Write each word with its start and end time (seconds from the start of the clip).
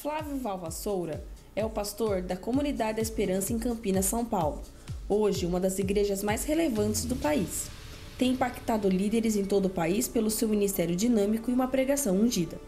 Flávio 0.00 0.38
Valvassoura 0.38 1.24
é 1.54 1.64
o 1.64 1.70
pastor 1.70 2.22
da 2.22 2.36
Comunidade 2.36 2.96
da 2.96 3.02
Esperança 3.02 3.52
em 3.52 3.58
Campinas, 3.58 4.06
São 4.06 4.24
Paulo, 4.24 4.62
hoje 5.08 5.46
uma 5.46 5.60
das 5.60 5.78
igrejas 5.78 6.22
mais 6.22 6.44
relevantes 6.44 7.04
do 7.04 7.16
país. 7.16 7.68
Tem 8.16 8.32
impactado 8.32 8.88
líderes 8.88 9.36
em 9.36 9.44
todo 9.44 9.66
o 9.66 9.70
país 9.70 10.06
pelo 10.06 10.30
seu 10.30 10.48
ministério 10.48 10.94
dinâmico 10.94 11.50
e 11.50 11.54
uma 11.54 11.68
pregação 11.68 12.16
ungida. 12.16 12.60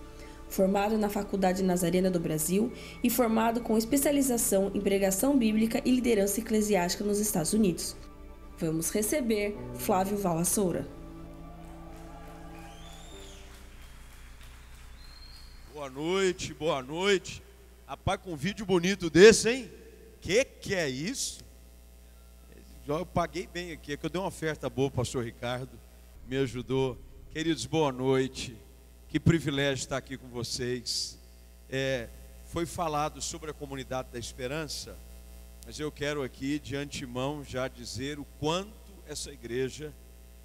Formado 0.48 0.98
na 0.98 1.08
Faculdade 1.08 1.62
Nazarena 1.62 2.10
do 2.10 2.20
Brasil 2.20 2.72
e 3.02 3.08
formado 3.08 3.60
com 3.60 3.78
especialização 3.78 4.70
em 4.74 4.80
pregação 4.80 5.36
bíblica 5.36 5.80
e 5.84 5.90
liderança 5.90 6.40
eclesiástica 6.40 7.04
nos 7.04 7.18
Estados 7.18 7.52
Unidos. 7.52 7.96
Vamos 8.58 8.90
receber 8.90 9.56
Flávio 9.74 10.16
Valvassoura. 10.16 11.01
Boa 15.82 15.90
noite, 15.90 16.54
boa 16.54 16.80
noite. 16.80 17.42
Rapaz, 17.88 18.20
com 18.20 18.34
um 18.34 18.36
vídeo 18.36 18.64
bonito 18.64 19.10
desse, 19.10 19.50
hein? 19.50 19.70
Que 20.20 20.44
que 20.44 20.76
é 20.76 20.88
isso? 20.88 21.42
Eu 22.86 23.04
paguei 23.04 23.48
bem 23.48 23.72
aqui, 23.72 23.92
é 23.94 23.96
que 23.96 24.06
eu 24.06 24.08
dei 24.08 24.20
uma 24.20 24.28
oferta 24.28 24.70
boa 24.70 24.88
para 24.88 25.00
o 25.00 25.04
pastor 25.04 25.24
Ricardo, 25.24 25.76
me 26.28 26.36
ajudou. 26.36 26.96
Queridos, 27.32 27.66
boa 27.66 27.90
noite. 27.90 28.56
Que 29.08 29.18
privilégio 29.18 29.82
estar 29.82 29.96
aqui 29.96 30.16
com 30.16 30.28
vocês. 30.28 31.18
É, 31.68 32.08
foi 32.44 32.64
falado 32.64 33.20
sobre 33.20 33.50
a 33.50 33.52
comunidade 33.52 34.08
da 34.12 34.20
esperança, 34.20 34.96
mas 35.66 35.80
eu 35.80 35.90
quero 35.90 36.22
aqui 36.22 36.60
de 36.60 36.76
antemão 36.76 37.42
já 37.42 37.66
dizer 37.66 38.20
o 38.20 38.24
quanto 38.38 38.70
essa 39.04 39.32
igreja 39.32 39.92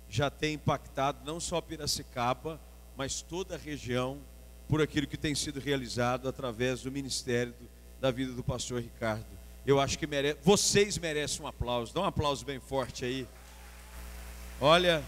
já 0.10 0.32
tem 0.32 0.56
impactado 0.56 1.24
não 1.24 1.40
só 1.40 1.62
Piracicaba, 1.62 2.60
mas 2.96 3.22
toda 3.22 3.54
a 3.54 3.60
região 3.60 4.20
por 4.68 4.82
aquilo 4.82 5.08
que 5.08 5.18
tem 5.18 5.34
sido 5.34 5.60
realizado 5.60 6.28
através 6.28 6.82
do 6.82 6.92
ministério 6.92 7.54
da 8.02 8.12
vida 8.12 8.34
do 8.34 8.44
pastor 8.44 8.82
Ricardo. 8.82 9.26
Eu 9.66 9.80
acho 9.80 9.98
que 9.98 10.08
mere... 10.08 10.38
vocês 10.44 10.98
merecem 10.98 11.44
um 11.44 11.48
aplauso. 11.48 11.94
Dá 11.94 12.02
um 12.02 12.06
aplauso 12.06 12.46
bem 12.46 12.60
forte 12.60 13.06
aí. 13.06 13.28
Olha, 14.60 15.04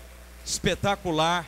espetacular. 0.45 1.47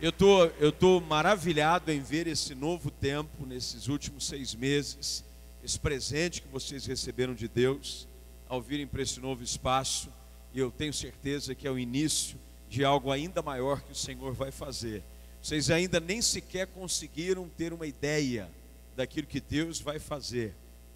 Eu 0.00 0.10
tô, 0.10 0.46
eu 0.58 0.72
tô 0.72 1.00
maravilhado 1.00 1.92
em 1.92 2.00
ver 2.00 2.26
esse 2.26 2.54
novo 2.54 2.90
tempo 2.90 3.44
nesses 3.44 3.88
últimos 3.88 4.26
seis 4.26 4.54
meses, 4.54 5.22
esse 5.62 5.78
presente 5.78 6.40
que 6.40 6.48
vocês 6.48 6.86
receberam 6.86 7.34
de 7.34 7.46
Deus 7.46 8.08
ao 8.48 8.62
virem 8.62 8.86
para 8.86 9.02
esse 9.02 9.20
novo 9.20 9.42
espaço. 9.42 10.08
E 10.54 10.58
eu 10.58 10.70
tenho 10.70 10.92
certeza 10.92 11.54
que 11.54 11.66
é 11.66 11.70
o 11.70 11.78
início 11.78 12.38
de 12.68 12.84
algo 12.84 13.12
ainda 13.12 13.42
maior 13.42 13.82
que 13.82 13.92
o 13.92 13.94
Senhor 13.94 14.32
vai 14.32 14.50
fazer. 14.50 15.02
Vocês 15.42 15.70
ainda 15.70 15.98
nem 15.98 16.20
sequer 16.20 16.66
conseguiram 16.66 17.48
ter 17.48 17.72
uma 17.72 17.86
ideia 17.86 18.48
daquilo 18.94 19.26
que 19.26 19.40
Deus 19.40 19.80
vai 19.80 19.98
fazer 19.98 20.54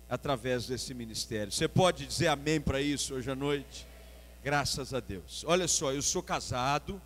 através 0.08 0.66
desse 0.66 0.92
ministério. 0.92 1.50
Você 1.50 1.66
pode 1.66 2.06
dizer 2.06 2.28
amém 2.28 2.60
para 2.60 2.80
isso 2.80 3.14
hoje 3.14 3.30
à 3.30 3.34
noite? 3.34 3.86
Graças 4.42 4.92
a 4.92 5.00
Deus. 5.00 5.42
Olha 5.46 5.66
só, 5.66 5.92
eu 5.92 6.02
sou 6.02 6.22
casado, 6.22 7.00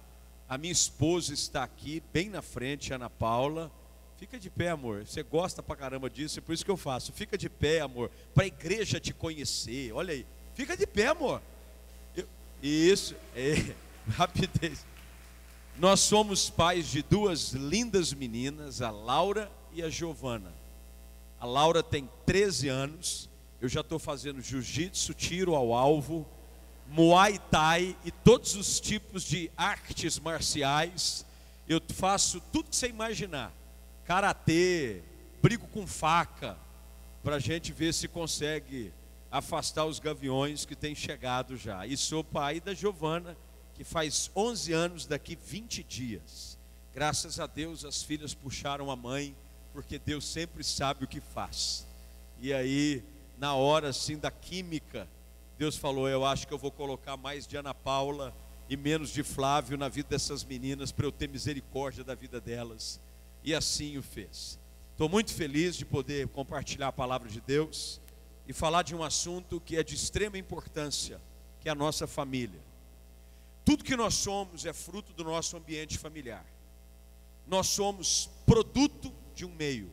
a 0.48 0.58
minha 0.58 0.72
esposa 0.72 1.33
está 1.33 1.62
aqui, 1.62 2.03
bem 2.12 2.28
na 2.28 2.42
frente, 2.42 2.92
Ana 2.92 3.08
Paula. 3.08 3.70
Fica 4.19 4.36
de 4.36 4.50
pé, 4.50 4.70
amor. 4.70 5.06
Você 5.06 5.23
gosta 5.23 5.62
pra 5.62 5.77
caramba 5.77 6.11
disso, 6.11 6.41
é 6.41 6.42
por 6.42 6.52
isso 6.52 6.64
que 6.64 6.70
eu 6.70 6.77
faço. 6.77 7.12
Fica 7.12 7.39
de 7.39 7.48
pé, 7.48 7.80
amor, 7.80 8.11
para 8.34 8.42
a 8.42 8.47
igreja 8.48 8.98
te 8.98 9.14
conhecer. 9.14 9.92
Olha 9.92 10.12
aí. 10.12 10.27
Fica 10.55 10.77
de 10.77 10.89
pé, 10.89 11.06
amor. 11.06 11.41
Eu, 12.17 12.27
isso, 12.61 13.14
é, 13.36 13.73
rapidez. 14.11 14.84
Nós 15.78 16.00
somos 16.00 16.50
pais 16.50 16.88
de 16.88 17.02
duas 17.02 17.52
lindas 17.52 18.12
meninas, 18.12 18.82
a 18.82 18.90
Laura 18.90 19.48
e 19.72 19.80
a 19.80 19.88
Giovana. 19.88 20.52
A 21.38 21.46
Laura 21.46 21.84
tem 21.84 22.10
13 22.26 22.68
anos, 22.68 23.30
eu 23.60 23.68
já 23.68 23.82
estou 23.82 23.96
fazendo 23.96 24.42
jiu-jitsu, 24.42 25.14
tiro 25.14 25.55
ao 25.55 25.72
alvo, 25.72 26.27
muay 26.88 27.38
thai 27.38 27.96
e 28.05 28.11
todos 28.11 28.56
os 28.56 28.80
tipos 28.80 29.22
de 29.22 29.52
artes 29.56 30.18
marciais. 30.18 31.24
Eu 31.68 31.80
faço 31.94 32.40
tudo 32.52 32.70
que 32.70 32.77
você 32.77 32.88
imaginar: 32.88 33.52
karatê, 34.05 35.00
brigo 35.40 35.68
com 35.68 35.86
faca, 35.86 36.58
para 37.22 37.36
a 37.36 37.40
gente 37.40 37.72
ver 37.72 37.94
se 37.94 38.08
consegue 38.08 38.92
afastar 39.30 39.84
os 39.84 40.00
gaviões 40.00 40.64
que 40.64 40.74
têm 40.74 40.96
chegado 40.96 41.56
já. 41.56 41.86
E 41.86 41.96
sou 41.96 42.24
pai 42.24 42.58
da 42.58 42.74
Giovana 42.74 43.36
que 43.78 43.84
faz 43.84 44.28
11 44.34 44.72
anos 44.72 45.06
daqui 45.06 45.39
20 45.40 45.84
dias. 45.84 46.58
Graças 46.92 47.39
a 47.39 47.46
Deus 47.46 47.84
as 47.84 48.02
filhas 48.02 48.34
puxaram 48.34 48.90
a 48.90 48.96
mãe, 48.96 49.36
porque 49.72 50.00
Deus 50.00 50.27
sempre 50.27 50.64
sabe 50.64 51.05
o 51.05 51.06
que 51.06 51.20
faz. 51.20 51.86
E 52.40 52.52
aí, 52.52 53.05
na 53.38 53.55
hora 53.55 53.90
assim 53.90 54.18
da 54.18 54.33
química, 54.33 55.08
Deus 55.56 55.77
falou: 55.77 56.08
Eu 56.08 56.27
acho 56.27 56.44
que 56.48 56.52
eu 56.52 56.58
vou 56.58 56.72
colocar 56.72 57.17
mais 57.17 57.46
de 57.46 57.56
Ana 57.56 57.72
Paula 57.72 58.34
e 58.68 58.77
menos 58.77 59.11
de 59.11 59.22
Flávio 59.22 59.78
na 59.78 59.88
vida 59.88 60.08
dessas 60.08 60.42
meninas, 60.42 60.90
para 60.90 61.06
eu 61.06 61.12
ter 61.12 61.28
misericórdia 61.28 62.02
da 62.02 62.17
vida 62.17 62.40
delas. 62.40 62.98
E 63.44 63.55
assim 63.55 63.96
o 63.96 64.02
fez. 64.02 64.58
Estou 64.90 65.08
muito 65.08 65.33
feliz 65.33 65.77
de 65.77 65.84
poder 65.84 66.27
compartilhar 66.27 66.88
a 66.88 66.92
palavra 66.92 67.28
de 67.28 67.40
Deus 67.40 68.00
e 68.44 68.52
falar 68.52 68.83
de 68.83 68.96
um 68.96 69.05
assunto 69.05 69.61
que 69.61 69.77
é 69.77 69.84
de 69.84 69.94
extrema 69.94 70.36
importância, 70.36 71.20
que 71.61 71.68
é 71.68 71.72
a 71.72 71.77
nossa 71.77 72.08
família. 72.08 72.67
Tudo 73.68 73.84
que 73.84 73.96
nós 73.96 74.14
somos 74.14 74.64
é 74.64 74.73
fruto 74.73 75.12
do 75.12 75.23
nosso 75.23 75.55
ambiente 75.55 75.98
familiar. 75.98 76.42
Nós 77.46 77.67
somos 77.67 78.30
produto 78.46 79.12
de 79.34 79.45
um 79.45 79.55
meio. 79.55 79.90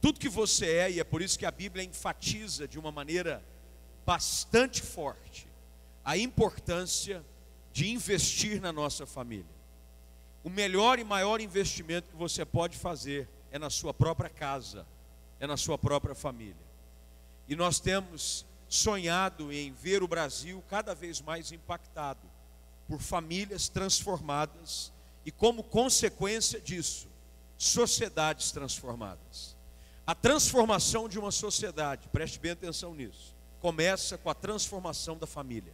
Tudo 0.00 0.18
que 0.18 0.30
você 0.30 0.76
é, 0.78 0.90
e 0.92 0.98
é 0.98 1.04
por 1.04 1.20
isso 1.20 1.38
que 1.38 1.44
a 1.44 1.50
Bíblia 1.50 1.84
enfatiza 1.84 2.66
de 2.66 2.78
uma 2.78 2.90
maneira 2.90 3.44
bastante 4.06 4.80
forte 4.80 5.46
a 6.02 6.16
importância 6.16 7.22
de 7.70 7.90
investir 7.90 8.62
na 8.62 8.72
nossa 8.72 9.04
família. 9.04 9.44
O 10.42 10.48
melhor 10.48 10.98
e 10.98 11.04
maior 11.04 11.38
investimento 11.38 12.08
que 12.08 12.16
você 12.16 12.46
pode 12.46 12.78
fazer 12.78 13.28
é 13.50 13.58
na 13.58 13.68
sua 13.68 13.92
própria 13.92 14.30
casa, 14.30 14.86
é 15.38 15.46
na 15.46 15.58
sua 15.58 15.76
própria 15.76 16.14
família. 16.14 16.56
E 17.46 17.54
nós 17.54 17.78
temos 17.78 18.46
sonhado 18.74 19.52
em 19.52 19.70
ver 19.70 20.02
o 20.02 20.08
Brasil 20.08 20.64
cada 20.66 20.94
vez 20.94 21.20
mais 21.20 21.52
impactado 21.52 22.26
por 22.88 23.00
famílias 23.00 23.68
transformadas 23.68 24.90
e, 25.26 25.30
como 25.30 25.62
consequência 25.62 26.58
disso, 26.58 27.06
sociedades 27.58 28.50
transformadas. 28.50 29.54
A 30.06 30.14
transformação 30.14 31.06
de 31.06 31.18
uma 31.18 31.30
sociedade, 31.30 32.08
preste 32.08 32.38
bem 32.38 32.52
atenção 32.52 32.94
nisso, 32.94 33.34
começa 33.60 34.16
com 34.16 34.30
a 34.30 34.34
transformação 34.34 35.18
da 35.18 35.26
família. 35.26 35.72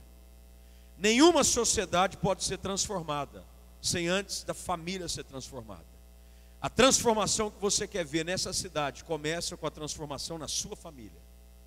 Nenhuma 0.99 1.45
sociedade 1.45 2.17
pode 2.17 2.43
ser 2.43 2.59
transformada 2.59 3.45
sem 3.81 4.09
antes 4.09 4.43
da 4.43 4.55
família 4.55 5.09
ser 5.09 5.23
transformada. 5.23 5.87
A 6.61 6.69
transformação 6.69 7.49
que 7.49 7.61
você 7.61 7.87
quer 7.87 8.05
ver 8.05 8.25
nessa 8.25 8.53
cidade 8.53 9.05
começa 9.05 9.57
com 9.57 9.69
a 9.69 9.71
transformação 9.71 10.37
na 10.37 10.49
sua 10.49 10.75
família, 10.75 11.23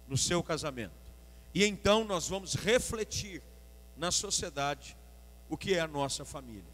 no 0.10 0.18
seu 0.18 0.44
casamento. 0.44 1.11
E 1.54 1.66
então 1.66 2.04
nós 2.04 2.28
vamos 2.28 2.56
refletir 2.56 3.42
na 3.98 4.12
sociedade 4.12 4.98
o 5.50 5.58
que 5.58 5.74
é 5.74 5.80
a 5.80 5.88
nossa 5.88 6.24
família. 6.24 6.72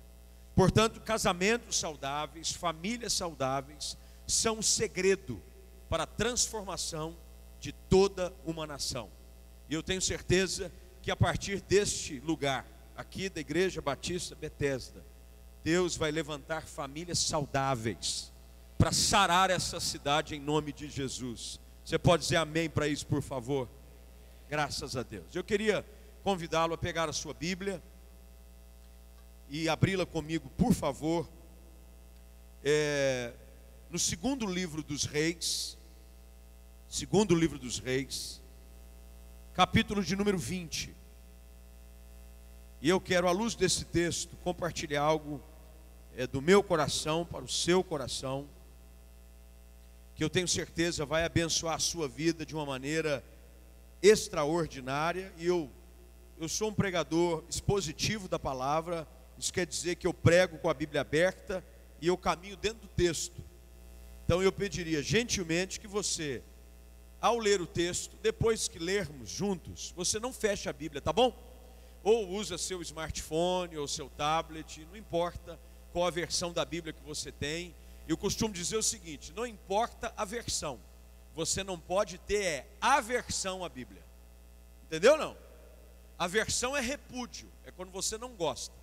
Portanto, 0.55 1.01
casamentos 1.01 1.77
saudáveis, 1.77 2.51
famílias 2.51 3.13
saudáveis, 3.13 3.97
são 4.25 4.59
um 4.59 4.61
segredo 4.61 5.41
para 5.89 6.03
a 6.03 6.07
transformação 6.07 7.15
de 7.59 7.71
toda 7.71 8.33
uma 8.45 8.67
nação. 8.67 9.09
E 9.69 9.73
eu 9.73 9.83
tenho 9.83 10.01
certeza 10.01 10.71
que 11.01 11.11
a 11.11 11.15
partir 11.15 11.61
deste 11.61 12.19
lugar, 12.19 12.65
aqui 12.95 13.29
da 13.29 13.39
Igreja 13.39 13.81
Batista 13.81 14.35
Betesda, 14.35 15.05
Deus 15.63 15.95
vai 15.95 16.11
levantar 16.11 16.63
famílias 16.63 17.19
saudáveis 17.19 18.31
para 18.77 18.91
sarar 18.91 19.49
essa 19.49 19.79
cidade 19.79 20.35
em 20.35 20.39
nome 20.39 20.71
de 20.71 20.89
Jesus. 20.89 21.59
Você 21.83 21.97
pode 21.97 22.23
dizer 22.23 22.37
amém 22.37 22.69
para 22.69 22.87
isso, 22.87 23.05
por 23.05 23.21
favor? 23.21 23.67
Graças 24.49 24.95
a 24.95 25.03
Deus. 25.03 25.35
Eu 25.35 25.43
queria 25.43 25.85
convidá-lo 26.23 26.73
a 26.73 26.77
pegar 26.77 27.09
a 27.09 27.13
sua 27.13 27.33
Bíblia 27.33 27.83
e 29.49 29.67
abri-la 29.67 30.05
comigo, 30.05 30.49
por 30.51 30.73
favor. 30.73 31.27
É, 32.63 33.33
no 33.89 33.99
segundo 33.99 34.45
livro 34.45 34.81
dos 34.81 35.03
Reis, 35.03 35.77
segundo 36.87 37.35
livro 37.35 37.59
dos 37.59 37.79
Reis, 37.79 38.41
capítulo 39.53 40.01
de 40.01 40.15
número 40.15 40.37
20. 40.37 40.95
E 42.81 42.87
eu 42.87 43.01
quero, 43.01 43.27
à 43.27 43.31
luz 43.31 43.53
desse 43.53 43.83
texto, 43.83 44.37
compartilhar 44.37 45.01
algo 45.01 45.43
é, 46.15 46.25
do 46.25 46.41
meu 46.41 46.63
coração 46.63 47.25
para 47.25 47.43
o 47.43 47.49
seu 47.49 47.83
coração, 47.83 48.47
que 50.15 50.23
eu 50.23 50.29
tenho 50.29 50.47
certeza 50.47 51.05
vai 51.05 51.25
abençoar 51.25 51.75
a 51.75 51.79
sua 51.79 52.07
vida 52.07 52.45
de 52.45 52.55
uma 52.55 52.65
maneira 52.65 53.21
extraordinária 54.01 55.33
e 55.37 55.45
eu 55.45 55.69
eu 56.39 56.47
sou 56.47 56.69
um 56.69 56.73
pregador 56.73 57.43
expositivo 57.49 58.27
da 58.27 58.37
palavra 58.37 59.07
Isso 59.37 59.51
quer 59.51 59.65
dizer 59.65 59.95
que 59.95 60.05
eu 60.05 60.13
prego 60.13 60.57
com 60.57 60.69
a 60.69 60.73
Bíblia 60.73 61.01
aberta 61.01 61.63
e 62.01 62.07
eu 62.07 62.17
caminho 62.17 62.57
dentro 62.57 62.81
do 62.81 62.87
texto. 62.87 63.41
Então 64.25 64.41
eu 64.41 64.51
pediria 64.51 65.01
gentilmente 65.01 65.79
que 65.79 65.87
você, 65.87 66.43
ao 67.21 67.37
ler 67.37 67.61
o 67.61 67.67
texto, 67.67 68.17
depois 68.21 68.67
que 68.67 68.79
lermos 68.79 69.29
juntos, 69.29 69.93
você 69.95 70.19
não 70.19 70.33
feche 70.33 70.67
a 70.67 70.73
Bíblia, 70.73 71.01
tá 71.01 71.13
bom? 71.13 71.35
Ou 72.03 72.29
usa 72.29 72.57
seu 72.57 72.81
smartphone 72.81 73.77
ou 73.77 73.87
seu 73.87 74.09
tablet, 74.09 74.85
não 74.89 74.97
importa 74.97 75.59
qual 75.91 76.05
a 76.05 76.11
versão 76.11 76.51
da 76.51 76.65
Bíblia 76.65 76.93
que 76.93 77.03
você 77.03 77.31
tem. 77.31 77.75
Eu 78.07 78.17
costumo 78.17 78.53
dizer 78.53 78.77
o 78.77 78.83
seguinte: 78.83 79.33
não 79.35 79.45
importa 79.45 80.13
a 80.15 80.25
versão, 80.25 80.79
você 81.37 81.63
não 81.63 81.79
pode 81.79 82.17
ter 82.17 82.43
é, 82.43 82.67
aversão 82.81 83.63
à 83.63 83.69
Bíblia. 83.69 84.03
Entendeu 84.85 85.15
não? 85.15 85.37
Aversão 86.17 86.75
é 86.75 86.81
repúdio, 86.81 87.47
é 87.63 87.69
quando 87.69 87.91
você 87.91 88.17
não 88.17 88.29
gosta. 88.33 88.73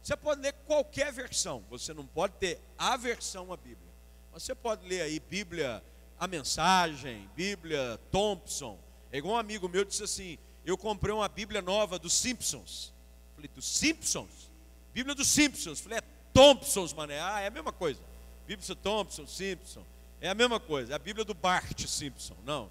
Você 0.00 0.16
pode 0.16 0.40
ler 0.40 0.52
qualquer 0.64 1.12
versão, 1.12 1.64
você 1.68 1.92
não 1.92 2.06
pode 2.06 2.34
ter 2.34 2.60
aversão 2.78 3.52
à 3.52 3.56
Bíblia. 3.56 3.92
Você 4.32 4.54
pode 4.54 4.86
ler 4.86 5.00
aí 5.02 5.18
Bíblia, 5.18 5.82
a 6.16 6.28
mensagem, 6.28 7.28
Bíblia 7.34 7.98
Thompson. 8.12 8.78
É 9.10 9.18
igual 9.18 9.34
um 9.34 9.38
amigo 9.38 9.68
meu 9.68 9.84
disse 9.84 10.04
assim: 10.04 10.38
Eu 10.64 10.78
comprei 10.78 11.12
uma 11.12 11.28
Bíblia 11.28 11.60
nova 11.60 11.98
dos 11.98 12.12
Simpsons. 12.12 12.94
Falei, 13.34 13.50
dos 13.52 13.66
Simpsons? 13.66 14.52
Bíblia 14.92 15.16
dos 15.16 15.26
Simpsons. 15.26 15.80
Falei, 15.80 15.98
é 15.98 16.02
Thompsons, 16.32 16.92
mané. 16.92 17.20
Ah, 17.20 17.40
é 17.40 17.48
a 17.48 17.50
mesma 17.50 17.72
coisa. 17.72 18.00
Bíblia 18.46 18.76
Thompson, 18.76 19.26
Simpson. 19.26 19.84
É 20.24 20.30
a 20.30 20.34
mesma 20.34 20.58
coisa. 20.58 20.92
É 20.92 20.96
a 20.96 20.98
Bíblia 20.98 21.24
do 21.24 21.34
Bart 21.34 21.86
Simpson. 21.86 22.36
Não. 22.44 22.70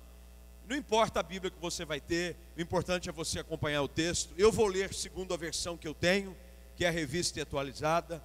Não 0.68 0.76
importa 0.76 1.20
a 1.20 1.24
Bíblia 1.24 1.52
que 1.52 1.60
você 1.60 1.86
vai 1.86 2.00
ter, 2.00 2.36
o 2.58 2.62
importante 2.62 3.10
é 3.10 3.12
você 3.12 3.40
acompanhar 3.40 3.82
o 3.82 3.88
texto. 3.88 4.34
Eu 4.38 4.52
vou 4.52 4.66
ler 4.66 4.94
segundo 4.94 5.34
a 5.34 5.38
versão 5.38 5.78
que 5.78 5.88
eu 5.88 5.94
tenho 5.94 6.36
que 6.76 6.86
é 6.86 6.88
a 6.88 6.92
revista 6.92 7.42
atualizada, 7.42 8.24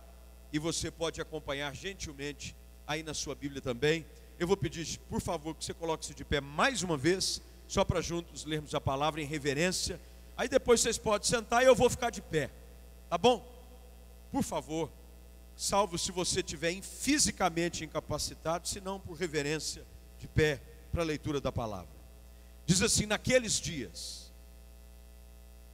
e 0.52 0.58
você 0.58 0.90
pode 0.90 1.20
acompanhar 1.20 1.74
gentilmente 1.74 2.56
aí 2.86 3.02
na 3.02 3.12
sua 3.12 3.34
Bíblia 3.34 3.60
também. 3.60 4.06
Eu 4.38 4.46
vou 4.46 4.56
pedir, 4.56 4.98
por 5.08 5.20
favor, 5.20 5.54
que 5.54 5.64
você 5.64 5.74
coloque-se 5.74 6.14
de 6.14 6.24
pé 6.24 6.40
mais 6.40 6.82
uma 6.82 6.96
vez, 6.96 7.42
só 7.66 7.84
para 7.84 8.00
juntos 8.00 8.44
lermos 8.44 8.74
a 8.74 8.80
palavra 8.80 9.20
em 9.20 9.26
reverência. 9.26 10.00
Aí 10.36 10.48
depois 10.48 10.80
vocês 10.80 10.96
podem 10.96 11.28
sentar 11.28 11.62
e 11.62 11.66
eu 11.66 11.74
vou 11.74 11.90
ficar 11.90 12.10
de 12.10 12.22
pé, 12.22 12.50
tá 13.10 13.18
bom? 13.18 13.46
Por 14.32 14.42
favor, 14.42 14.90
salvo 15.58 15.98
se 15.98 16.12
você 16.12 16.38
estiver 16.38 16.80
fisicamente 16.80 17.84
incapacitado, 17.84 18.68
se 18.68 18.80
não 18.80 19.00
por 19.00 19.14
reverência, 19.14 19.84
de 20.16 20.28
pé 20.28 20.62
para 20.92 21.02
a 21.02 21.04
leitura 21.04 21.40
da 21.40 21.50
palavra. 21.50 21.90
Diz 22.64 22.80
assim: 22.80 23.06
naqueles 23.06 23.54
dias, 23.54 24.32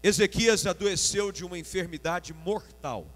Ezequias 0.03 0.67
adoeceu 0.67 1.31
de 1.31 1.45
uma 1.45 1.59
enfermidade 1.59 2.33
mortal. 2.33 3.07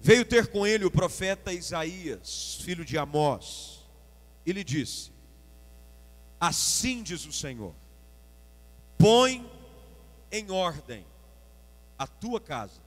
Veio 0.00 0.24
ter 0.24 0.48
com 0.48 0.66
ele 0.66 0.84
o 0.84 0.90
profeta 0.90 1.52
Isaías, 1.52 2.58
filho 2.62 2.84
de 2.84 2.98
Amós, 2.98 3.86
e 4.44 4.52
lhe 4.52 4.64
disse: 4.64 5.12
Assim 6.40 7.04
diz 7.04 7.24
o 7.24 7.32
Senhor: 7.32 7.72
Põe 8.98 9.48
em 10.32 10.50
ordem 10.50 11.06
a 11.96 12.06
tua 12.06 12.40
casa, 12.40 12.80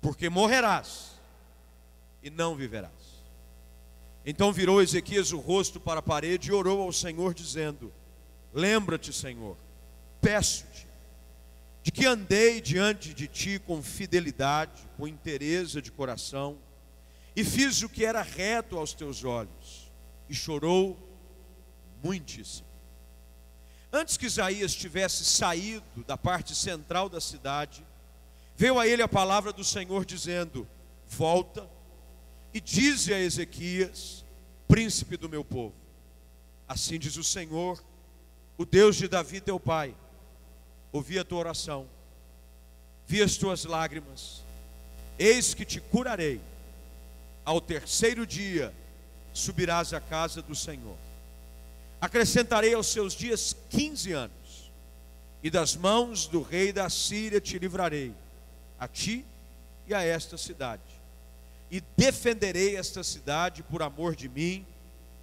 porque 0.00 0.28
morrerás 0.28 1.12
e 2.22 2.30
não 2.30 2.54
viverás. 2.54 2.92
Então 4.24 4.52
virou 4.52 4.82
Ezequias 4.82 5.32
o 5.32 5.38
rosto 5.38 5.80
para 5.80 6.00
a 6.00 6.02
parede 6.02 6.50
e 6.50 6.52
orou 6.52 6.82
ao 6.82 6.92
Senhor, 6.92 7.32
dizendo: 7.32 7.92
Lembra-te, 8.52 9.12
Senhor, 9.12 9.56
peço-te 10.20 10.86
de 11.82 11.92
que 11.92 12.04
andei 12.04 12.60
diante 12.60 13.14
de 13.14 13.26
ti 13.26 13.58
com 13.58 13.82
fidelidade, 13.82 14.82
com 14.96 15.08
interesse 15.08 15.80
de 15.80 15.90
coração, 15.90 16.58
e 17.34 17.42
fiz 17.42 17.80
o 17.82 17.88
que 17.88 18.04
era 18.04 18.20
reto 18.20 18.76
aos 18.76 18.92
teus 18.92 19.24
olhos, 19.24 19.90
e 20.28 20.34
chorou 20.34 20.98
muitíssimo. 22.02 22.68
Antes 23.90 24.18
que 24.18 24.26
Isaías 24.26 24.74
tivesse 24.74 25.24
saído 25.24 26.04
da 26.06 26.18
parte 26.18 26.54
central 26.54 27.08
da 27.08 27.22
cidade, 27.22 27.86
veio 28.58 28.76
a 28.76 28.88
ele 28.88 29.00
a 29.02 29.08
palavra 29.08 29.52
do 29.52 29.62
Senhor 29.62 30.04
dizendo: 30.04 30.66
Volta 31.06 31.70
e 32.52 32.60
dize 32.60 33.14
a 33.14 33.20
Ezequias, 33.20 34.24
príncipe 34.66 35.16
do 35.16 35.28
meu 35.28 35.44
povo: 35.44 35.76
Assim 36.66 36.98
diz 36.98 37.16
o 37.16 37.22
Senhor, 37.22 37.80
o 38.58 38.66
Deus 38.66 38.96
de 38.96 39.06
Davi 39.06 39.40
teu 39.40 39.60
pai 39.60 39.94
ouvi 40.90 41.20
a 41.20 41.24
tua 41.24 41.38
oração, 41.38 41.86
vi 43.06 43.22
as 43.22 43.36
tuas 43.36 43.64
lágrimas, 43.64 44.42
eis 45.16 45.54
que 45.54 45.64
te 45.64 45.80
curarei. 45.80 46.40
Ao 47.44 47.60
terceiro 47.60 48.26
dia 48.26 48.74
subirás 49.32 49.94
à 49.94 50.00
casa 50.00 50.42
do 50.42 50.54
Senhor. 50.54 50.96
Acrescentarei 52.00 52.74
aos 52.74 52.88
seus 52.88 53.14
dias 53.14 53.56
quinze 53.70 54.12
anos, 54.12 54.72
e 55.44 55.48
das 55.48 55.76
mãos 55.76 56.26
do 56.26 56.42
rei 56.42 56.72
da 56.72 56.90
Síria 56.90 57.40
te 57.40 57.56
livrarei, 57.58 58.12
a 58.78 58.86
ti 58.88 59.24
e 59.86 59.94
a 59.94 60.02
esta 60.02 60.36
cidade. 60.36 60.82
E 61.70 61.82
defenderei 61.96 62.76
esta 62.76 63.02
cidade 63.02 63.62
por 63.62 63.82
amor 63.82 64.16
de 64.16 64.28
mim 64.28 64.66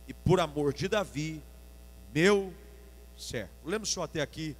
e 0.08 0.14
por 0.14 0.40
amor 0.40 0.74
de 0.74 0.88
Davi, 0.88 1.42
meu 2.14 2.54
servo. 3.18 3.52
Lemos 3.66 3.90
só 3.90 4.04
até 4.04 4.22
aqui 4.22 4.56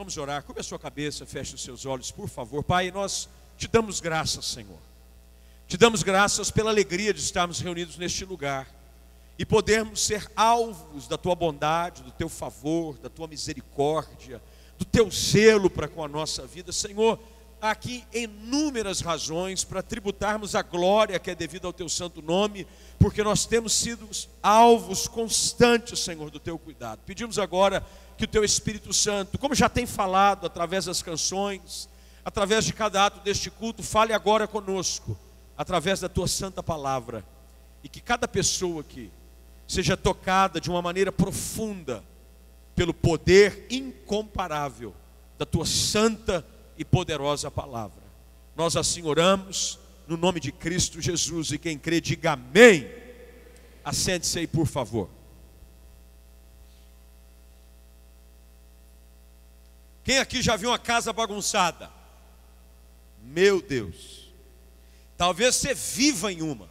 Vamos 0.00 0.16
orar. 0.16 0.42
Cobre 0.44 0.62
a 0.62 0.64
sua 0.64 0.78
cabeça, 0.78 1.26
feche 1.26 1.54
os 1.54 1.62
seus 1.62 1.84
olhos, 1.84 2.10
por 2.10 2.26
favor. 2.26 2.64
Pai, 2.64 2.90
nós 2.90 3.28
te 3.58 3.68
damos 3.68 4.00
graças, 4.00 4.46
Senhor. 4.46 4.78
Te 5.68 5.76
damos 5.76 6.02
graças 6.02 6.50
pela 6.50 6.70
alegria 6.70 7.12
de 7.12 7.20
estarmos 7.20 7.60
reunidos 7.60 7.98
neste 7.98 8.24
lugar 8.24 8.66
e 9.38 9.44
podermos 9.44 10.00
ser 10.00 10.26
alvos 10.34 11.06
da 11.06 11.18
tua 11.18 11.34
bondade, 11.34 12.02
do 12.02 12.10
teu 12.12 12.30
favor, 12.30 12.96
da 12.96 13.10
tua 13.10 13.28
misericórdia, 13.28 14.40
do 14.78 14.86
teu 14.86 15.10
zelo 15.10 15.68
para 15.68 15.86
com 15.86 16.02
a 16.02 16.08
nossa 16.08 16.46
vida. 16.46 16.72
Senhor, 16.72 17.20
aqui 17.60 18.04
inúmeras 18.12 19.00
razões 19.00 19.64
para 19.64 19.82
tributarmos 19.82 20.54
a 20.54 20.62
glória 20.62 21.18
que 21.18 21.30
é 21.30 21.34
devida 21.34 21.66
ao 21.66 21.72
teu 21.72 21.88
santo 21.88 22.22
nome, 22.22 22.66
porque 22.98 23.22
nós 23.22 23.46
temos 23.46 23.72
sido 23.72 24.08
alvos 24.42 25.06
constantes, 25.06 26.00
Senhor, 26.00 26.30
do 26.30 26.40
teu 26.40 26.58
cuidado. 26.58 27.00
Pedimos 27.04 27.38
agora 27.38 27.84
que 28.16 28.24
o 28.24 28.28
teu 28.28 28.44
Espírito 28.44 28.92
Santo, 28.92 29.38
como 29.38 29.54
já 29.54 29.68
tem 29.68 29.86
falado 29.86 30.46
através 30.46 30.84
das 30.84 31.02
canções, 31.02 31.88
através 32.24 32.64
de 32.64 32.72
cada 32.72 33.06
ato 33.06 33.20
deste 33.20 33.50
culto, 33.50 33.82
fale 33.82 34.12
agora 34.12 34.46
conosco, 34.46 35.18
através 35.56 36.00
da 36.00 36.08
tua 36.08 36.28
santa 36.28 36.62
palavra, 36.62 37.24
e 37.82 37.88
que 37.88 38.00
cada 38.00 38.28
pessoa 38.28 38.82
aqui 38.82 39.10
seja 39.66 39.96
tocada 39.96 40.60
de 40.60 40.68
uma 40.68 40.82
maneira 40.82 41.12
profunda 41.12 42.04
pelo 42.74 42.92
poder 42.92 43.66
incomparável 43.70 44.94
da 45.38 45.46
tua 45.46 45.64
santa 45.64 46.44
e 46.80 46.84
poderosa 46.84 47.50
palavra. 47.50 48.02
Nós 48.56 48.74
assim 48.74 49.02
oramos 49.02 49.78
no 50.08 50.16
nome 50.16 50.40
de 50.40 50.50
Cristo 50.50 50.98
Jesus, 50.98 51.52
e 51.52 51.58
quem 51.58 51.78
crê, 51.78 52.00
diga 52.00 52.32
amém. 52.32 52.90
Assente-se 53.84 54.38
aí, 54.38 54.46
por 54.46 54.66
favor. 54.66 55.10
Quem 60.02 60.18
aqui 60.18 60.40
já 60.40 60.56
viu 60.56 60.70
uma 60.70 60.78
casa 60.78 61.12
bagunçada? 61.12 61.90
Meu 63.22 63.60
Deus. 63.60 64.32
Talvez 65.18 65.56
você 65.56 65.74
viva 65.74 66.32
em 66.32 66.40
uma. 66.40 66.66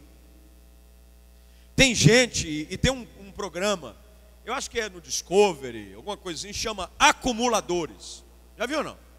Tem 1.76 1.94
gente, 1.94 2.66
e 2.68 2.76
tem 2.76 2.90
um, 2.90 3.06
um 3.20 3.30
programa, 3.30 3.96
eu 4.44 4.52
acho 4.54 4.68
que 4.68 4.80
é 4.80 4.88
no 4.88 5.00
Discovery, 5.00 5.94
alguma 5.94 6.16
coisinha, 6.16 6.52
chama 6.52 6.90
Acumuladores. 6.98 8.24
Já 8.58 8.66
viu 8.66 8.82
não? 8.82 9.09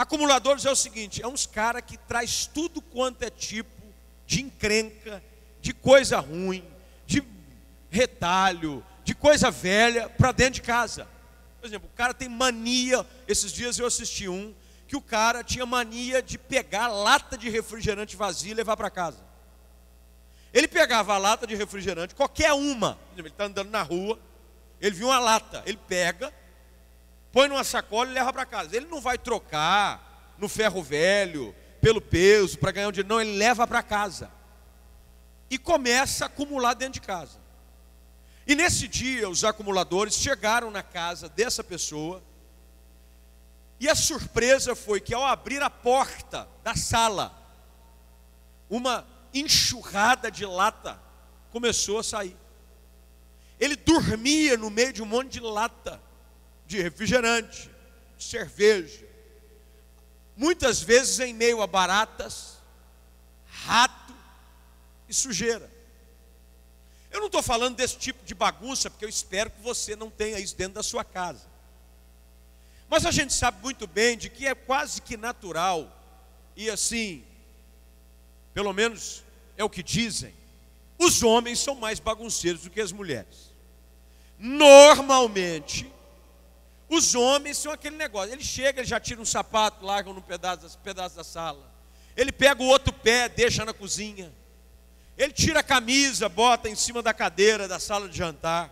Acumuladores 0.00 0.64
é 0.64 0.70
o 0.70 0.74
seguinte: 0.74 1.22
é 1.22 1.28
uns 1.28 1.44
caras 1.44 1.82
que 1.86 1.98
traz 1.98 2.46
tudo 2.46 2.80
quanto 2.80 3.22
é 3.22 3.28
tipo 3.28 3.70
de 4.26 4.40
encrenca, 4.40 5.22
de 5.60 5.74
coisa 5.74 6.18
ruim, 6.18 6.64
de 7.06 7.22
retalho, 7.90 8.82
de 9.04 9.14
coisa 9.14 9.50
velha 9.50 10.08
para 10.08 10.32
dentro 10.32 10.54
de 10.54 10.62
casa. 10.62 11.06
Por 11.60 11.66
exemplo, 11.66 11.86
o 11.92 11.94
cara 11.94 12.14
tem 12.14 12.30
mania. 12.30 13.06
Esses 13.28 13.52
dias 13.52 13.78
eu 13.78 13.84
assisti 13.84 14.26
um 14.26 14.54
que 14.88 14.96
o 14.96 15.02
cara 15.02 15.44
tinha 15.44 15.66
mania 15.66 16.22
de 16.22 16.38
pegar 16.38 16.88
lata 16.88 17.36
de 17.36 17.50
refrigerante 17.50 18.16
vazia 18.16 18.52
e 18.52 18.54
levar 18.54 18.78
para 18.78 18.88
casa. 18.88 19.18
Ele 20.50 20.66
pegava 20.66 21.12
a 21.12 21.18
lata 21.18 21.46
de 21.46 21.54
refrigerante, 21.54 22.14
qualquer 22.14 22.54
uma. 22.54 22.98
Ele 23.18 23.28
está 23.28 23.44
andando 23.44 23.68
na 23.68 23.82
rua, 23.82 24.18
ele 24.80 24.96
viu 24.96 25.08
uma 25.08 25.18
lata, 25.18 25.62
ele 25.66 25.78
pega, 25.86 26.32
põe 27.32 27.48
numa 27.48 27.64
sacola 27.64 28.10
e 28.10 28.14
leva 28.14 28.32
para 28.32 28.46
casa. 28.46 28.76
Ele 28.76 28.86
não 28.86 29.00
vai 29.00 29.18
trocar 29.18 30.34
no 30.38 30.48
ferro 30.48 30.82
velho, 30.82 31.54
pelo 31.80 32.00
peso, 32.00 32.58
para 32.58 32.72
ganhar 32.72 32.88
um 32.88 32.92
dinheiro. 32.92 33.08
Não, 33.08 33.20
ele 33.20 33.36
leva 33.36 33.66
para 33.66 33.82
casa. 33.82 34.30
E 35.48 35.58
começa 35.58 36.24
a 36.24 36.26
acumular 36.26 36.74
dentro 36.74 37.00
de 37.00 37.06
casa. 37.06 37.38
E 38.46 38.54
nesse 38.54 38.88
dia, 38.88 39.28
os 39.28 39.44
acumuladores 39.44 40.14
chegaram 40.14 40.70
na 40.70 40.82
casa 40.82 41.28
dessa 41.28 41.62
pessoa, 41.62 42.22
e 43.78 43.88
a 43.88 43.94
surpresa 43.94 44.74
foi 44.74 45.00
que 45.00 45.14
ao 45.14 45.24
abrir 45.24 45.62
a 45.62 45.70
porta 45.70 46.48
da 46.62 46.74
sala, 46.74 47.34
uma 48.68 49.06
enxurrada 49.32 50.30
de 50.30 50.44
lata 50.44 51.00
começou 51.50 51.98
a 51.98 52.02
sair. 52.02 52.36
Ele 53.58 53.76
dormia 53.76 54.56
no 54.56 54.68
meio 54.68 54.92
de 54.92 55.02
um 55.02 55.06
monte 55.06 55.32
de 55.32 55.40
lata 55.40 56.00
de 56.70 56.80
refrigerante, 56.80 57.68
de 58.16 58.22
cerveja. 58.22 59.04
Muitas 60.36 60.80
vezes 60.80 61.18
em 61.18 61.34
meio 61.34 61.60
a 61.60 61.66
baratas, 61.66 62.58
rato 63.44 64.14
e 65.08 65.12
sujeira. 65.12 65.68
Eu 67.10 67.18
não 67.18 67.26
estou 67.26 67.42
falando 67.42 67.74
desse 67.74 67.98
tipo 67.98 68.24
de 68.24 68.36
bagunça, 68.36 68.88
porque 68.88 69.04
eu 69.04 69.08
espero 69.08 69.50
que 69.50 69.60
você 69.60 69.96
não 69.96 70.08
tenha 70.08 70.38
isso 70.38 70.56
dentro 70.56 70.74
da 70.74 70.82
sua 70.84 71.02
casa. 71.02 71.44
Mas 72.88 73.04
a 73.04 73.10
gente 73.10 73.34
sabe 73.34 73.60
muito 73.60 73.88
bem 73.88 74.16
de 74.16 74.30
que 74.30 74.46
é 74.46 74.54
quase 74.54 75.02
que 75.02 75.16
natural, 75.16 75.92
e 76.54 76.70
assim, 76.70 77.24
pelo 78.54 78.72
menos 78.72 79.24
é 79.56 79.64
o 79.64 79.70
que 79.70 79.82
dizem, 79.82 80.32
os 80.96 81.20
homens 81.24 81.58
são 81.58 81.74
mais 81.74 81.98
bagunceiros 81.98 82.62
do 82.62 82.70
que 82.70 82.80
as 82.80 82.92
mulheres. 82.92 83.50
Normalmente, 84.38 85.92
os 86.90 87.14
homens 87.14 87.56
são 87.56 87.70
aquele 87.70 87.96
negócio. 87.96 88.32
Ele 88.32 88.42
chega, 88.42 88.80
ele 88.80 88.88
já 88.88 88.98
tira 88.98 89.20
um 89.20 89.24
sapato, 89.24 89.84
larga 89.86 90.12
no 90.12 90.20
pedaço, 90.20 90.76
pedaço 90.78 91.14
da 91.14 91.22
sala. 91.22 91.72
Ele 92.16 92.32
pega 92.32 92.60
o 92.60 92.66
outro 92.66 92.92
pé, 92.92 93.28
deixa 93.28 93.64
na 93.64 93.72
cozinha. 93.72 94.32
Ele 95.16 95.32
tira 95.32 95.60
a 95.60 95.62
camisa, 95.62 96.28
bota 96.28 96.68
em 96.68 96.74
cima 96.74 97.00
da 97.00 97.14
cadeira 97.14 97.68
da 97.68 97.78
sala 97.78 98.08
de 98.08 98.18
jantar. 98.18 98.70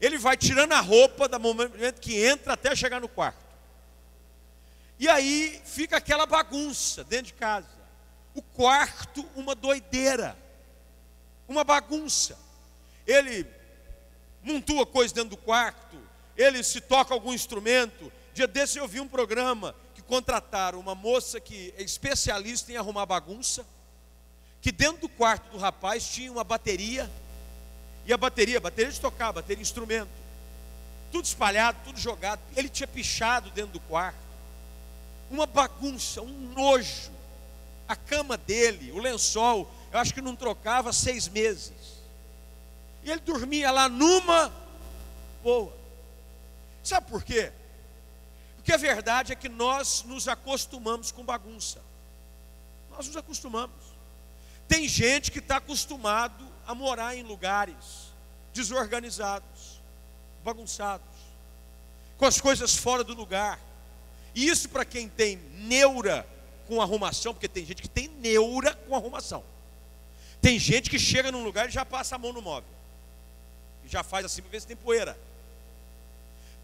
Ele 0.00 0.16
vai 0.16 0.36
tirando 0.36 0.72
a 0.72 0.80
roupa 0.80 1.26
do 1.26 1.40
momento 1.40 2.00
que 2.00 2.24
entra 2.24 2.52
até 2.52 2.74
chegar 2.76 3.00
no 3.00 3.08
quarto. 3.08 3.44
E 4.96 5.08
aí 5.08 5.60
fica 5.64 5.96
aquela 5.96 6.26
bagunça 6.26 7.02
dentro 7.02 7.26
de 7.26 7.32
casa. 7.32 7.68
O 8.32 8.42
quarto, 8.42 9.28
uma 9.34 9.56
doideira, 9.56 10.36
uma 11.48 11.64
bagunça. 11.64 12.38
Ele 13.04 13.44
montua 14.40 14.86
coisa 14.86 15.12
dentro 15.12 15.30
do 15.30 15.36
quarto, 15.36 15.98
ele 16.36 16.62
se 16.62 16.80
toca 16.80 17.14
algum 17.14 17.32
instrumento. 17.32 18.12
Dia 18.32 18.46
desse 18.46 18.78
eu 18.78 18.88
vi 18.88 19.00
um 19.00 19.08
programa 19.08 19.74
que 19.94 20.02
contrataram 20.02 20.80
uma 20.80 20.94
moça 20.94 21.40
que 21.40 21.72
é 21.76 21.82
especialista 21.82 22.72
em 22.72 22.76
arrumar 22.76 23.06
bagunça 23.06 23.64
que 24.64 24.72
dentro 24.72 25.02
do 25.02 25.10
quarto 25.10 25.50
do 25.50 25.58
rapaz 25.58 26.08
tinha 26.08 26.32
uma 26.32 26.42
bateria, 26.42 27.10
e 28.06 28.14
a 28.14 28.16
bateria, 28.16 28.58
bateria 28.58 28.90
de 28.90 28.98
tocar, 28.98 29.30
bateria 29.30 29.56
de 29.56 29.62
instrumento, 29.62 30.08
tudo 31.12 31.26
espalhado, 31.26 31.76
tudo 31.84 32.00
jogado. 32.00 32.40
Ele 32.56 32.70
tinha 32.70 32.86
pichado 32.86 33.50
dentro 33.50 33.72
do 33.72 33.80
quarto, 33.80 34.16
uma 35.30 35.44
bagunça, 35.44 36.22
um 36.22 36.52
nojo. 36.54 37.12
A 37.86 37.94
cama 37.94 38.38
dele, 38.38 38.90
o 38.92 38.98
lençol, 38.98 39.70
eu 39.92 39.98
acho 39.98 40.14
que 40.14 40.22
não 40.22 40.34
trocava 40.34 40.94
seis 40.94 41.28
meses. 41.28 41.74
E 43.02 43.10
ele 43.10 43.20
dormia 43.20 43.70
lá 43.70 43.86
numa 43.86 44.50
boa. 45.42 45.74
Sabe 46.84 47.10
por 47.10 47.24
quê? 47.24 47.50
Porque 48.56 48.72
a 48.72 48.76
verdade 48.76 49.32
é 49.32 49.36
que 49.36 49.48
nós 49.48 50.04
nos 50.04 50.28
acostumamos 50.28 51.10
com 51.10 51.24
bagunça. 51.24 51.82
Nós 52.90 53.06
nos 53.06 53.16
acostumamos. 53.16 53.74
Tem 54.68 54.86
gente 54.86 55.32
que 55.32 55.38
está 55.38 55.56
acostumado 55.56 56.46
a 56.66 56.74
morar 56.74 57.16
em 57.16 57.22
lugares 57.22 58.12
desorganizados, 58.52 59.82
bagunçados, 60.44 61.06
com 62.16 62.26
as 62.26 62.40
coisas 62.40 62.76
fora 62.76 63.02
do 63.02 63.14
lugar. 63.14 63.58
E 64.34 64.46
isso 64.46 64.68
para 64.68 64.84
quem 64.84 65.08
tem 65.08 65.36
neura 65.36 66.26
com 66.66 66.80
arrumação, 66.80 67.32
porque 67.32 67.48
tem 67.48 67.64
gente 67.64 67.82
que 67.82 67.88
tem 67.88 68.08
neura 68.08 68.74
com 68.74 68.94
arrumação. 68.94 69.44
Tem 70.40 70.58
gente 70.58 70.90
que 70.90 70.98
chega 70.98 71.32
num 71.32 71.42
lugar 71.42 71.68
e 71.68 71.72
já 71.72 71.84
passa 71.84 72.16
a 72.16 72.18
mão 72.18 72.32
no 72.32 72.42
móvel. 72.42 72.70
E 73.84 73.88
já 73.88 74.02
faz 74.02 74.26
assim 74.26 74.42
para 74.42 74.50
ver 74.50 74.60
se 74.60 74.66
tem 74.66 74.76
poeira. 74.76 75.18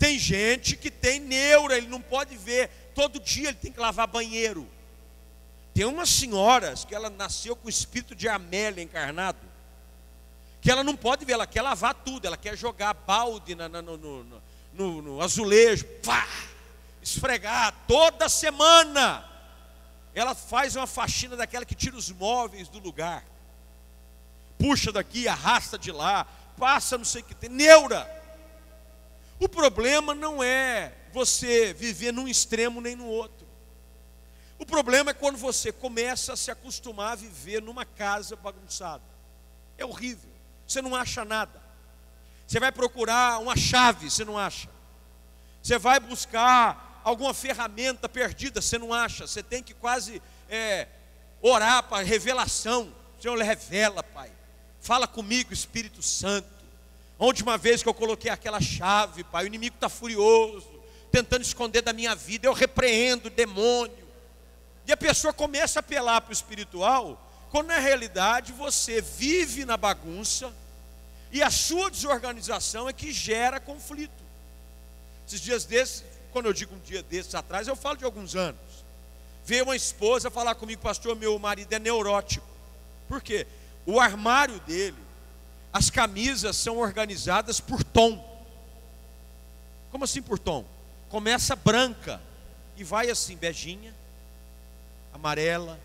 Tem 0.01 0.19
gente 0.19 0.79
que 0.79 0.91
tem 0.91 1.21
neura, 1.21 1.77
ele 1.77 1.87
não 1.87 2.01
pode 2.01 2.35
ver. 2.35 2.71
Todo 2.95 3.21
dia 3.21 3.51
ele 3.51 3.59
tem 3.59 3.71
que 3.71 3.79
lavar 3.79 4.07
banheiro. 4.07 4.67
Tem 5.75 5.85
umas 5.85 6.09
senhoras 6.09 6.87
que 6.87 6.95
ela 6.95 7.11
nasceu 7.11 7.55
com 7.55 7.67
o 7.67 7.71
espírito 7.71 8.15
de 8.15 8.27
Amélia 8.27 8.83
encarnado, 8.83 9.39
que 10.63 10.71
ela 10.71 10.83
não 10.83 10.97
pode 10.97 11.27
ver, 11.27 11.35
ela 11.35 11.47
quer 11.47 11.61
lavar 11.61 11.93
tudo, 11.93 12.27
ela 12.27 12.39
quer 12.39 12.57
jogar 12.57 12.95
balde 12.95 13.55
no, 13.55 13.69
no, 13.69 14.25
no, 14.73 15.03
no, 15.03 15.21
azulejo, 15.21 15.85
pá, 16.03 16.27
esfregar 17.03 17.75
toda 17.87 18.27
semana. 18.27 19.23
Ela 20.15 20.35
faz 20.35 20.77
uma 20.77 20.87
faxina 20.87 21.37
daquela 21.37 21.67
que 21.67 21.75
tira 21.75 21.95
os 21.95 22.11
móveis 22.11 22.71
do 22.71 22.79
lugar, 22.79 23.23
puxa 24.59 24.91
daqui, 24.91 25.29
arrasta 25.29 25.79
de 25.79 25.93
lá, 25.93 26.27
passa 26.57 26.97
não 26.97 27.05
sei 27.05 27.21
o 27.21 27.25
que 27.25 27.35
tem, 27.35 27.51
neura. 27.51 28.20
O 29.41 29.49
problema 29.49 30.15
não 30.15 30.43
é 30.43 30.93
você 31.13 31.73
viver 31.73 32.13
num 32.13 32.29
extremo 32.29 32.79
nem 32.81 32.95
no 32.95 33.07
outro. 33.07 33.49
O 34.59 34.67
problema 34.67 35.13
é 35.13 35.15
quando 35.15 35.39
você 35.39 35.73
começa 35.73 36.35
a 36.35 36.37
se 36.37 36.51
acostumar 36.51 37.13
a 37.13 37.17
viver 37.17 37.63
numa 37.63 37.87
casa 37.87 38.37
bagunçada. 38.37 39.03
É 39.79 39.85
horrível. 39.85 40.31
Você 40.69 40.83
não 40.83 40.95
acha 40.95 41.25
nada. 41.25 41.59
Você 42.47 42.61
vai 42.61 42.71
procurar 42.71 43.41
uma 43.41 43.57
chave, 43.57 44.11
você 44.11 44.27
não 44.27 44.37
acha. 44.37 44.69
Você 45.63 45.79
vai 45.79 45.99
buscar 45.99 47.01
alguma 47.03 47.33
ferramenta 47.33 48.11
perdida, 48.11 48.61
você 48.61 48.77
não 48.77 48.93
acha. 48.93 49.27
Você 49.27 49.43
tem 49.43 49.63
que 49.63 49.73
quase 49.73 50.21
é, 50.51 50.87
orar 51.41 51.83
para 51.85 52.05
revelação. 52.05 52.95
Senhor, 53.19 53.39
revela, 53.39 54.03
Pai. 54.03 54.31
Fala 54.81 55.07
comigo, 55.09 55.51
Espírito 55.51 56.03
Santo. 56.03 56.60
A 57.21 57.25
última 57.27 57.59
vez 57.59 57.83
que 57.83 57.89
eu 57.89 57.93
coloquei 57.93 58.31
aquela 58.31 58.63
chave, 58.63 59.23
Pai, 59.25 59.45
o 59.45 59.47
inimigo 59.47 59.75
está 59.75 59.91
furioso, 59.91 60.67
tentando 61.13 61.43
esconder 61.43 61.83
da 61.83 61.93
minha 61.93 62.15
vida. 62.15 62.47
Eu 62.47 62.55
repreendo 62.55 63.29
o 63.29 63.31
demônio. 63.31 64.09
E 64.87 64.93
a 64.93 64.97
pessoa 64.97 65.31
começa 65.31 65.79
a 65.79 65.81
apelar 65.81 66.23
para 66.23 66.31
o 66.31 66.33
espiritual, 66.33 67.21
quando 67.51 67.67
na 67.67 67.79
realidade 67.79 68.53
você 68.53 69.03
vive 69.03 69.67
na 69.67 69.77
bagunça 69.77 70.51
e 71.31 71.43
a 71.43 71.51
sua 71.51 71.91
desorganização 71.91 72.89
é 72.89 72.93
que 72.93 73.13
gera 73.13 73.61
conflito. 73.61 74.23
Esses 75.27 75.43
dias 75.43 75.65
desses, 75.67 76.03
quando 76.33 76.47
eu 76.47 76.55
digo 76.55 76.75
um 76.75 76.79
dia 76.79 77.03
desses 77.03 77.35
atrás, 77.35 77.69
eu 77.69 77.77
falo 77.77 77.99
de 77.99 78.05
alguns 78.05 78.35
anos. 78.35 78.61
Veio 79.45 79.65
uma 79.65 79.77
esposa 79.77 80.31
falar 80.31 80.55
comigo, 80.55 80.81
pastor, 80.81 81.15
meu 81.15 81.39
marido 81.39 81.71
é 81.73 81.79
neurótico. 81.79 82.47
Por 83.07 83.21
quê? 83.21 83.47
O 83.85 84.01
armário 84.01 84.59
dele, 84.61 84.97
as 85.73 85.89
camisas 85.89 86.57
são 86.57 86.79
organizadas 86.79 87.61
por 87.61 87.85
tom. 87.85 88.29
Como 89.91 90.05
assim 90.05 90.23
por 90.23 90.39
tom? 90.39 90.65
Começa 91.09 91.55
branca 91.55 92.21
e 92.77 92.85
vai 92.85 93.11
assim, 93.11 93.37
beijinha, 93.37 93.95
amarela. 95.13 95.79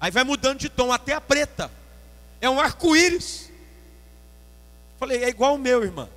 Aí 0.00 0.10
vai 0.10 0.24
mudando 0.24 0.58
de 0.58 0.68
tom 0.68 0.92
até 0.92 1.12
a 1.12 1.20
preta. 1.20 1.70
É 2.40 2.48
um 2.48 2.60
arco-íris. 2.60 3.50
Falei, 4.98 5.24
é 5.24 5.28
igual 5.28 5.54
o 5.54 5.58
meu, 5.58 5.82
irmã. 5.82 6.08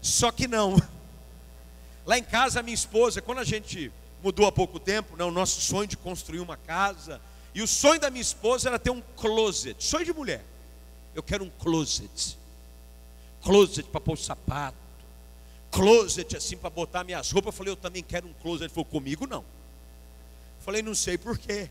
Só 0.00 0.30
que 0.30 0.48
não. 0.48 0.76
Lá 2.06 2.18
em 2.18 2.24
casa, 2.24 2.60
a 2.60 2.62
minha 2.62 2.74
esposa, 2.74 3.22
quando 3.22 3.38
a 3.38 3.44
gente 3.44 3.92
mudou 4.22 4.46
há 4.46 4.52
pouco 4.52 4.78
tempo, 4.78 5.16
né, 5.16 5.24
o 5.24 5.30
nosso 5.30 5.60
sonho 5.60 5.86
de 5.86 5.96
construir 5.96 6.40
uma 6.40 6.56
casa, 6.56 7.20
e 7.54 7.62
o 7.62 7.66
sonho 7.66 8.00
da 8.00 8.10
minha 8.10 8.22
esposa 8.22 8.68
era 8.68 8.78
ter 8.78 8.90
um 8.90 9.02
closet. 9.16 9.82
Sonho 9.82 10.04
de 10.04 10.12
mulher. 10.12 10.44
Eu 11.14 11.22
quero 11.22 11.44
um 11.44 11.50
closet. 11.50 12.38
Closet 13.42 13.88
para 13.88 14.00
pôr 14.00 14.16
sapato. 14.16 14.76
Closet 15.70 16.36
assim 16.36 16.56
para 16.56 16.70
botar 16.70 17.04
minhas 17.04 17.30
roupas. 17.30 17.52
Eu 17.52 17.56
falei, 17.56 17.72
eu 17.72 17.76
também 17.76 18.02
quero 18.02 18.26
um 18.26 18.32
closet. 18.34 18.64
Ele 18.64 18.72
falou, 18.72 18.84
comigo 18.84 19.26
não. 19.26 19.44
Falei, 20.60 20.82
não 20.82 20.94
sei 20.94 21.18
porquê. 21.18 21.70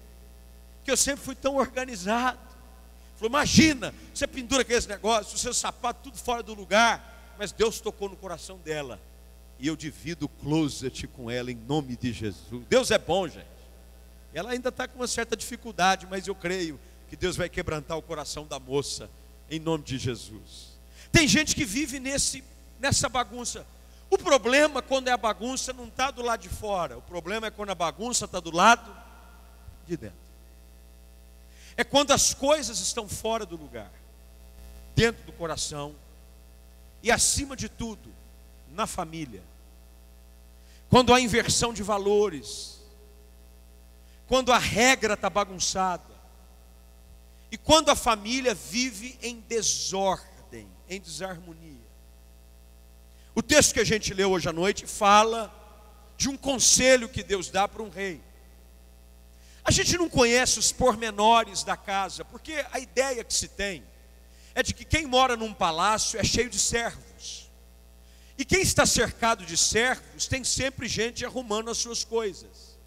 Que 0.84 0.92
eu 0.92 0.98
sempre 0.98 1.24
fui 1.24 1.36
tão 1.36 1.56
organizado. 1.56 2.40
Falou, 3.16 3.30
imagina, 3.30 3.94
você 4.14 4.26
pendura 4.26 4.64
aqueles 4.64 4.88
negócios, 4.88 5.36
o 5.36 5.38
seu 5.38 5.54
sapato 5.54 6.00
tudo 6.04 6.18
fora 6.18 6.42
do 6.42 6.54
lugar. 6.54 7.34
Mas 7.38 7.52
Deus 7.52 7.80
tocou 7.80 8.10
no 8.10 8.18
coração 8.18 8.58
dela. 8.58 9.00
E 9.60 9.68
eu 9.68 9.76
divido 9.76 10.26
o 10.26 10.30
closet 10.30 11.08
com 11.08 11.30
ela 11.30 11.52
em 11.52 11.56
nome 11.56 11.96
de 11.96 12.12
Jesus. 12.12 12.66
Deus 12.68 12.90
é 12.92 12.98
bom, 12.98 13.28
gente. 13.28 13.46
Ela 14.34 14.52
ainda 14.52 14.70
está 14.70 14.88
com 14.88 15.00
uma 15.00 15.08
certa 15.08 15.36
dificuldade, 15.36 16.08
mas 16.10 16.28
eu 16.28 16.34
creio 16.34 16.80
que 17.10 17.16
Deus 17.16 17.36
vai 17.36 17.50
quebrantar 17.50 17.98
o 17.98 18.02
coração 18.02 18.46
da 18.48 18.60
moça 18.60 19.10
em 19.52 19.60
nome 19.60 19.84
de 19.84 19.98
Jesus. 19.98 20.72
Tem 21.12 21.28
gente 21.28 21.54
que 21.54 21.66
vive 21.66 22.00
nesse, 22.00 22.42
nessa 22.80 23.10
bagunça. 23.10 23.68
O 24.10 24.18
problema 24.18 24.82
quando 24.82 25.10
é 25.10 25.12
a 25.12 25.18
bagunça 25.18 25.74
não 25.74 25.86
está 25.86 26.10
do 26.10 26.22
lado 26.22 26.42
de 26.42 26.50
fora, 26.50 26.98
o 26.98 27.02
problema 27.02 27.48
é 27.48 27.52
quando 27.52 27.70
a 27.70 27.76
bagunça 27.76 28.26
está 28.26 28.40
do 28.40 28.50
lado 28.50 28.96
de 29.86 29.98
dentro. 29.98 30.18
É 31.76 31.84
quando 31.84 32.12
as 32.12 32.34
coisas 32.34 32.80
estão 32.80 33.08
fora 33.08 33.46
do 33.46 33.58
lugar, 33.58 33.92
dentro 34.96 35.24
do 35.26 35.34
coração 35.34 35.94
e 37.04 37.12
acima 37.12 37.56
de 37.56 37.68
tudo, 37.68 38.12
na 38.72 38.88
família. 38.88 39.44
Quando 40.90 41.14
há 41.14 41.20
inversão 41.20 41.74
de 41.74 41.84
valores, 41.84 42.82
quando 44.28 44.54
a 44.54 44.58
regra 44.58 45.16
está 45.16 45.30
bagunçada, 45.30 46.11
e 47.52 47.58
quando 47.58 47.90
a 47.90 47.96
família 47.96 48.56
vive 48.56 49.20
em 49.22 49.42
desordem, 49.42 50.68
em 50.88 51.02
desarmonia. 51.02 51.82
O 53.36 53.44
texto 53.44 53.74
que 53.74 53.80
a 53.82 53.86
gente 53.86 54.14
leu 54.14 54.32
hoje 54.32 54.48
à 54.48 54.54
noite 54.54 54.88
fala 54.88 55.54
de 56.18 56.30
um 56.30 56.38
conselho 56.38 57.10
que 57.10 57.22
Deus 57.22 57.50
dá 57.50 57.68
para 57.68 57.84
um 57.84 57.90
rei. 57.90 58.22
A 59.64 59.72
gente 59.72 59.98
não 59.98 60.10
conhece 60.10 60.60
os 60.60 60.72
pormenores 60.72 61.64
da 61.64 61.76
casa, 61.76 62.24
porque 62.24 62.66
a 62.72 62.80
ideia 62.80 63.24
que 63.24 63.34
se 63.34 63.50
tem 63.50 63.84
é 64.56 64.64
de 64.64 64.74
que 64.74 64.86
quem 64.86 65.06
mora 65.06 65.36
num 65.36 65.54
palácio 65.54 66.20
é 66.20 66.24
cheio 66.24 66.50
de 66.50 66.58
servos. 66.60 67.50
E 68.38 68.46
quem 68.46 68.62
está 68.62 68.86
cercado 68.86 69.46
de 69.46 69.58
servos 69.58 70.26
tem 70.26 70.44
sempre 70.44 70.88
gente 70.88 71.26
arrumando 71.26 71.70
as 71.70 71.78
suas 71.78 72.04
coisas. 72.04 72.80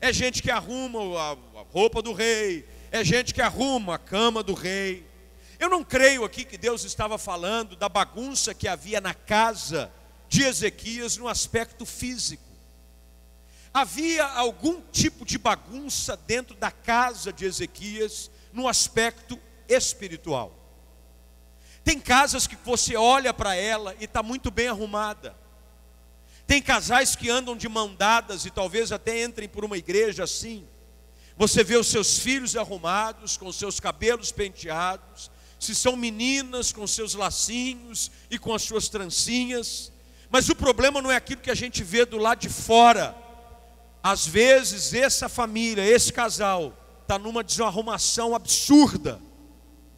É 0.00 0.12
gente 0.12 0.42
que 0.42 0.50
arruma 0.50 1.00
a 1.00 1.62
roupa 1.70 2.02
do 2.02 2.12
rei, 2.12 2.66
é 2.90 3.04
gente 3.04 3.34
que 3.34 3.42
arruma 3.42 3.94
a 3.94 3.98
cama 3.98 4.42
do 4.42 4.54
rei. 4.54 5.06
Eu 5.58 5.68
não 5.68 5.82
creio 5.82 6.24
aqui 6.24 6.44
que 6.44 6.58
Deus 6.58 6.84
estava 6.84 7.16
falando 7.18 7.76
da 7.76 7.88
bagunça 7.88 8.54
que 8.54 8.68
havia 8.68 9.00
na 9.00 9.14
casa 9.14 9.92
de 10.28 10.42
Ezequias 10.42 11.16
no 11.16 11.28
aspecto 11.28 11.86
físico. 11.86 12.44
Havia 13.72 14.24
algum 14.24 14.80
tipo 14.90 15.24
de 15.24 15.38
bagunça 15.38 16.16
dentro 16.16 16.54
da 16.56 16.70
casa 16.70 17.32
de 17.32 17.44
Ezequias 17.44 18.30
no 18.52 18.68
aspecto 18.68 19.38
espiritual. 19.68 20.52
Tem 21.84 22.00
casas 22.00 22.46
que 22.46 22.56
você 22.56 22.96
olha 22.96 23.32
para 23.32 23.54
ela 23.54 23.94
e 24.00 24.04
está 24.04 24.22
muito 24.22 24.50
bem 24.50 24.68
arrumada. 24.68 25.36
Tem 26.46 26.62
casais 26.62 27.14
que 27.14 27.28
andam 27.28 27.56
de 27.56 27.68
mão 27.68 27.94
dadas 27.94 28.44
e 28.44 28.50
talvez 28.50 28.92
até 28.92 29.22
entrem 29.22 29.48
por 29.48 29.64
uma 29.64 29.76
igreja 29.76 30.24
assim. 30.24 30.66
Você 31.36 31.62
vê 31.62 31.76
os 31.76 31.86
seus 31.88 32.18
filhos 32.18 32.56
arrumados, 32.56 33.36
com 33.36 33.52
seus 33.52 33.78
cabelos 33.78 34.32
penteados, 34.32 35.30
se 35.58 35.74
são 35.74 35.94
meninas 35.94 36.72
com 36.72 36.86
seus 36.86 37.14
lacinhos 37.14 38.10
e 38.30 38.38
com 38.38 38.54
as 38.54 38.62
suas 38.62 38.88
trancinhas. 38.88 39.92
Mas 40.30 40.48
o 40.48 40.54
problema 40.54 41.02
não 41.02 41.10
é 41.10 41.16
aquilo 41.16 41.42
que 41.42 41.50
a 41.50 41.54
gente 41.54 41.84
vê 41.84 42.04
do 42.04 42.16
lado 42.16 42.40
de 42.40 42.48
fora. 42.48 43.14
Às 44.02 44.26
vezes, 44.26 44.94
essa 44.94 45.28
família, 45.28 45.84
esse 45.84 46.12
casal, 46.12 46.72
está 47.02 47.18
numa 47.18 47.44
desarrumação 47.44 48.34
absurda 48.34 49.20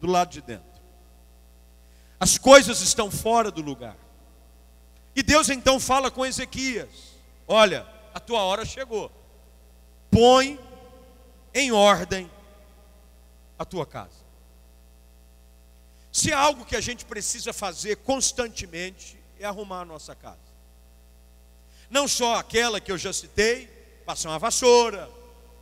do 0.01 0.07
lado 0.07 0.31
de 0.31 0.41
dentro. 0.41 0.65
As 2.19 2.37
coisas 2.37 2.81
estão 2.81 3.09
fora 3.09 3.49
do 3.49 3.61
lugar. 3.61 3.95
E 5.15 5.23
Deus 5.23 5.49
então 5.49 5.79
fala 5.79 6.11
com 6.11 6.25
Ezequias: 6.25 6.89
Olha, 7.47 7.87
a 8.13 8.19
tua 8.19 8.41
hora 8.41 8.65
chegou. 8.65 9.11
Põe 10.11 10.59
em 11.53 11.71
ordem 11.71 12.29
a 13.57 13.65
tua 13.65 13.85
casa. 13.85 14.19
Se 16.11 16.33
há 16.33 16.39
algo 16.39 16.65
que 16.65 16.75
a 16.75 16.81
gente 16.81 17.05
precisa 17.05 17.53
fazer 17.53 17.97
constantemente, 17.97 19.17
é 19.39 19.45
arrumar 19.45 19.81
a 19.81 19.85
nossa 19.85 20.15
casa. 20.15 20.37
Não 21.89 22.07
só 22.07 22.35
aquela 22.35 22.79
que 22.79 22.91
eu 22.91 22.97
já 22.97 23.13
citei, 23.13 23.67
passar 24.05 24.29
uma 24.29 24.39
vassoura, 24.39 25.09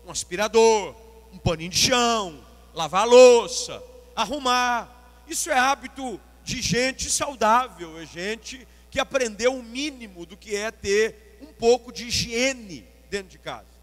um 0.06 0.12
aspirador, 0.12 0.96
um 1.34 1.38
paninho 1.38 1.70
de 1.70 1.78
chão, 1.78 2.44
lavar 2.74 3.02
a 3.02 3.06
louça, 3.06 3.84
arrumar. 4.16 5.24
Isso 5.28 5.50
é 5.50 5.58
hábito 5.58 6.20
de 6.44 6.62
gente 6.62 7.10
saudável, 7.10 8.00
é 8.00 8.06
gente 8.06 8.66
que 8.90 9.00
aprendeu 9.00 9.54
o 9.54 9.64
mínimo 9.64 10.26
do 10.26 10.38
que 10.38 10.56
é 10.56 10.72
ter 10.72 11.38
um 11.42 11.54
pouco 11.54 11.92
de 11.92 12.06
higiene 12.06 12.88
dentro 13.10 13.30
de 13.30 13.38
casa. 13.38 13.77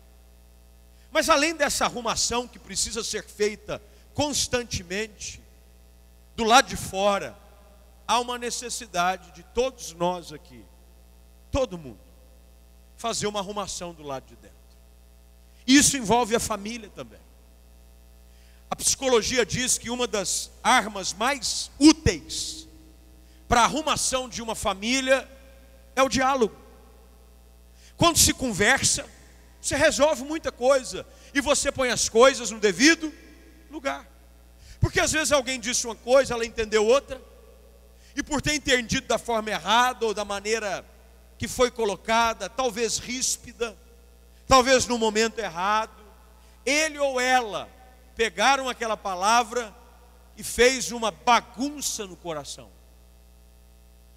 Mas 1.14 1.28
além 1.28 1.54
dessa 1.54 1.84
arrumação 1.84 2.48
que 2.48 2.58
precisa 2.58 3.04
ser 3.04 3.22
feita 3.22 3.80
constantemente, 4.12 5.40
do 6.34 6.42
lado 6.42 6.66
de 6.66 6.76
fora, 6.76 7.38
há 8.04 8.18
uma 8.18 8.36
necessidade 8.36 9.30
de 9.30 9.44
todos 9.44 9.92
nós 9.92 10.32
aqui, 10.32 10.64
todo 11.52 11.78
mundo, 11.78 12.00
fazer 12.96 13.28
uma 13.28 13.38
arrumação 13.38 13.94
do 13.94 14.02
lado 14.02 14.26
de 14.26 14.34
dentro. 14.34 14.56
Isso 15.64 15.96
envolve 15.96 16.34
a 16.34 16.40
família 16.40 16.90
também. 16.90 17.20
A 18.68 18.74
psicologia 18.74 19.46
diz 19.46 19.78
que 19.78 19.90
uma 19.90 20.08
das 20.08 20.50
armas 20.64 21.12
mais 21.12 21.70
úteis 21.78 22.66
para 23.46 23.60
a 23.60 23.64
arrumação 23.66 24.28
de 24.28 24.42
uma 24.42 24.56
família 24.56 25.30
é 25.94 26.02
o 26.02 26.08
diálogo. 26.08 26.56
Quando 27.96 28.18
se 28.18 28.34
conversa, 28.34 29.08
você 29.64 29.76
resolve 29.76 30.22
muita 30.24 30.52
coisa 30.52 31.06
e 31.32 31.40
você 31.40 31.72
põe 31.72 31.88
as 31.88 32.06
coisas 32.06 32.50
no 32.50 32.60
devido 32.60 33.10
lugar. 33.70 34.06
Porque 34.78 35.00
às 35.00 35.10
vezes 35.10 35.32
alguém 35.32 35.58
disse 35.58 35.86
uma 35.86 35.94
coisa, 35.94 36.34
ela 36.34 36.44
entendeu 36.44 36.84
outra, 36.84 37.18
e 38.14 38.22
por 38.22 38.42
ter 38.42 38.52
entendido 38.52 39.06
da 39.06 39.16
forma 39.16 39.50
errada 39.50 40.04
ou 40.04 40.12
da 40.12 40.22
maneira 40.22 40.84
que 41.38 41.48
foi 41.48 41.70
colocada, 41.70 42.46
talvez 42.50 42.98
ríspida, 42.98 43.74
talvez 44.46 44.86
no 44.86 44.98
momento 44.98 45.38
errado, 45.38 46.04
ele 46.66 46.98
ou 46.98 47.18
ela 47.18 47.66
pegaram 48.14 48.68
aquela 48.68 48.98
palavra 48.98 49.74
e 50.36 50.44
fez 50.44 50.92
uma 50.92 51.10
bagunça 51.10 52.06
no 52.06 52.16
coração. 52.18 52.70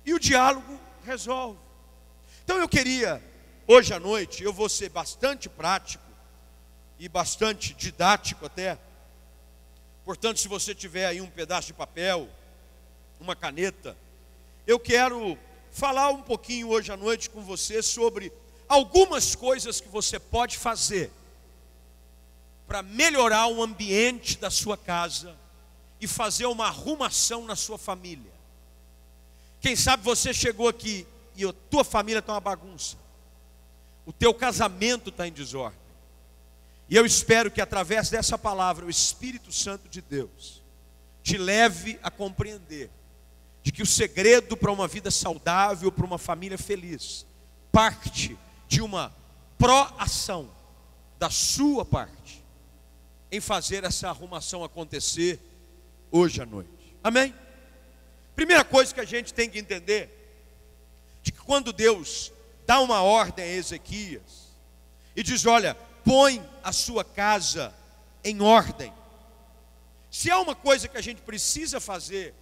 E 0.05 0.13
o 0.13 0.19
diálogo 0.19 0.77
resolve. 1.05 1.57
Então 2.43 2.57
eu 2.57 2.67
queria, 2.67 3.23
hoje 3.67 3.93
à 3.93 3.99
noite, 3.99 4.43
eu 4.43 4.53
vou 4.53 4.69
ser 4.69 4.89
bastante 4.89 5.49
prático 5.49 6.03
e 6.97 7.09
bastante 7.09 7.73
didático 7.73 8.45
até. 8.45 8.77
Portanto, 10.05 10.39
se 10.39 10.47
você 10.47 10.73
tiver 10.73 11.05
aí 11.05 11.19
um 11.19 11.29
pedaço 11.29 11.67
de 11.67 11.73
papel, 11.73 12.29
uma 13.19 13.35
caneta, 13.35 13.95
eu 14.65 14.79
quero 14.79 15.37
falar 15.71 16.09
um 16.09 16.21
pouquinho 16.21 16.69
hoje 16.69 16.91
à 16.91 16.97
noite 16.97 17.29
com 17.29 17.41
você 17.41 17.83
sobre 17.83 18.31
algumas 18.67 19.35
coisas 19.35 19.81
que 19.81 19.87
você 19.89 20.17
pode 20.17 20.57
fazer 20.57 21.11
para 22.67 22.81
melhorar 22.81 23.47
o 23.47 23.61
ambiente 23.61 24.37
da 24.37 24.49
sua 24.49 24.77
casa 24.77 25.35
e 25.99 26.07
fazer 26.07 26.45
uma 26.45 26.67
arrumação 26.67 27.45
na 27.45 27.55
sua 27.55 27.77
família. 27.77 28.31
Quem 29.59 29.75
sabe 29.75 30.03
você 30.03 30.33
chegou 30.33 30.67
aqui 30.67 31.07
e 31.35 31.45
a 31.45 31.53
tua 31.69 31.83
família 31.83 32.19
está 32.19 32.33
uma 32.33 32.41
bagunça, 32.41 32.97
o 34.07 34.13
teu 34.13 34.33
casamento 34.33 35.09
está 35.09 35.27
em 35.27 35.33
desordem. 35.33 35.77
E 36.87 36.95
eu 36.95 37.05
espero 37.05 37.51
que 37.51 37.59
através 37.59 38.09
dessa 38.09 38.37
palavra 38.37 38.85
o 38.85 38.89
Espírito 38.89 39.51
Santo 39.51 39.89
de 39.89 40.01
Deus 40.01 40.63
te 41.21 41.37
leve 41.37 41.99
a 42.01 42.09
compreender 42.09 42.89
de 43.61 43.69
que 43.69 43.83
o 43.83 43.85
segredo 43.85 44.55
para 44.55 44.71
uma 44.71 44.87
vida 44.87 45.11
saudável, 45.11 45.91
para 45.91 46.05
uma 46.05 46.17
família 46.17 46.57
feliz, 46.57 47.25
parte 47.69 48.37
de 48.65 48.81
uma 48.81 49.13
pró-ação 49.57 50.49
da 51.19 51.29
sua 51.29 51.83
parte 51.83 52.41
em 53.29 53.41
fazer 53.41 53.83
essa 53.83 54.07
arrumação 54.07 54.63
acontecer 54.63 55.37
hoje 56.09 56.41
à 56.41 56.45
noite. 56.45 56.95
Amém? 57.03 57.35
Primeira 58.37 58.63
coisa 58.63 58.93
que 58.93 59.01
a 59.01 59.05
gente 59.05 59.33
tem 59.33 59.49
que 59.49 59.59
entender 59.59 60.09
de 61.21 61.33
que 61.33 61.41
quando 61.41 61.73
Deus 61.73 62.31
dá 62.67 62.79
uma 62.81 63.01
ordem 63.01 63.45
a 63.45 63.47
Ezequias 63.47 64.51
e 65.15 65.23
diz: 65.23 65.45
"Olha, 65.45 65.73
põe 66.03 66.47
a 66.61 66.71
sua 66.71 67.03
casa 67.03 67.73
em 68.23 68.41
ordem". 68.41 68.93
Se 70.11 70.29
há 70.29 70.39
uma 70.39 70.53
coisa 70.53 70.87
que 70.87 70.97
a 70.97 71.01
gente 71.01 71.21
precisa 71.21 71.79
fazer 71.79 72.35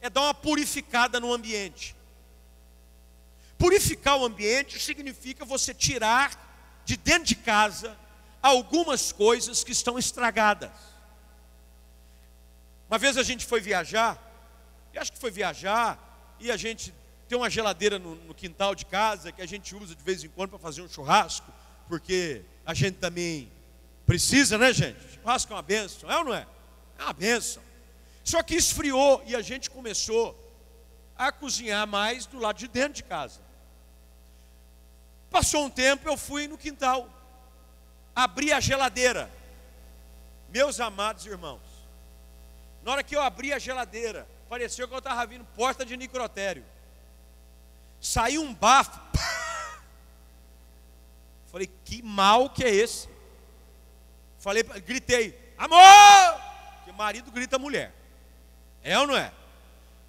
é 0.00 0.10
dar 0.10 0.20
uma 0.20 0.34
purificada 0.34 1.18
no 1.18 1.32
ambiente. 1.32 1.96
Purificar 3.56 4.18
o 4.18 4.24
ambiente 4.26 4.78
significa 4.78 5.44
você 5.46 5.72
tirar 5.72 6.82
de 6.84 6.96
dentro 6.96 7.24
de 7.24 7.36
casa 7.36 7.96
algumas 8.42 9.12
coisas 9.12 9.64
que 9.64 9.72
estão 9.72 9.98
estragadas. 9.98 10.70
Uma 12.90 12.98
vez 12.98 13.16
a 13.16 13.22
gente 13.22 13.46
foi 13.46 13.62
viajar, 13.62 14.20
e 14.92 14.98
acho 14.98 15.10
que 15.10 15.18
foi 15.18 15.30
viajar, 15.30 15.98
e 16.38 16.50
a 16.50 16.56
gente 16.56 16.92
tem 17.34 17.40
uma 17.40 17.50
geladeira 17.50 17.98
no, 17.98 18.14
no 18.14 18.32
quintal 18.32 18.76
de 18.76 18.86
casa 18.86 19.32
que 19.32 19.42
a 19.42 19.46
gente 19.46 19.74
usa 19.74 19.92
de 19.92 20.04
vez 20.04 20.22
em 20.22 20.28
quando 20.28 20.50
para 20.50 20.58
fazer 20.60 20.82
um 20.82 20.88
churrasco, 20.88 21.52
porque 21.88 22.42
a 22.64 22.72
gente 22.72 22.98
também 22.98 23.50
precisa, 24.06 24.56
né, 24.56 24.72
gente? 24.72 25.00
Churrasco 25.14 25.52
é 25.52 25.56
uma 25.56 25.62
benção, 25.62 26.08
é 26.08 26.16
ou 26.16 26.24
não 26.26 26.32
é? 26.32 26.46
É 26.96 27.02
uma 27.02 27.12
benção. 27.12 27.60
Só 28.22 28.40
que 28.40 28.54
esfriou 28.54 29.20
e 29.26 29.34
a 29.34 29.42
gente 29.42 29.68
começou 29.68 30.38
a 31.18 31.32
cozinhar 31.32 31.84
mais 31.88 32.24
do 32.24 32.38
lado 32.38 32.56
de 32.56 32.68
dentro 32.68 32.92
de 32.92 33.02
casa. 33.02 33.40
Passou 35.28 35.64
um 35.64 35.70
tempo, 35.70 36.08
eu 36.08 36.16
fui 36.16 36.46
no 36.46 36.56
quintal 36.56 37.10
abri 38.14 38.52
a 38.52 38.60
geladeira. 38.60 39.28
Meus 40.50 40.78
amados 40.78 41.26
irmãos, 41.26 41.62
na 42.84 42.92
hora 42.92 43.02
que 43.02 43.16
eu 43.16 43.20
abri 43.20 43.52
a 43.52 43.58
geladeira, 43.58 44.24
pareceu 44.48 44.86
que 44.86 44.94
eu 44.94 44.98
estava 44.98 45.26
vindo 45.26 45.44
porta 45.56 45.84
de 45.84 45.96
necrotério. 45.96 46.64
Saiu 48.04 48.42
um 48.42 48.52
bafo. 48.52 49.00
Falei, 51.50 51.70
que 51.86 52.02
mal 52.02 52.50
que 52.50 52.62
é 52.62 52.68
esse? 52.68 53.08
Falei, 54.38 54.62
gritei, 54.62 55.54
amor! 55.56 56.38
Que 56.84 56.92
marido 56.92 57.30
grita 57.30 57.58
mulher. 57.58 57.94
É 58.82 58.98
ou 58.98 59.06
não 59.06 59.16
é? 59.16 59.32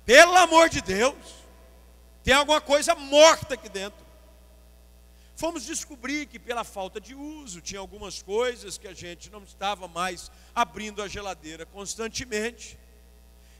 Pelo 0.05 0.35
amor 0.35 0.67
de 0.67 0.81
Deus, 0.81 1.15
tem 2.21 2.33
alguma 2.33 2.59
coisa 2.59 2.93
morta 2.95 3.53
aqui 3.53 3.69
dentro. 3.69 4.05
Fomos 5.37 5.63
descobrir 5.63 6.25
que 6.25 6.37
pela 6.37 6.65
falta 6.65 6.99
de 6.99 7.15
uso, 7.15 7.61
tinha 7.61 7.79
algumas 7.79 8.21
coisas 8.21 8.77
que 8.77 8.89
a 8.89 8.93
gente 8.93 9.29
não 9.29 9.43
estava 9.43 9.87
mais 9.87 10.29
abrindo 10.53 11.01
a 11.01 11.07
geladeira 11.07 11.65
constantemente. 11.65 12.77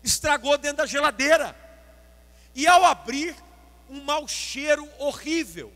Estragou 0.03 0.57
dentro 0.57 0.77
da 0.77 0.85
geladeira. 0.85 1.55
E 2.53 2.67
ao 2.67 2.83
abrir, 2.83 3.33
um 3.89 4.03
mau 4.03 4.27
cheiro 4.27 4.87
horrível. 4.97 5.71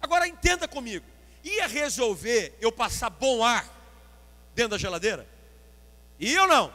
Agora 0.00 0.26
entenda 0.26 0.66
comigo: 0.66 1.04
ia 1.44 1.66
resolver 1.66 2.56
eu 2.60 2.72
passar 2.72 3.10
bom 3.10 3.44
ar 3.44 3.66
dentro 4.54 4.70
da 4.70 4.78
geladeira? 4.78 5.26
E 6.18 6.32
eu 6.32 6.46
não. 6.46 6.72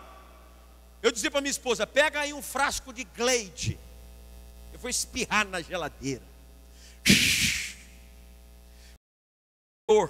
Eu 1.01 1.11
dizia 1.11 1.31
para 1.31 1.41
minha 1.41 1.51
esposa: 1.51 1.85
pega 1.85 2.21
aí 2.21 2.33
um 2.33 2.41
frasco 2.41 2.91
de 2.91 3.03
Glade. 3.03 3.79
Eu 4.73 4.79
vou 4.79 4.89
espirrar 4.89 5.47
na 5.47 5.61
geladeira. 5.61 6.23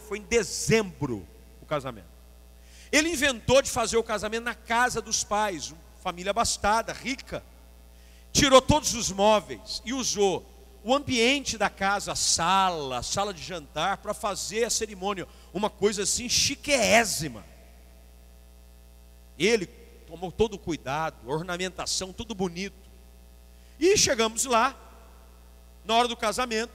Foi 0.07 0.17
em 0.17 0.23
dezembro 0.23 1.27
o 1.61 1.65
casamento. 1.65 2.07
Ele 2.91 3.09
inventou 3.09 3.61
de 3.61 3.69
fazer 3.69 3.97
o 3.97 4.03
casamento 4.03 4.43
na 4.43 4.55
casa 4.55 5.01
dos 5.01 5.23
pais, 5.23 5.71
uma 5.71 5.79
família 6.01 6.31
abastada, 6.31 6.93
rica. 6.93 7.43
Tirou 8.31 8.61
todos 8.61 8.93
os 8.95 9.11
móveis 9.11 9.81
e 9.85 9.93
usou 9.93 10.45
o 10.83 10.93
ambiente 10.93 11.57
da 11.57 11.69
casa, 11.69 12.13
a 12.13 12.15
sala, 12.15 12.99
a 12.99 13.03
sala 13.03 13.33
de 13.33 13.41
jantar, 13.43 13.97
para 13.97 14.13
fazer 14.13 14.63
a 14.63 14.69
cerimônia, 14.69 15.27
uma 15.53 15.69
coisa 15.69 16.03
assim 16.03 16.29
chiquésima. 16.29 17.43
Ele 19.37 19.67
tomou 20.07 20.31
todo 20.31 20.53
o 20.53 20.59
cuidado, 20.59 21.15
ornamentação, 21.29 22.13
tudo 22.13 22.33
bonito. 22.33 22.75
E 23.79 23.97
chegamos 23.97 24.45
lá, 24.45 24.75
na 25.85 25.95
hora 25.95 26.07
do 26.07 26.17
casamento, 26.17 26.73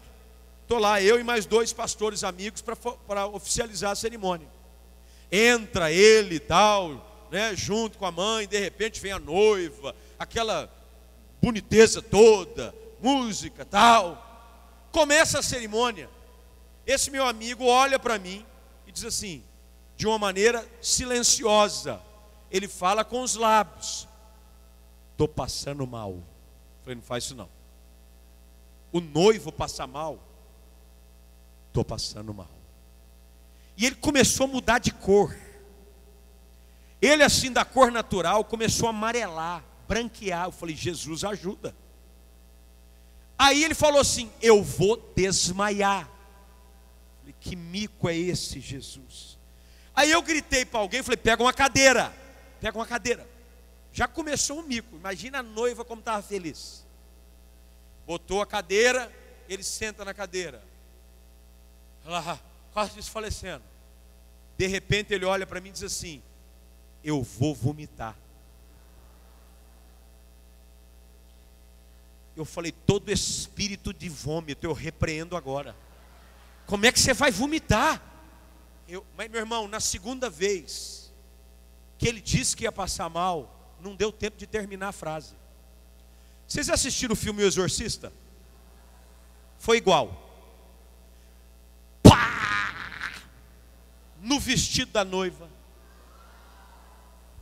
estou 0.63 0.79
lá, 0.79 1.03
eu 1.03 1.19
e 1.19 1.25
mais 1.25 1.47
dois 1.47 1.73
pastores 1.73 2.23
amigos 2.23 2.63
para 2.63 3.27
oficializar 3.27 3.93
a 3.93 3.97
cerimônia. 3.97 4.49
Entra 5.31 5.91
ele 5.91 6.37
e 6.37 6.41
tal, 6.41 7.29
né, 7.31 7.57
junto 7.57 7.99
com 7.99 8.07
a 8.07 8.13
mãe, 8.13 8.47
de 8.47 8.59
repente 8.59 9.01
vem 9.01 9.13
a 9.13 9.19
noiva, 9.19 9.97
aquela 10.19 10.71
boniteza 11.41 12.01
toda, 12.03 12.75
música 13.03 13.65
tal. 13.65 14.31
Começa 14.93 15.41
a 15.41 15.43
cerimônia. 15.43 16.09
Esse 16.87 17.11
meu 17.11 17.27
amigo 17.27 17.65
olha 17.65 17.99
para 17.99 18.19
mim 18.19 18.47
e 18.87 18.93
diz 18.93 19.05
assim, 19.05 19.43
de 19.97 20.07
uma 20.07 20.19
maneira 20.19 20.67
silenciosa, 20.81 22.01
ele 22.51 22.69
fala 22.69 23.05
com 23.05 23.23
os 23.23 23.35
lábios: 23.35 24.09
Estou 25.13 25.29
passando 25.29 25.87
mal. 25.87 26.11
Eu 26.13 26.25
falei, 26.83 26.97
não 26.97 27.03
faz 27.03 27.25
isso 27.25 27.35
não. 27.35 27.49
O 28.93 29.01
noivo 29.01 29.51
passa 29.51 29.87
mal. 29.87 30.19
Estou 31.69 31.85
passando 31.85 32.35
mal. 32.35 32.51
E 33.77 33.87
ele 33.87 33.97
começou 33.97 34.45
a 34.45 34.49
mudar 34.49 34.79
de 34.79 34.93
cor. 34.93 35.35
Ele, 37.01 37.23
assim, 37.23 37.51
da 37.51 37.65
cor 37.65 37.91
natural, 37.91 38.45
começou 38.45 38.87
a 38.87 38.91
amarelar, 38.91 39.65
branquear. 39.89 40.47
Eu 40.47 40.53
falei, 40.53 40.77
Jesus, 40.77 41.25
ajuda. 41.25 41.75
Aí 43.39 43.65
ele 43.65 43.75
falou 43.75 44.01
assim: 44.01 44.31
Eu 44.41 44.63
vou 44.63 44.97
desmaiar. 45.15 46.09
Falei, 47.19 47.35
que 47.41 47.57
mico 47.57 48.09
é 48.09 48.17
esse, 48.17 48.61
Jesus? 48.61 49.39
Aí 49.95 50.11
eu 50.11 50.23
gritei 50.23 50.65
para 50.65 50.81
alguém, 50.81 51.03
falei: 51.03 51.17
Pega 51.17 51.43
uma 51.43 51.53
cadeira, 51.53 52.15
pega 52.61 52.77
uma 52.79 52.87
cadeira. 52.87 53.29
Já 53.93 54.09
começou 54.09 54.61
o 54.61 54.63
mico. 54.63 54.97
Imagina 54.97 55.41
a 55.41 55.43
noiva 55.43 55.85
como 55.85 56.01
estava 56.01 56.23
feliz. 56.23 56.85
Botou 58.07 58.41
a 58.41 58.47
cadeira, 58.47 59.13
ele 59.49 59.63
senta 59.63 60.05
na 60.05 60.15
cadeira. 60.15 60.63
Lá, 62.05 62.41
quase 62.73 62.95
desfalecendo. 62.95 63.63
De 64.57 64.67
repente 64.67 65.13
ele 65.13 65.25
olha 65.25 65.47
para 65.47 65.61
mim 65.61 65.69
e 65.69 65.73
diz 65.73 65.83
assim: 65.83 66.23
Eu 67.05 67.23
vou 67.23 67.55
vomitar. 67.55 68.17
Eu 72.37 72.45
falei: 72.45 72.73
Todo 72.73 73.11
espírito 73.11 73.93
de 73.93 74.09
vômito 74.09 74.67
eu 74.67 74.73
repreendo 74.73 75.37
agora. 75.37 75.77
Como 76.67 76.87
é 76.87 76.93
que 76.93 77.01
você 77.01 77.13
vai 77.13 77.31
vomitar? 77.31 78.03
Eu, 78.89 79.05
mas 79.17 79.31
meu 79.31 79.41
irmão, 79.41 79.69
na 79.69 79.81
segunda 79.81 80.29
vez 80.29 81.13
que 81.99 82.09
ele 82.09 82.21
disse 82.21 82.57
que 82.57 82.65
ia 82.65 82.73
passar 82.73 83.09
mal, 83.09 83.77
não 83.81 83.95
deu 83.95 84.11
tempo 84.11 84.37
de 84.37 84.47
terminar 84.47 84.89
a 84.89 84.93
frase. 84.93 85.35
Vocês 86.47 86.69
assistiram 86.69 87.13
o 87.13 87.17
filme 87.17 87.43
O 87.43 87.47
Exorcista? 87.47 88.13
Foi 89.59 89.77
igual. 89.77 90.21
Pá! 92.03 93.13
No 94.21 94.41
vestido 94.41 94.93
da 94.93 95.05
noiva, 95.05 95.49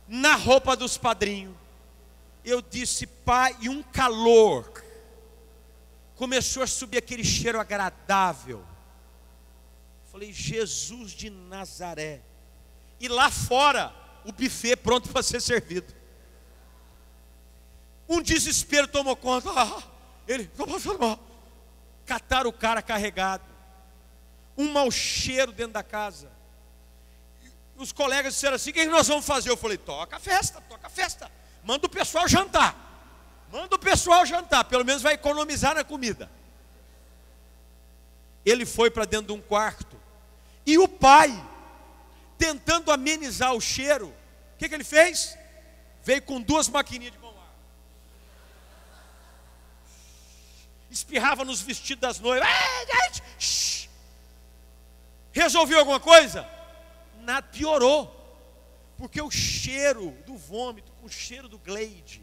na 0.07 0.35
roupa 0.35 0.75
dos 0.75 0.97
padrinhos. 0.97 1.55
Eu 2.43 2.61
disse, 2.61 3.05
pai, 3.05 3.55
e 3.59 3.69
um 3.69 3.83
calor. 3.83 4.83
Começou 6.15 6.63
a 6.63 6.67
subir 6.67 6.97
aquele 6.97 7.23
cheiro 7.23 7.59
agradável. 7.59 8.63
Falei, 10.11 10.33
Jesus 10.33 11.11
de 11.11 11.29
Nazaré. 11.29 12.21
E 12.99 13.07
lá 13.07 13.31
fora, 13.31 13.93
o 14.25 14.31
buffet 14.31 14.75
pronto 14.75 15.09
para 15.09 15.23
ser 15.23 15.41
servido. 15.41 15.93
Um 18.07 18.21
desespero 18.21 18.87
tomou 18.87 19.15
conta. 19.15 19.49
Ah, 19.55 19.83
ele, 20.27 20.43
estou 20.43 20.67
passando 20.67 20.99
mal. 20.99 21.19
Cataram 22.05 22.49
o 22.49 22.53
cara 22.53 22.81
carregado. 22.81 23.43
Um 24.57 24.71
mau 24.71 24.91
cheiro 24.91 25.51
dentro 25.51 25.73
da 25.73 25.83
casa. 25.83 26.31
Os 27.75 27.91
colegas 27.91 28.33
disseram 28.33 28.55
assim: 28.55 28.69
o 28.69 28.73
que 28.73 28.85
nós 28.85 29.07
vamos 29.07 29.25
fazer? 29.25 29.49
Eu 29.49 29.57
falei: 29.57 29.77
toca 29.77 30.17
a 30.17 30.19
festa, 30.19 30.61
toca 30.61 30.87
a 30.87 30.89
festa. 30.89 31.31
Manda 31.63 31.87
o 31.87 31.89
pessoal 31.89 32.27
jantar. 32.27 32.75
Manda 33.51 33.75
o 33.75 33.79
pessoal 33.79 34.25
jantar, 34.25 34.63
pelo 34.63 34.85
menos 34.85 35.01
vai 35.01 35.13
economizar 35.13 35.75
na 35.75 35.83
comida. 35.83 36.31
Ele 38.45 38.65
foi 38.65 38.89
para 38.89 39.05
dentro 39.05 39.27
de 39.27 39.33
um 39.33 39.41
quarto. 39.41 39.99
E 40.65 40.77
o 40.77 40.87
pai, 40.87 41.29
tentando 42.37 42.91
amenizar 42.91 43.53
o 43.53 43.61
cheiro, 43.61 44.07
o 44.07 44.57
que, 44.57 44.69
que 44.69 44.75
ele 44.75 44.83
fez? 44.83 45.37
Veio 46.03 46.21
com 46.21 46.41
duas 46.41 46.67
maquininhas 46.69 47.13
de 47.13 47.21
espirrava 50.91 51.45
nos 51.45 51.61
vestidos 51.61 52.01
das 52.01 52.19
noivas. 52.19 52.47
Resolveu 55.31 55.79
alguma 55.79 55.99
coisa? 55.99 56.47
Nada, 57.21 57.47
piorou. 57.47 58.17
Porque 58.97 59.21
o 59.21 59.31
cheiro 59.31 60.11
do 60.25 60.35
vômito, 60.35 60.90
com 61.01 61.07
o 61.07 61.09
cheiro 61.09 61.49
do 61.49 61.57
Glade, 61.57 62.21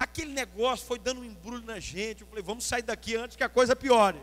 aquele 0.00 0.32
negócio 0.32 0.86
foi 0.86 0.98
dando 0.98 1.20
um 1.20 1.24
embrulho 1.24 1.64
na 1.64 1.78
gente. 1.78 2.22
Eu 2.22 2.26
falei, 2.26 2.42
vamos 2.42 2.64
sair 2.64 2.82
daqui 2.82 3.14
antes 3.14 3.36
que 3.36 3.44
a 3.44 3.50
coisa 3.50 3.76
piore. 3.76 4.20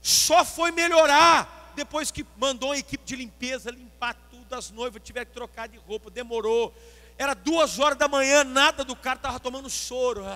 Só 0.00 0.44
foi 0.44 0.72
melhorar 0.72 1.74
depois 1.76 2.10
que 2.10 2.26
mandou 2.38 2.72
a 2.72 2.78
equipe 2.78 3.04
de 3.04 3.14
limpeza 3.14 3.70
limpar 3.70 4.16
tudo, 4.30 4.54
as 4.54 4.70
noivas 4.70 5.02
tiveram 5.04 5.26
que 5.26 5.32
trocar 5.32 5.68
de 5.68 5.76
roupa, 5.76 6.10
demorou. 6.10 6.74
Era 7.18 7.34
duas 7.34 7.78
horas 7.78 7.98
da 7.98 8.08
manhã, 8.08 8.44
nada 8.44 8.82
do 8.82 8.96
cara 8.96 9.16
estava 9.16 9.38
tomando 9.38 9.68
soro. 9.68 10.24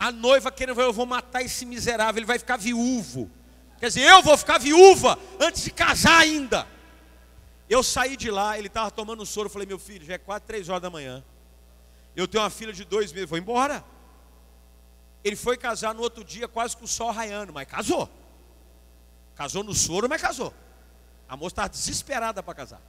a 0.00 0.10
noiva 0.10 0.50
querendo, 0.50 0.80
eu 0.80 0.92
vou 0.92 1.04
matar 1.04 1.42
esse 1.42 1.66
miserável, 1.66 2.18
ele 2.18 2.26
vai 2.26 2.38
ficar 2.38 2.56
viúvo. 2.56 3.30
Quer 3.78 3.88
dizer, 3.88 4.02
eu 4.02 4.22
vou 4.22 4.38
ficar 4.38 4.58
viúva 4.58 5.18
antes 5.38 5.64
de 5.64 5.70
casar 5.70 6.20
ainda. 6.20 6.66
Eu 7.68 7.82
saí 7.82 8.16
de 8.16 8.30
lá, 8.30 8.58
ele 8.58 8.68
estava 8.68 8.90
tomando 8.90 9.24
soro. 9.26 9.46
Eu 9.46 9.52
falei, 9.52 9.66
meu 9.66 9.78
filho, 9.78 10.04
já 10.04 10.14
é 10.14 10.18
quase 10.18 10.44
três 10.44 10.68
horas 10.68 10.82
da 10.82 10.90
manhã. 10.90 11.22
Eu 12.16 12.26
tenho 12.26 12.42
uma 12.42 12.50
filha 12.50 12.72
de 12.72 12.84
dois 12.84 13.12
meses, 13.12 13.28
vou 13.28 13.38
embora. 13.38 13.84
Ele 15.22 15.36
foi 15.36 15.56
casar 15.56 15.94
no 15.94 16.02
outro 16.02 16.24
dia, 16.24 16.48
quase 16.48 16.76
com 16.76 16.84
o 16.84 16.88
sol 16.88 17.10
raiando, 17.10 17.52
mas 17.52 17.68
casou. 17.68 18.08
Casou 19.34 19.62
no 19.62 19.74
soro, 19.74 20.08
mas 20.08 20.20
casou. 20.20 20.54
A 21.28 21.36
moça 21.36 21.52
estava 21.52 21.68
desesperada 21.68 22.42
para 22.42 22.54
casar. 22.54 22.80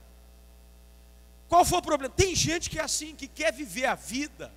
Qual 1.48 1.64
foi 1.64 1.78
o 1.78 1.82
problema? 1.82 2.14
Tem 2.14 2.34
gente 2.34 2.70
que 2.70 2.78
é 2.78 2.82
assim, 2.82 3.14
que 3.14 3.28
quer 3.28 3.52
viver 3.52 3.86
a 3.86 3.94
vida 3.94 4.52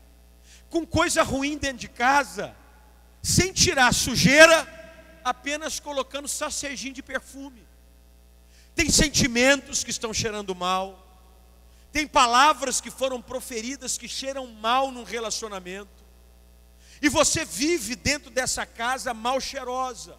com 0.70 0.86
coisa 0.86 1.22
ruim 1.22 1.58
dentro 1.58 1.78
de 1.80 1.88
casa, 1.88 2.56
sem 3.22 3.52
tirar 3.52 3.94
sujeira, 3.94 4.68
apenas 5.24 5.80
colocando 5.80 6.28
sacejinho 6.28 6.94
de 6.94 7.04
perfume. 7.04 7.64
Tem 8.76 8.90
sentimentos 8.90 9.84
que 9.84 9.92
estão 9.92 10.14
cheirando 10.14 10.56
mal, 10.56 11.00
tem 11.92 12.08
palavras 12.08 12.82
que 12.82 12.90
foram 12.90 13.22
proferidas 13.22 13.98
que 13.98 14.08
cheiram 14.08 14.48
mal 14.48 14.92
num 14.92 15.04
relacionamento, 15.04 16.04
e 17.02 17.10
você 17.10 17.46
vive 17.46 17.96
dentro 17.96 18.32
dessa 18.32 18.66
casa 18.66 19.14
mal 19.14 19.40
cheirosa. 19.40 20.18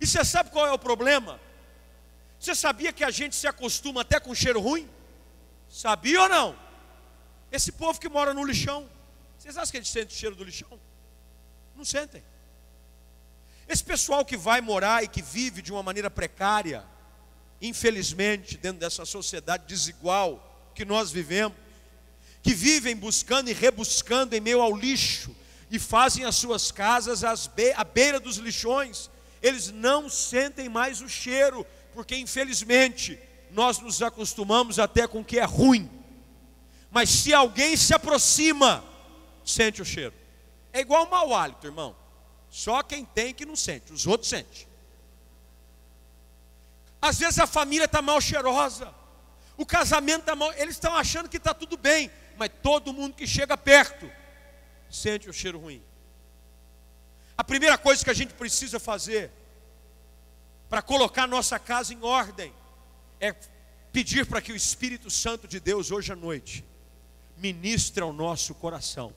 E 0.00 0.06
você 0.06 0.24
sabe 0.24 0.50
qual 0.50 0.66
é 0.66 0.72
o 0.72 0.78
problema? 0.78 1.40
Você 2.40 2.54
sabia 2.54 2.92
que 2.92 3.04
a 3.04 3.10
gente 3.10 3.36
se 3.36 3.46
acostuma 3.46 4.00
até 4.00 4.18
com 4.18 4.34
cheiro 4.34 4.60
ruim? 4.60 4.88
Sabia 5.68 6.22
ou 6.22 6.28
não? 6.28 6.58
Esse 7.52 7.70
povo 7.70 8.00
que 8.00 8.08
mora 8.08 8.34
no 8.34 8.44
lixão, 8.44 8.88
vocês 9.38 9.56
acham 9.56 9.70
que 9.70 9.76
eles 9.76 9.88
sentem 9.88 10.16
o 10.16 10.18
cheiro 10.18 10.34
do 10.34 10.44
lixão? 10.44 10.80
Não 11.76 11.84
sentem. 11.84 12.24
Esse 13.68 13.84
pessoal 13.84 14.24
que 14.24 14.36
vai 14.36 14.60
morar 14.60 15.04
e 15.04 15.08
que 15.08 15.22
vive 15.22 15.62
de 15.62 15.72
uma 15.72 15.82
maneira 15.82 16.10
precária, 16.10 16.84
infelizmente, 17.60 18.56
dentro 18.56 18.80
dessa 18.80 19.04
sociedade 19.04 19.64
desigual 19.66 20.72
que 20.74 20.84
nós 20.84 21.10
vivemos, 21.10 21.56
que 22.42 22.54
vivem 22.54 22.94
buscando 22.94 23.48
e 23.48 23.54
rebuscando 23.54 24.36
em 24.36 24.40
meio 24.40 24.60
ao 24.60 24.76
lixo 24.76 25.34
e 25.70 25.78
fazem 25.78 26.24
as 26.24 26.36
suas 26.36 26.70
casas 26.70 27.22
à 27.24 27.84
beira 27.84 28.20
dos 28.20 28.36
lixões, 28.36 29.10
eles 29.42 29.70
não 29.70 30.08
sentem 30.08 30.68
mais 30.68 31.00
o 31.00 31.08
cheiro, 31.08 31.66
porque 31.92 32.16
infelizmente 32.16 33.18
nós 33.50 33.78
nos 33.78 34.02
acostumamos 34.02 34.78
até 34.78 35.06
com 35.06 35.20
o 35.20 35.24
que 35.24 35.38
é 35.38 35.44
ruim. 35.44 35.90
Mas 36.90 37.08
se 37.08 37.32
alguém 37.32 37.76
se 37.76 37.94
aproxima, 37.94 38.84
sente 39.44 39.80
o 39.80 39.84
cheiro. 39.84 40.14
É 40.72 40.80
igual 40.80 41.08
mau 41.08 41.34
hálito, 41.34 41.66
irmão. 41.66 41.96
Só 42.50 42.82
quem 42.82 43.04
tem 43.04 43.34
que 43.34 43.46
não 43.46 43.56
sente, 43.56 43.92
os 43.92 44.06
outros 44.06 44.28
sentem. 44.28 44.66
Às 47.04 47.18
vezes 47.18 47.38
a 47.38 47.46
família 47.46 47.84
está 47.84 48.00
mal 48.00 48.18
cheirosa, 48.18 48.90
o 49.58 49.66
casamento 49.66 50.20
está 50.20 50.34
mal, 50.34 50.50
eles 50.54 50.74
estão 50.74 50.96
achando 50.96 51.28
que 51.28 51.36
está 51.36 51.52
tudo 51.52 51.76
bem, 51.76 52.10
mas 52.38 52.50
todo 52.62 52.94
mundo 52.94 53.14
que 53.14 53.26
chega 53.26 53.58
perto 53.58 54.10
sente 54.90 55.28
o 55.28 55.32
cheiro 55.32 55.58
ruim. 55.58 55.82
A 57.36 57.44
primeira 57.44 57.76
coisa 57.76 58.02
que 58.02 58.08
a 58.08 58.14
gente 58.14 58.32
precisa 58.32 58.80
fazer 58.80 59.30
para 60.66 60.80
colocar 60.80 61.26
nossa 61.26 61.58
casa 61.58 61.92
em 61.92 62.02
ordem 62.02 62.54
é 63.20 63.34
pedir 63.92 64.24
para 64.24 64.40
que 64.40 64.50
o 64.50 64.56
Espírito 64.56 65.10
Santo 65.10 65.46
de 65.46 65.60
Deus 65.60 65.90
hoje 65.90 66.10
à 66.10 66.16
noite 66.16 66.64
ministre 67.36 68.02
ao 68.02 68.14
nosso 68.14 68.54
coração 68.54 69.14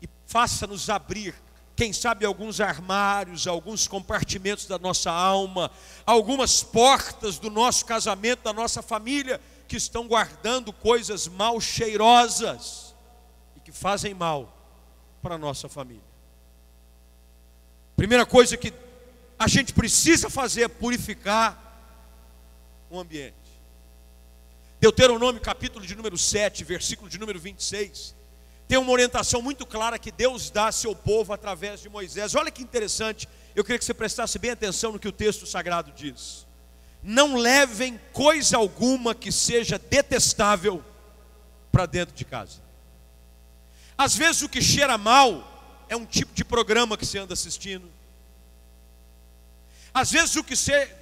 e 0.00 0.08
faça-nos 0.28 0.88
abrir 0.88 1.34
quem 1.78 1.92
sabe 1.92 2.26
alguns 2.26 2.60
armários, 2.60 3.46
alguns 3.46 3.86
compartimentos 3.86 4.66
da 4.66 4.80
nossa 4.80 5.12
alma, 5.12 5.70
algumas 6.04 6.60
portas 6.60 7.38
do 7.38 7.48
nosso 7.48 7.86
casamento, 7.86 8.42
da 8.42 8.52
nossa 8.52 8.82
família, 8.82 9.40
que 9.68 9.76
estão 9.76 10.08
guardando 10.08 10.72
coisas 10.72 11.28
mal 11.28 11.60
cheirosas 11.60 12.96
e 13.56 13.60
que 13.60 13.70
fazem 13.70 14.12
mal 14.12 14.52
para 15.22 15.36
a 15.36 15.38
nossa 15.38 15.68
família. 15.68 16.02
Primeira 17.94 18.26
coisa 18.26 18.56
que 18.56 18.74
a 19.38 19.46
gente 19.46 19.72
precisa 19.72 20.28
fazer 20.28 20.62
é 20.62 20.68
purificar 20.68 21.80
o 22.90 22.98
ambiente. 22.98 23.36
Deuteronômio 24.80 25.40
capítulo 25.40 25.86
de 25.86 25.94
número 25.94 26.18
7, 26.18 26.64
versículo 26.64 27.08
de 27.08 27.18
número 27.18 27.38
26, 27.38 28.16
tem 28.68 28.78
uma 28.78 28.92
orientação 28.92 29.42
muito 29.42 29.64
clara 29.64 29.98
que 29.98 30.12
Deus 30.12 30.50
dá 30.50 30.68
a 30.68 30.72
seu 30.72 30.94
povo 30.94 31.32
através 31.32 31.80
de 31.80 31.88
Moisés. 31.88 32.34
Olha 32.34 32.50
que 32.50 32.62
interessante, 32.62 33.26
eu 33.56 33.64
queria 33.64 33.78
que 33.78 33.84
você 33.84 33.94
prestasse 33.94 34.38
bem 34.38 34.50
atenção 34.50 34.92
no 34.92 34.98
que 34.98 35.08
o 35.08 35.12
texto 35.12 35.46
sagrado 35.46 35.90
diz 35.90 36.46
não 37.02 37.36
levem 37.36 37.98
coisa 38.12 38.56
alguma 38.56 39.14
que 39.14 39.30
seja 39.30 39.78
detestável 39.78 40.84
para 41.70 41.86
dentro 41.86 42.14
de 42.14 42.24
casa. 42.24 42.60
Às 43.96 44.16
vezes 44.16 44.42
o 44.42 44.48
que 44.48 44.60
cheira 44.60 44.98
mal 44.98 45.84
é 45.88 45.96
um 45.96 46.04
tipo 46.04 46.34
de 46.34 46.44
programa 46.44 46.96
que 46.96 47.06
você 47.06 47.18
anda 47.18 47.34
assistindo. 47.34 47.88
Às 49.92 50.10
vezes 50.10 50.36
o 50.36 50.44
que, 50.44 50.54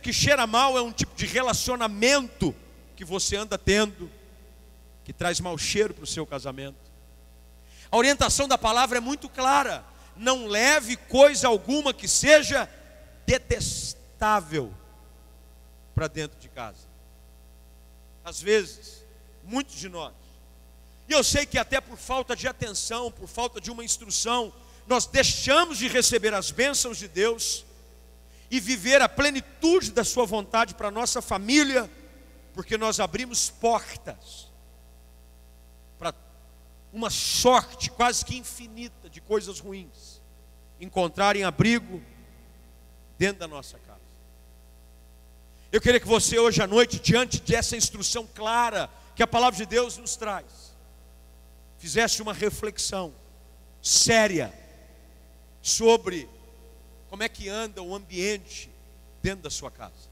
que 0.02 0.12
cheira 0.12 0.46
mal 0.46 0.79
é 0.79 0.83
um 0.83 0.92
tipo 0.92 1.14
de 1.16 1.26
relacionamento 1.26 2.55
que 2.94 3.05
você 3.05 3.37
anda 3.37 3.59
tendo, 3.59 4.11
que 5.05 5.12
traz 5.12 5.40
mau 5.40 5.59
cheiro 5.59 5.92
para 5.92 6.05
o 6.05 6.07
seu 6.07 6.26
casamento. 6.26 6.86
A 7.90 7.96
orientação 7.96 8.49
da 8.49 8.59
palavra 8.59 8.99
é 8.99 9.01
muito 9.01 9.29
clara: 9.29 9.85
não 10.16 10.46
leve 10.46 10.96
coisa 10.96 11.49
alguma 11.49 11.92
que 11.92 12.09
seja 12.09 12.68
detestável 13.27 14.72
para 15.94 16.09
dentro 16.09 16.38
de 16.38 16.49
casa. 16.49 16.87
Às 18.25 18.40
vezes, 18.40 19.05
muitos 19.44 19.77
de 19.77 19.88
nós, 19.88 20.14
e 21.09 21.12
eu 21.12 21.22
sei 21.22 21.46
que 21.46 21.59
até 21.59 21.81
por 21.81 21.96
falta 21.96 22.35
de 22.35 22.49
atenção, 22.49 23.11
por 23.12 23.29
falta 23.29 23.61
de 23.61 23.70
uma 23.70 23.85
instrução, 23.85 24.53
nós 24.87 25.07
deixamos 25.07 25.79
de 25.79 25.87
receber 25.87 26.35
as 26.35 26.51
bênçãos 26.51 26.99
de 26.99 27.07
Deus 27.07 27.64
e 28.51 28.59
viver 28.59 29.01
a 29.01 29.09
plenitude 29.09 29.92
da 29.92 30.05
Sua 30.05 30.27
vontade 30.27 30.75
para 30.75 30.88
a 30.88 30.90
nossa 30.92 31.22
família, 31.22 31.90
porque 32.53 32.77
nós 32.77 32.99
abrimos 32.99 33.51
portas 33.51 34.46
uma 36.97 37.11
sorte 37.11 37.91
quase 37.91 38.25
que 38.25 38.39
infinita 38.39 39.11
de 39.11 39.21
coisas 39.21 39.61
ruins 39.61 40.23
encontrarem 40.81 41.45
abrigo 41.45 42.03
dentro 43.19 43.41
da 43.41 43.47
nossa 43.47 43.79
casa. 43.81 44.01
Eu 45.71 45.79
queria 45.79 46.01
que 46.01 46.07
você 46.07 46.39
hoje 46.39 46.63
à 46.63 46.67
noite, 46.67 46.99
diante 46.99 47.39
dessa 47.43 47.77
instrução 47.77 48.27
clara 48.35 48.89
que 49.15 49.23
a 49.23 49.27
palavra 49.27 49.59
de 49.59 49.67
Deus 49.67 49.99
nos 49.99 50.17
traz, 50.17 50.75
fizesse 51.77 52.23
uma 52.23 52.33
reflexão 52.33 53.13
séria 53.83 54.51
sobre 55.61 56.27
como 57.11 57.23
é 57.23 57.29
que 57.29 57.47
anda 57.47 57.83
o 57.83 57.95
ambiente 57.95 58.71
dentro 59.23 59.43
da 59.43 59.51
sua 59.51 59.71
casa. 59.71 60.09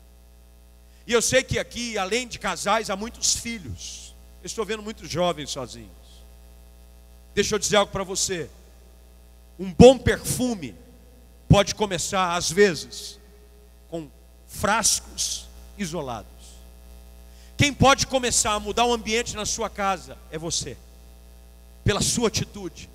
E 1.06 1.14
eu 1.14 1.22
sei 1.22 1.42
que 1.42 1.58
aqui, 1.58 1.96
além 1.96 2.28
de 2.28 2.38
casais, 2.38 2.90
há 2.90 2.96
muitos 2.96 3.36
filhos. 3.36 4.14
Eu 4.42 4.46
estou 4.46 4.66
vendo 4.66 4.82
muitos 4.82 5.08
jovens 5.08 5.48
sozinhos. 5.48 6.03
Deixa 7.34 7.54
eu 7.54 7.58
dizer 7.58 7.76
algo 7.76 7.90
para 7.90 8.04
você. 8.04 8.48
Um 9.58 9.72
bom 9.72 9.98
perfume 9.98 10.74
pode 11.48 11.74
começar, 11.74 12.34
às 12.34 12.50
vezes, 12.50 13.18
com 13.88 14.08
frascos 14.46 15.46
isolados. 15.76 16.28
Quem 17.56 17.72
pode 17.72 18.06
começar 18.06 18.52
a 18.52 18.60
mudar 18.60 18.84
o 18.84 18.92
ambiente 18.92 19.36
na 19.36 19.46
sua 19.46 19.70
casa 19.70 20.18
é 20.30 20.38
você, 20.38 20.76
pela 21.84 22.00
sua 22.00 22.28
atitude, 22.28 22.90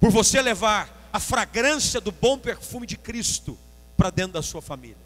por 0.00 0.10
você 0.10 0.40
levar 0.40 1.08
a 1.12 1.20
fragrância 1.20 2.00
do 2.00 2.12
bom 2.12 2.38
perfume 2.38 2.86
de 2.86 2.96
Cristo 2.96 3.58
para 3.96 4.10
dentro 4.10 4.32
da 4.32 4.42
sua 4.42 4.62
família. 4.62 4.96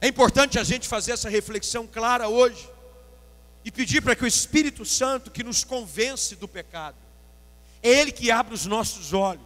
É 0.00 0.08
importante 0.08 0.58
a 0.58 0.64
gente 0.64 0.88
fazer 0.88 1.12
essa 1.12 1.28
reflexão 1.28 1.86
clara 1.86 2.28
hoje 2.28 2.68
e 3.64 3.70
pedir 3.70 4.00
para 4.00 4.16
que 4.16 4.24
o 4.24 4.26
Espírito 4.26 4.84
Santo, 4.84 5.30
que 5.30 5.44
nos 5.44 5.62
convence 5.62 6.34
do 6.36 6.48
pecado, 6.48 6.96
é 7.82 7.88
Ele 7.88 8.12
que 8.12 8.30
abre 8.30 8.54
os 8.54 8.66
nossos 8.66 9.12
olhos, 9.12 9.40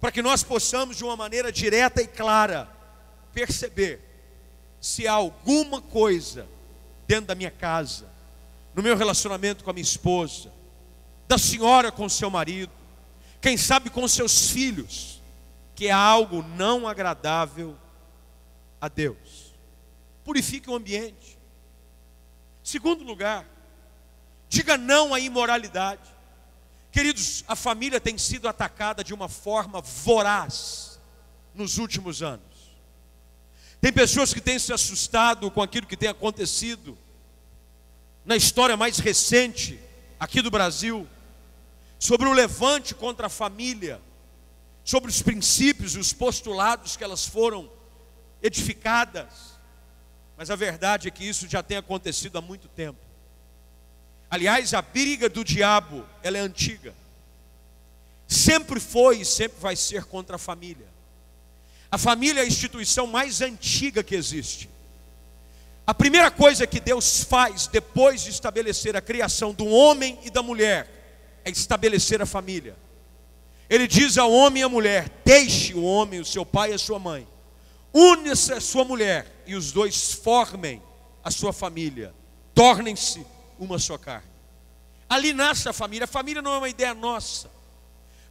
para 0.00 0.10
que 0.10 0.22
nós 0.22 0.42
possamos, 0.42 0.96
de 0.96 1.04
uma 1.04 1.16
maneira 1.16 1.52
direta 1.52 2.00
e 2.00 2.06
clara, 2.06 2.68
perceber 3.32 4.00
se 4.80 5.06
há 5.06 5.12
alguma 5.12 5.80
coisa 5.80 6.48
dentro 7.06 7.26
da 7.26 7.34
minha 7.34 7.50
casa, 7.50 8.08
no 8.74 8.82
meu 8.82 8.96
relacionamento 8.96 9.62
com 9.62 9.70
a 9.70 9.72
minha 9.72 9.82
esposa, 9.82 10.50
da 11.28 11.36
senhora 11.36 11.92
com 11.92 12.08
seu 12.08 12.30
marido, 12.30 12.72
quem 13.40 13.56
sabe 13.56 13.90
com 13.90 14.06
seus 14.08 14.50
filhos, 14.50 15.20
que 15.74 15.88
é 15.88 15.90
algo 15.90 16.42
não 16.42 16.86
agradável 16.86 17.76
a 18.80 18.88
Deus. 18.88 19.54
Purifique 20.24 20.68
o 20.68 20.74
ambiente. 20.74 21.38
Segundo 22.62 23.02
lugar, 23.04 23.46
diga 24.48 24.76
não 24.76 25.14
à 25.14 25.20
imoralidade. 25.20 26.02
Queridos, 26.90 27.44
a 27.46 27.54
família 27.54 28.00
tem 28.00 28.18
sido 28.18 28.48
atacada 28.48 29.04
de 29.04 29.14
uma 29.14 29.28
forma 29.28 29.80
voraz 29.80 30.98
nos 31.54 31.78
últimos 31.78 32.22
anos. 32.22 32.44
Tem 33.80 33.92
pessoas 33.92 34.34
que 34.34 34.40
têm 34.40 34.58
se 34.58 34.72
assustado 34.72 35.50
com 35.50 35.62
aquilo 35.62 35.86
que 35.86 35.96
tem 35.96 36.08
acontecido 36.08 36.98
na 38.24 38.36
história 38.36 38.76
mais 38.76 38.98
recente 38.98 39.80
aqui 40.18 40.42
do 40.42 40.50
Brasil, 40.50 41.08
sobre 41.98 42.28
o 42.28 42.32
levante 42.32 42.94
contra 42.94 43.26
a 43.26 43.30
família, 43.30 44.00
sobre 44.84 45.10
os 45.10 45.22
princípios 45.22 45.94
e 45.94 45.98
os 45.98 46.12
postulados 46.12 46.96
que 46.96 47.04
elas 47.04 47.26
foram 47.26 47.70
edificadas. 48.42 49.58
Mas 50.36 50.50
a 50.50 50.56
verdade 50.56 51.08
é 51.08 51.10
que 51.10 51.24
isso 51.24 51.48
já 51.48 51.62
tem 51.62 51.76
acontecido 51.76 52.36
há 52.36 52.40
muito 52.40 52.68
tempo. 52.68 53.09
Aliás, 54.30 54.72
a 54.74 54.80
briga 54.80 55.28
do 55.28 55.44
diabo, 55.44 56.06
ela 56.22 56.38
é 56.38 56.40
antiga. 56.40 56.94
Sempre 58.28 58.78
foi 58.78 59.22
e 59.22 59.24
sempre 59.24 59.58
vai 59.60 59.74
ser 59.74 60.04
contra 60.04 60.36
a 60.36 60.38
família. 60.38 60.86
A 61.90 61.98
família 61.98 62.40
é 62.40 62.44
a 62.44 62.46
instituição 62.46 63.08
mais 63.08 63.40
antiga 63.40 64.04
que 64.04 64.14
existe. 64.14 64.70
A 65.84 65.92
primeira 65.92 66.30
coisa 66.30 66.64
que 66.64 66.78
Deus 66.78 67.24
faz 67.24 67.66
depois 67.66 68.22
de 68.22 68.30
estabelecer 68.30 68.96
a 68.96 69.00
criação 69.00 69.52
do 69.52 69.66
homem 69.66 70.16
e 70.22 70.30
da 70.30 70.40
mulher 70.40 71.40
é 71.44 71.50
estabelecer 71.50 72.22
a 72.22 72.26
família. 72.26 72.76
Ele 73.68 73.88
diz 73.88 74.16
ao 74.16 74.30
homem 74.30 74.62
e 74.62 74.64
à 74.64 74.68
mulher: 74.68 75.10
Deixe 75.24 75.74
o 75.74 75.82
homem, 75.82 76.20
o 76.20 76.24
seu 76.24 76.46
pai 76.46 76.70
e 76.70 76.74
a 76.74 76.78
sua 76.78 77.00
mãe, 77.00 77.26
une-se 77.92 78.52
a 78.52 78.60
sua 78.60 78.84
mulher 78.84 79.42
e 79.44 79.56
os 79.56 79.72
dois 79.72 80.12
formem 80.12 80.80
a 81.24 81.30
sua 81.32 81.52
família, 81.52 82.14
tornem-se 82.54 83.26
uma 83.60 83.78
só 83.78 83.96
carne. 83.96 84.28
Ali 85.08 85.32
nasce 85.32 85.68
a 85.68 85.72
família. 85.72 86.04
A 86.04 86.08
família 86.08 86.42
não 86.42 86.54
é 86.54 86.58
uma 86.58 86.68
ideia 86.68 86.94
nossa, 86.94 87.50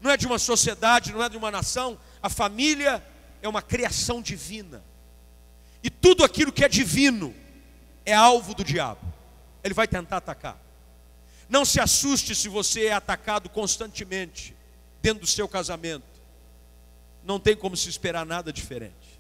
não 0.02 0.12
é 0.12 0.18
de 0.18 0.26
uma 0.26 0.40
sociedade, 0.40 1.14
não 1.14 1.24
é 1.24 1.30
de 1.30 1.38
uma 1.38 1.52
nação. 1.52 1.98
A 2.22 2.30
família 2.30 3.04
é 3.42 3.48
uma 3.48 3.62
criação 3.62 4.22
divina. 4.22 4.84
E 5.84 5.90
tudo 5.90 6.24
aquilo 6.24 6.52
que 6.52 6.66
é 6.66 6.68
divino 6.68 7.34
é 8.06 8.14
alvo 8.14 8.54
do 8.54 8.64
diabo. 8.64 9.02
Ele 9.64 9.74
vai 9.74 9.88
tentar 9.88 10.18
atacar. 10.18 10.58
Não 11.48 11.66
se 11.66 11.80
assuste 11.80 12.36
se 12.36 12.48
você 12.48 12.86
é 12.86 12.94
atacado 12.94 13.50
constantemente 13.50 14.56
dentro 15.02 15.22
do 15.22 15.28
seu 15.28 15.48
casamento. 15.48 16.04
Não 17.24 17.40
tem 17.40 17.56
como 17.56 17.76
se 17.76 17.90
esperar 17.90 18.26
nada 18.26 18.52
diferente. 18.52 19.20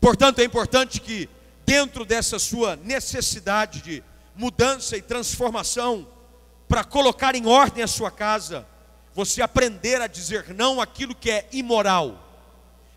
Portanto, 0.00 0.38
é 0.38 0.44
importante 0.44 1.00
que, 1.00 1.28
dentro 1.64 2.04
dessa 2.04 2.38
sua 2.38 2.76
necessidade 2.76 3.80
de 3.80 4.02
mudança 4.36 4.96
e 4.96 5.02
transformação, 5.02 6.06
para 6.68 6.84
colocar 6.84 7.34
em 7.34 7.46
ordem 7.46 7.82
a 7.82 7.88
sua 7.88 8.10
casa, 8.10 8.66
você 9.14 9.40
aprender 9.40 10.00
a 10.00 10.06
dizer 10.06 10.52
não 10.54 10.80
àquilo 10.80 11.14
que 11.14 11.30
é 11.30 11.48
imoral. 11.52 12.22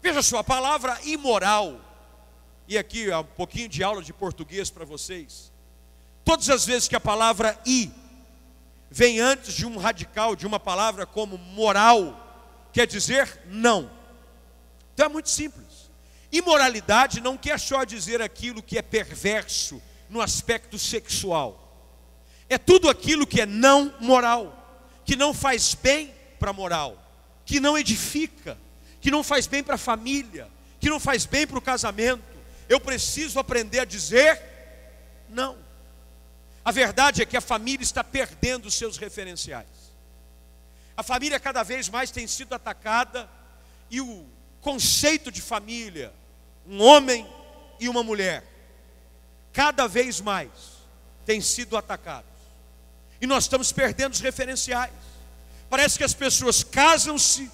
Veja 0.02 0.21
só, 0.21 0.39
a 0.39 0.43
palavra 0.43 0.99
imoral, 1.04 1.80
e 2.67 2.78
aqui 2.78 3.12
um 3.12 3.23
pouquinho 3.23 3.69
de 3.69 3.84
aula 3.84 4.04
de 4.04 4.12
português 4.12 4.69
para 4.69 4.84
vocês. 4.86 5.52
Todas 6.25 6.49
as 6.49 6.65
vezes 6.65 6.88
que 6.88 6.95
a 6.95 6.99
palavra 6.99 7.58
i 7.65 7.89
vem 8.91 9.19
antes 9.19 9.54
de 9.54 9.65
um 9.65 9.78
radical, 9.78 10.36
de 10.36 10.45
uma 10.45 10.60
palavra 10.60 11.06
como 11.06 11.38
moral, 11.38 12.67
quer 12.73 12.86
dizer 12.86 13.41
não. 13.47 13.89
Então 14.93 15.06
é 15.06 15.10
muito 15.10 15.30
simples. 15.30 15.89
Imoralidade 16.32 17.21
não 17.21 17.38
quer 17.38 17.60
só 17.60 17.84
dizer 17.84 18.21
aquilo 18.21 18.62
que 18.62 18.78
é 18.78 18.82
perverso 18.82 19.82
no 20.10 20.22
aspecto 20.22 20.78
sexual. 20.80 21.65
É 22.50 22.58
tudo 22.58 22.89
aquilo 22.89 23.28
que 23.28 23.41
é 23.41 23.45
não 23.45 23.93
moral, 24.00 24.56
que 25.06 25.15
não 25.15 25.34
faz 25.34 25.76
bem 25.76 26.13
para 26.39 26.50
a 26.50 26.54
moral, 26.54 26.98
que 27.45 27.60
não 27.60 27.78
edifica, 27.78 28.58
que 29.00 29.12
não 29.12 29.24
faz 29.24 29.45
bem 29.45 29.63
para 29.63 29.76
a 29.76 29.78
família, 29.78 30.48
que 30.80 30.89
não 30.89 31.00
faz 31.00 31.26
bem 31.26 31.45
para 31.45 31.58
o 31.58 31.62
casamento. 31.62 32.24
Eu 32.67 32.80
preciso 32.80 33.39
aprender 33.39 33.80
a 33.80 33.86
dizer 33.86 34.41
não. 35.30 35.58
A 36.65 36.72
verdade 36.72 37.22
é 37.22 37.26
que 37.26 37.38
a 37.38 37.41
família 37.41 37.84
está 37.84 38.04
perdendo 38.04 38.67
os 38.67 38.74
seus 38.74 38.98
referenciais. 38.98 39.67
A 40.98 41.04
família 41.04 41.39
cada 41.39 41.63
vez 41.63 41.88
mais 41.88 42.12
tem 42.12 42.28
sido 42.28 42.54
atacada 42.54 43.30
e 43.89 44.02
o 44.02 44.26
conceito 44.60 45.32
de 45.32 45.41
família, 45.41 46.13
um 46.67 46.82
homem 46.82 47.26
e 47.80 47.88
uma 47.88 48.04
mulher, 48.04 48.43
cada 49.54 49.88
vez 49.88 50.22
mais 50.22 50.50
tem 51.26 51.42
sido 51.42 51.78
atacados. 51.78 52.30
E 53.22 53.28
nós 53.28 53.44
estamos 53.44 53.72
perdendo 53.72 54.14
os 54.14 54.20
referenciais. 54.20 54.94
Parece 55.70 55.98
que 55.98 56.04
as 56.04 56.14
pessoas 56.14 56.64
casam-se 56.64 57.52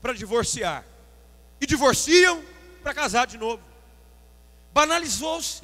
para 0.00 0.12
divorciar 0.12 0.84
e 1.60 1.66
divorciam 1.66 2.42
para 2.82 2.92
casar 2.92 3.26
de 3.26 3.38
novo. 3.38 3.62
Banalizou-se. 4.72 5.62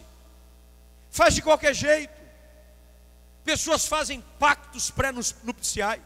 Faz 1.10 1.34
de 1.34 1.42
qualquer 1.42 1.74
jeito. 1.74 2.14
Pessoas 3.44 3.86
fazem 3.86 4.22
pactos 4.38 4.90
pré-nupciais. 4.90 6.02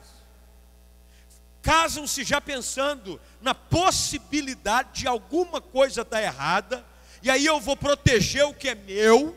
Casam-se 1.60 2.24
já 2.24 2.40
pensando 2.40 3.20
na 3.40 3.54
possibilidade 3.54 5.00
de 5.00 5.06
alguma 5.06 5.60
coisa 5.60 6.04
dar 6.04 6.22
errada, 6.22 6.84
e 7.24 7.30
aí 7.30 7.46
eu 7.46 7.58
vou 7.58 7.74
proteger 7.74 8.44
o 8.44 8.52
que 8.52 8.68
é 8.68 8.74
meu, 8.74 9.34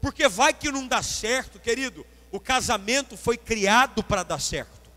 porque 0.00 0.28
vai 0.28 0.54
que 0.54 0.70
não 0.70 0.86
dá 0.86 1.02
certo, 1.02 1.58
querido. 1.58 2.06
O 2.30 2.38
casamento 2.38 3.16
foi 3.16 3.36
criado 3.36 4.00
para 4.04 4.22
dar 4.22 4.40
certo. 4.40 4.88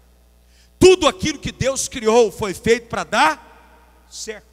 Tudo 0.77 1.07
aquilo 1.07 1.39
que 1.39 1.51
Deus 1.51 1.87
criou 1.87 2.31
foi 2.31 2.53
feito 2.53 2.87
para 2.87 3.03
dar 3.03 4.05
certo. 4.11 4.45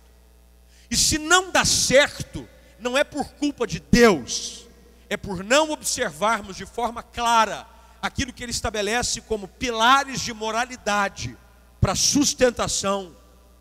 E 0.91 0.97
se 0.97 1.19
não 1.19 1.51
dá 1.51 1.63
certo, 1.67 2.49
não 2.79 2.97
é 2.97 3.05
por 3.05 3.29
culpa 3.35 3.67
de 3.67 3.79
Deus, 3.79 4.67
é 5.11 5.19
por 5.19 5.45
não 5.45 5.71
observarmos 5.71 6.57
de 6.57 6.65
forma 6.65 7.03
clara 7.03 7.67
aquilo 8.01 8.33
que 8.33 8.43
ele 8.43 8.53
estabelece 8.53 9.21
como 9.21 9.47
pilares 9.47 10.23
de 10.23 10.33
moralidade 10.33 11.37
para 11.79 11.95
sustentação 11.95 13.15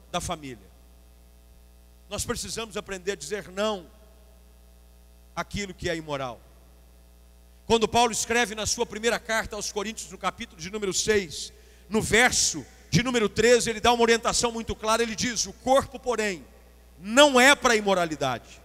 da 0.10 0.22
família. 0.22 0.69
Nós 2.10 2.26
precisamos 2.26 2.76
aprender 2.76 3.12
a 3.12 3.16
dizer 3.16 3.50
não 3.50 3.86
àquilo 5.36 5.74
que 5.74 5.88
é 5.90 5.96
imoral. 5.96 6.42
Quando 7.68 7.88
Paulo 7.88 8.12
escreve 8.12 8.56
na 8.56 8.66
sua 8.66 8.84
primeira 8.84 9.20
carta 9.20 9.56
aos 9.56 9.72
Coríntios, 9.72 10.12
no 10.12 10.18
capítulo 10.18 10.60
de 10.60 10.72
número 10.72 10.92
6, 10.92 11.54
no 11.88 12.02
verso 12.02 12.66
de 12.90 13.04
número 13.04 13.30
13, 13.30 13.70
ele 13.70 13.80
dá 13.80 13.94
uma 13.94 14.02
orientação 14.02 14.52
muito 14.52 14.76
clara. 14.76 15.04
Ele 15.04 15.16
diz: 15.16 15.46
O 15.46 15.54
corpo, 15.54 16.00
porém, 16.00 16.44
não 16.98 17.40
é 17.40 17.54
para 17.54 17.74
a 17.74 17.78
imoralidade, 17.78 18.60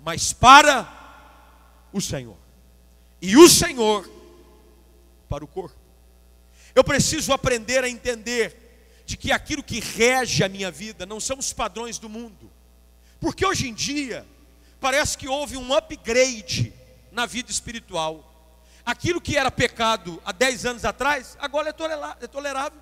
mas 0.00 0.32
para 0.32 0.88
o 1.92 2.00
Senhor. 2.00 2.38
E 3.20 3.36
o 3.36 3.50
Senhor 3.50 4.10
para 5.28 5.44
o 5.44 5.48
corpo. 5.48 5.76
Eu 6.74 6.82
preciso 6.82 7.34
aprender 7.34 7.84
a 7.84 7.88
entender 7.88 9.02
de 9.04 9.16
que 9.18 9.30
aquilo 9.30 9.62
que 9.62 9.78
rege 9.78 10.42
a 10.42 10.48
minha 10.48 10.70
vida 10.70 11.04
não 11.04 11.20
são 11.20 11.38
os 11.38 11.52
padrões 11.52 11.98
do 11.98 12.08
mundo. 12.08 12.50
Porque 13.20 13.44
hoje 13.44 13.68
em 13.68 13.74
dia, 13.74 14.26
parece 14.80 15.18
que 15.18 15.28
houve 15.28 15.56
um 15.56 15.74
upgrade 15.74 16.72
na 17.10 17.26
vida 17.26 17.50
espiritual. 17.50 18.24
Aquilo 18.84 19.20
que 19.20 19.36
era 19.36 19.50
pecado 19.50 20.22
há 20.24 20.32
10 20.32 20.66
anos 20.66 20.84
atrás, 20.84 21.36
agora 21.40 21.70
é, 21.70 22.24
é 22.24 22.26
tolerável. 22.26 22.80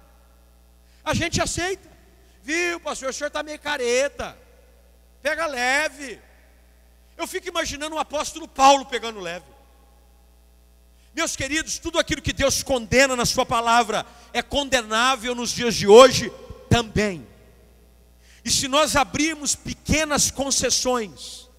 A 1.05 1.15
gente 1.15 1.41
aceita. 1.41 1.89
Viu, 2.43 2.79
pastor, 2.81 3.11
o 3.11 3.13
senhor 3.13 3.29
está 3.29 3.43
meio 3.43 3.59
careta. 3.59 4.37
Pega 5.23 5.47
leve. 5.47 6.21
Eu 7.17 7.27
fico 7.27 7.49
imaginando 7.49 7.97
o 7.97 7.99
apóstolo 7.99 8.47
Paulo 8.47 8.87
pegando 8.87 9.21
leve. 9.21 9.47
Meus 11.15 11.35
queridos, 11.35 11.79
tudo 11.79 11.99
aquilo 11.99 12.21
que 12.21 12.33
Deus 12.33 12.63
condena 12.63 13.17
na 13.17 13.25
Sua 13.25 13.47
palavra 13.47 14.05
é 14.35 14.43
condenável 14.43 15.35
nos 15.35 15.51
dias 15.51 15.75
de 15.75 15.89
hoje 15.89 16.31
também. 16.69 17.27
E 18.47 18.51
se 18.53 18.69
nós 18.69 18.95
abrirmos 18.95 19.57
pequenas 19.57 20.31
concessões, 20.31 21.51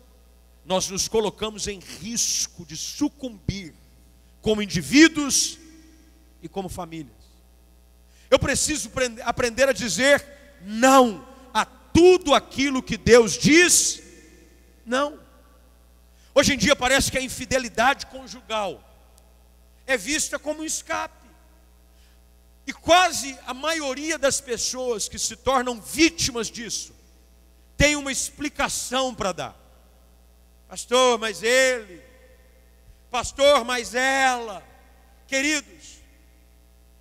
nós 0.64 0.88
nos 0.88 1.10
colocamos 1.10 1.68
em 1.68 1.80
risco 1.80 2.66
de 2.66 2.78
sucumbir 2.78 3.74
como 4.42 4.62
indivíduos 4.62 5.58
e 6.42 6.48
como 6.48 6.70
famílias. 6.70 7.12
Eu 8.32 8.40
preciso 8.40 8.90
aprender 9.26 9.68
a 9.68 9.74
dizer 9.74 10.26
não 10.62 11.28
a 11.54 11.66
tudo 11.66 12.34
aquilo 12.34 12.82
que 12.82 12.96
Deus 12.96 13.38
diz 13.38 14.02
não. 14.86 15.20
Hoje 16.34 16.54
em 16.54 16.58
dia 16.58 16.74
parece 16.74 17.12
que 17.12 17.18
a 17.18 17.22
infidelidade 17.22 18.06
conjugal 18.06 18.82
é 19.86 19.98
vista 19.98 20.40
como 20.40 20.62
um 20.62 20.66
escape. 20.66 21.27
E 22.68 22.74
quase 22.74 23.40
a 23.48 23.54
maioria 23.54 24.18
das 24.18 24.42
pessoas 24.42 25.08
que 25.08 25.18
se 25.18 25.38
tornam 25.38 25.80
vítimas 25.80 26.52
disso 26.52 26.94
tem 27.78 27.96
uma 27.96 28.12
explicação 28.12 29.16
para 29.16 29.32
dar. 29.32 29.56
Pastor, 30.68 31.18
mas 31.18 31.42
ele, 31.42 32.04
pastor, 33.10 33.64
mas 33.64 33.96
ela. 33.96 34.62
Queridos, 35.28 36.02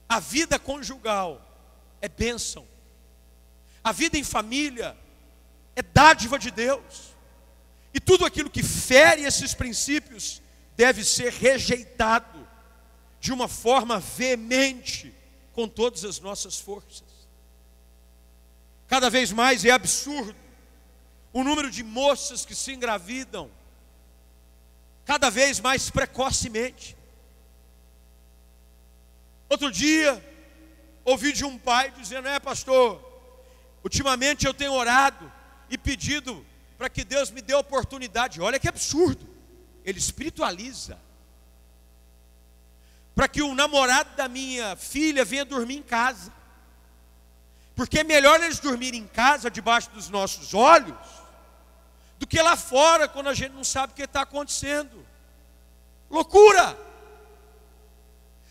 a 0.08 0.20
vida 0.20 0.56
conjugal 0.56 1.42
é 2.00 2.08
bênção. 2.08 2.64
A 3.82 3.90
vida 3.90 4.16
em 4.16 4.22
família 4.22 4.96
é 5.74 5.82
dádiva 5.82 6.38
de 6.38 6.52
Deus. 6.52 7.16
E 7.92 7.98
tudo 7.98 8.24
aquilo 8.24 8.50
que 8.50 8.62
fere 8.62 9.22
esses 9.22 9.52
princípios 9.52 10.40
deve 10.76 11.02
ser 11.02 11.32
rejeitado 11.32 12.46
de 13.18 13.32
uma 13.32 13.48
forma 13.48 13.98
veemente, 13.98 15.15
com 15.56 15.66
todas 15.66 16.04
as 16.04 16.20
nossas 16.20 16.60
forças. 16.60 17.02
Cada 18.86 19.08
vez 19.08 19.32
mais 19.32 19.64
é 19.64 19.70
absurdo 19.70 20.36
o 21.32 21.42
número 21.42 21.70
de 21.70 21.82
moças 21.82 22.44
que 22.44 22.54
se 22.54 22.72
engravidam, 22.72 23.50
cada 25.06 25.30
vez 25.30 25.58
mais 25.58 25.88
precocemente. 25.88 26.94
Outro 29.48 29.72
dia, 29.72 30.22
ouvi 31.06 31.32
de 31.32 31.42
um 31.42 31.56
pai 31.56 31.90
dizendo: 31.92 32.28
É, 32.28 32.38
pastor, 32.38 33.02
ultimamente 33.82 34.44
eu 34.44 34.52
tenho 34.52 34.74
orado 34.74 35.32
e 35.70 35.78
pedido 35.78 36.44
para 36.76 36.90
que 36.90 37.02
Deus 37.02 37.30
me 37.30 37.40
dê 37.40 37.54
oportunidade. 37.54 38.42
Olha 38.42 38.58
que 38.58 38.68
absurdo. 38.68 39.26
Ele 39.86 39.98
espiritualiza. 39.98 41.00
Para 43.16 43.28
que 43.28 43.40
o 43.40 43.54
namorado 43.54 44.14
da 44.14 44.28
minha 44.28 44.76
filha 44.76 45.24
venha 45.24 45.42
dormir 45.42 45.78
em 45.78 45.82
casa. 45.82 46.30
Porque 47.74 48.00
é 48.00 48.04
melhor 48.04 48.42
eles 48.42 48.58
dormirem 48.58 49.00
em 49.00 49.06
casa, 49.06 49.50
debaixo 49.50 49.88
dos 49.90 50.10
nossos 50.10 50.52
olhos, 50.52 50.94
do 52.18 52.26
que 52.26 52.40
lá 52.42 52.56
fora, 52.56 53.08
quando 53.08 53.30
a 53.30 53.34
gente 53.34 53.52
não 53.52 53.64
sabe 53.64 53.94
o 53.94 53.96
que 53.96 54.02
está 54.02 54.20
acontecendo. 54.20 55.04
Loucura! 56.10 56.78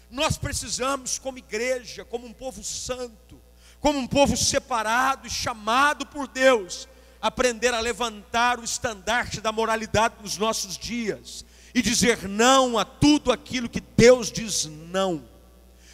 Nós 0.10 0.36
precisamos, 0.36 1.20
como 1.20 1.38
igreja, 1.38 2.04
como 2.04 2.26
um 2.26 2.34
povo 2.34 2.64
santo, 2.64 3.40
como 3.80 4.00
um 4.00 4.08
povo 4.08 4.36
separado 4.36 5.28
e 5.28 5.30
chamado 5.30 6.08
por 6.08 6.28
Deus, 6.28 6.88
aprender 7.22 7.72
a 7.72 7.80
levantar 7.80 8.60
o 8.60 8.64
estandarte 8.64 9.42
da 9.42 9.52
moralidade 9.52 10.16
nos 10.22 10.38
nossos 10.38 10.76
dias 10.76 11.46
e 11.76 11.82
dizer 11.82 12.26
não 12.26 12.78
a 12.78 12.86
tudo 12.86 13.34
aquilo 13.34 13.68
que 13.68 13.82
Deus 13.82 14.32
diz 14.32 14.64
não. 14.64 15.22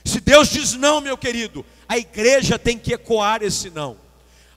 Se 0.06 0.22
Deus 0.22 0.50
diz 0.50 0.74
não, 0.74 1.02
meu 1.02 1.18
querido, 1.18 1.66
a 1.90 1.98
igreja 1.98 2.60
tem 2.60 2.78
que 2.78 2.94
ecoar 2.94 3.42
esse 3.42 3.72
não. 3.72 3.98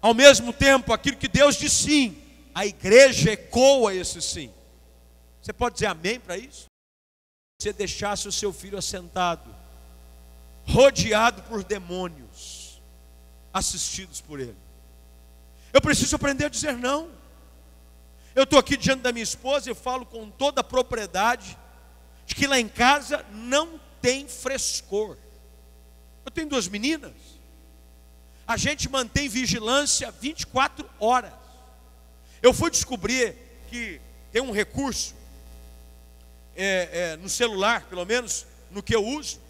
Ao 0.03 0.13
mesmo 0.13 0.53
tempo, 0.53 0.93
aquilo 0.93 1.17
que 1.17 1.27
Deus 1.27 1.57
diz 1.57 1.73
sim, 1.73 2.19
a 2.55 2.67
igreja 2.67 3.33
ecoa 3.33 3.95
esse 3.95 4.21
sim. 4.21 4.53
Você 5.41 5.51
pode 5.51 5.77
dizer 5.77 5.87
amém 5.87 6.21
para 6.21 6.37
isso? 6.37 6.67
Você 7.59 7.73
deixasse 7.73 8.29
o 8.29 8.33
seu 8.33 8.53
filho 8.53 8.77
assentado, 8.77 9.49
rodeado 10.67 11.43
por 11.45 11.65
demônios, 11.65 12.83
assistidos 13.51 14.21
por 14.21 14.41
ele. 14.41 14.57
Eu 15.73 15.81
preciso 15.81 16.17
aprender 16.17 16.45
a 16.45 16.51
dizer 16.51 16.77
não. 16.77 17.09
Eu 18.35 18.43
estou 18.43 18.59
aqui 18.59 18.77
diante 18.77 19.03
da 19.03 19.13
minha 19.13 19.23
esposa 19.23 19.71
e 19.71 19.75
falo 19.75 20.05
com 20.05 20.29
toda 20.29 20.61
a 20.61 20.65
propriedade 20.65 21.57
de 22.27 22.35
que 22.35 22.47
lá 22.47 22.59
em 22.59 22.69
casa 22.69 23.25
não 23.31 23.81
tem 24.01 24.27
frescor. 24.27 25.17
Eu 26.25 26.31
tenho 26.31 26.49
duas 26.49 26.67
meninas. 26.67 27.13
A 28.47 28.57
gente 28.57 28.89
mantém 28.89 29.29
vigilância 29.29 30.11
24 30.11 30.89
horas. 30.99 31.33
Eu 32.43 32.53
fui 32.53 32.71
descobrir 32.71 33.37
que 33.71 34.01
tem 34.31 34.43
um 34.43 34.51
recurso 34.51 35.15
é, 36.57 37.13
é, 37.13 37.17
no 37.17 37.29
celular, 37.29 37.87
pelo 37.89 38.05
menos 38.05 38.47
no 38.71 38.83
que 38.83 38.95
eu 38.95 39.05
uso, 39.05 39.41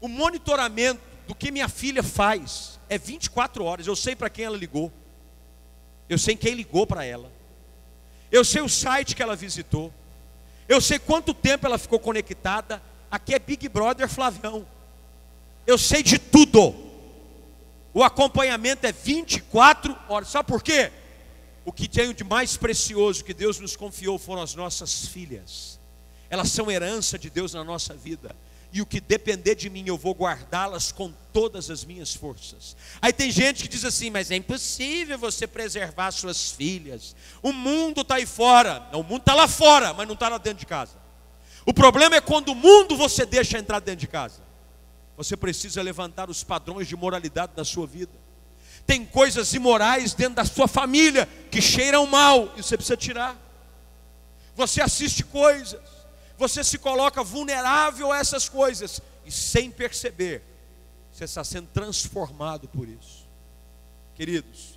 o 0.00 0.08
monitoramento 0.08 1.00
do 1.26 1.34
que 1.34 1.50
minha 1.50 1.68
filha 1.68 2.02
faz 2.02 2.78
é 2.88 2.98
24 2.98 3.64
horas. 3.64 3.86
Eu 3.86 3.96
sei 3.96 4.14
para 4.14 4.28
quem 4.28 4.44
ela 4.44 4.56
ligou. 4.56 4.92
Eu 6.08 6.18
sei 6.18 6.36
quem 6.36 6.54
ligou 6.54 6.86
para 6.86 7.04
ela. 7.04 7.31
Eu 8.32 8.44
sei 8.44 8.62
o 8.62 8.68
site 8.68 9.14
que 9.14 9.22
ela 9.22 9.36
visitou. 9.36 9.92
Eu 10.66 10.80
sei 10.80 10.98
quanto 10.98 11.34
tempo 11.34 11.66
ela 11.66 11.76
ficou 11.76 12.00
conectada. 12.00 12.82
Aqui 13.10 13.34
é 13.34 13.38
Big 13.38 13.68
Brother 13.68 14.08
Flavião. 14.08 14.66
Eu 15.66 15.76
sei 15.76 16.02
de 16.02 16.18
tudo. 16.18 16.74
O 17.92 18.02
acompanhamento 18.02 18.86
é 18.86 18.92
24 18.92 19.94
horas. 20.08 20.28
Sabe 20.28 20.48
por 20.48 20.62
quê? 20.62 20.90
O 21.62 21.70
que 21.70 21.86
tenho 21.86 22.14
de 22.14 22.24
mais 22.24 22.56
precioso 22.56 23.22
que 23.22 23.34
Deus 23.34 23.60
nos 23.60 23.76
confiou 23.76 24.18
foram 24.18 24.40
as 24.40 24.54
nossas 24.54 25.06
filhas. 25.06 25.78
Elas 26.30 26.50
são 26.50 26.70
herança 26.70 27.18
de 27.18 27.28
Deus 27.28 27.52
na 27.52 27.62
nossa 27.62 27.94
vida 27.94 28.34
e 28.72 28.80
o 28.80 28.86
que 28.86 29.00
depender 29.00 29.54
de 29.54 29.68
mim 29.68 29.84
eu 29.86 29.98
vou 29.98 30.14
guardá-las 30.14 30.90
com 30.90 31.12
todas 31.30 31.70
as 31.70 31.84
minhas 31.84 32.14
forças. 32.14 32.74
Aí 33.02 33.12
tem 33.12 33.30
gente 33.30 33.62
que 33.62 33.68
diz 33.68 33.84
assim, 33.84 34.08
mas 34.08 34.30
é 34.30 34.36
impossível 34.36 35.18
você 35.18 35.46
preservar 35.46 36.10
suas 36.10 36.50
filhas. 36.50 37.14
O 37.42 37.52
mundo 37.52 38.00
está 38.00 38.14
aí 38.14 38.24
fora. 38.24 38.88
O 38.94 39.02
mundo 39.02 39.20
está 39.20 39.34
lá 39.34 39.46
fora, 39.46 39.92
mas 39.92 40.06
não 40.06 40.14
está 40.14 40.30
lá 40.30 40.38
dentro 40.38 40.60
de 40.60 40.66
casa. 40.66 40.96
O 41.66 41.74
problema 41.74 42.16
é 42.16 42.20
quando 42.20 42.48
o 42.48 42.54
mundo 42.54 42.96
você 42.96 43.26
deixa 43.26 43.58
entrar 43.58 43.78
dentro 43.78 44.00
de 44.00 44.08
casa. 44.08 44.40
Você 45.18 45.36
precisa 45.36 45.82
levantar 45.82 46.30
os 46.30 46.42
padrões 46.42 46.88
de 46.88 46.96
moralidade 46.96 47.52
da 47.54 47.66
sua 47.66 47.86
vida. 47.86 48.12
Tem 48.86 49.04
coisas 49.04 49.52
imorais 49.52 50.14
dentro 50.14 50.36
da 50.36 50.46
sua 50.46 50.66
família 50.66 51.28
que 51.50 51.60
cheiram 51.60 52.06
mal 52.06 52.54
e 52.56 52.62
você 52.62 52.78
precisa 52.78 52.96
tirar. 52.96 53.36
Você 54.56 54.80
assiste 54.80 55.22
coisas 55.24 55.91
você 56.42 56.64
se 56.64 56.76
coloca 56.76 57.22
vulnerável 57.22 58.10
a 58.10 58.18
essas 58.18 58.48
coisas 58.48 59.00
e 59.24 59.30
sem 59.30 59.70
perceber, 59.70 60.42
você 61.12 61.22
está 61.22 61.44
sendo 61.44 61.68
transformado 61.68 62.66
por 62.66 62.88
isso. 62.88 63.28
Queridos, 64.16 64.76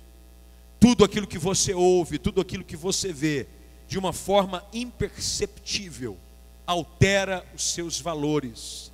tudo 0.78 1.04
aquilo 1.04 1.26
que 1.26 1.38
você 1.38 1.74
ouve, 1.74 2.20
tudo 2.20 2.40
aquilo 2.40 2.62
que 2.62 2.76
você 2.76 3.12
vê, 3.12 3.48
de 3.88 3.98
uma 3.98 4.12
forma 4.12 4.64
imperceptível, 4.72 6.16
altera 6.64 7.44
os 7.52 7.64
seus 7.64 8.00
valores 8.00 8.92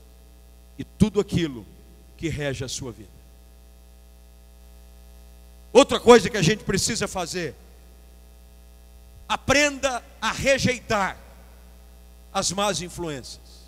e 0.78 0.84
tudo 0.84 1.20
aquilo 1.20 1.66
que 2.16 2.30
rege 2.30 2.64
a 2.64 2.68
sua 2.68 2.90
vida. 2.90 3.10
Outra 5.74 6.00
coisa 6.00 6.30
que 6.30 6.38
a 6.38 6.42
gente 6.42 6.64
precisa 6.64 7.06
fazer, 7.06 7.54
aprenda 9.28 10.02
a 10.22 10.32
rejeitar 10.32 11.21
as 12.32 12.50
más 12.52 12.80
influências. 12.80 13.62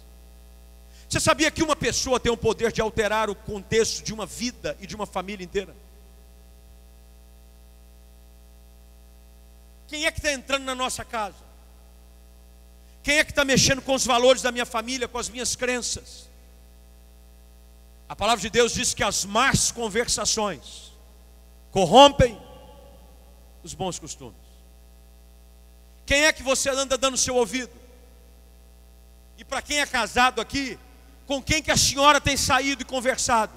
Você 1.08 1.20
sabia 1.20 1.50
que 1.50 1.62
uma 1.62 1.76
pessoa 1.76 2.18
tem 2.18 2.32
o 2.32 2.36
poder 2.36 2.72
de 2.72 2.80
alterar 2.80 3.28
o 3.30 3.34
contexto 3.34 4.02
de 4.02 4.12
uma 4.12 4.26
vida 4.26 4.76
e 4.80 4.86
de 4.86 4.96
uma 4.96 5.06
família 5.06 5.44
inteira? 5.44 5.74
Quem 9.86 10.06
é 10.06 10.10
que 10.10 10.18
está 10.18 10.32
entrando 10.32 10.64
na 10.64 10.74
nossa 10.74 11.04
casa? 11.04 11.36
Quem 13.02 13.18
é 13.18 13.24
que 13.24 13.32
está 13.32 13.44
mexendo 13.44 13.82
com 13.82 13.94
os 13.94 14.06
valores 14.06 14.40
da 14.42 14.50
minha 14.50 14.64
família, 14.64 15.06
com 15.06 15.18
as 15.18 15.28
minhas 15.28 15.54
crenças? 15.54 16.28
A 18.08 18.16
palavra 18.16 18.40
de 18.40 18.50
Deus 18.50 18.72
diz 18.72 18.94
que 18.94 19.02
as 19.02 19.24
más 19.24 19.70
conversações 19.70 20.92
corrompem 21.70 22.40
os 23.62 23.74
bons 23.74 23.98
costumes. 23.98 24.36
Quem 26.06 26.24
é 26.24 26.32
que 26.32 26.42
você 26.42 26.70
anda 26.70 26.98
dando 26.98 27.16
seu 27.16 27.36
ouvido? 27.36 27.83
E 29.44 29.46
para 29.46 29.60
quem 29.60 29.78
é 29.78 29.86
casado 29.86 30.40
aqui, 30.40 30.78
com 31.26 31.42
quem 31.42 31.62
que 31.62 31.70
a 31.70 31.76
senhora 31.76 32.18
tem 32.18 32.34
saído 32.34 32.80
e 32.80 32.84
conversado? 32.84 33.52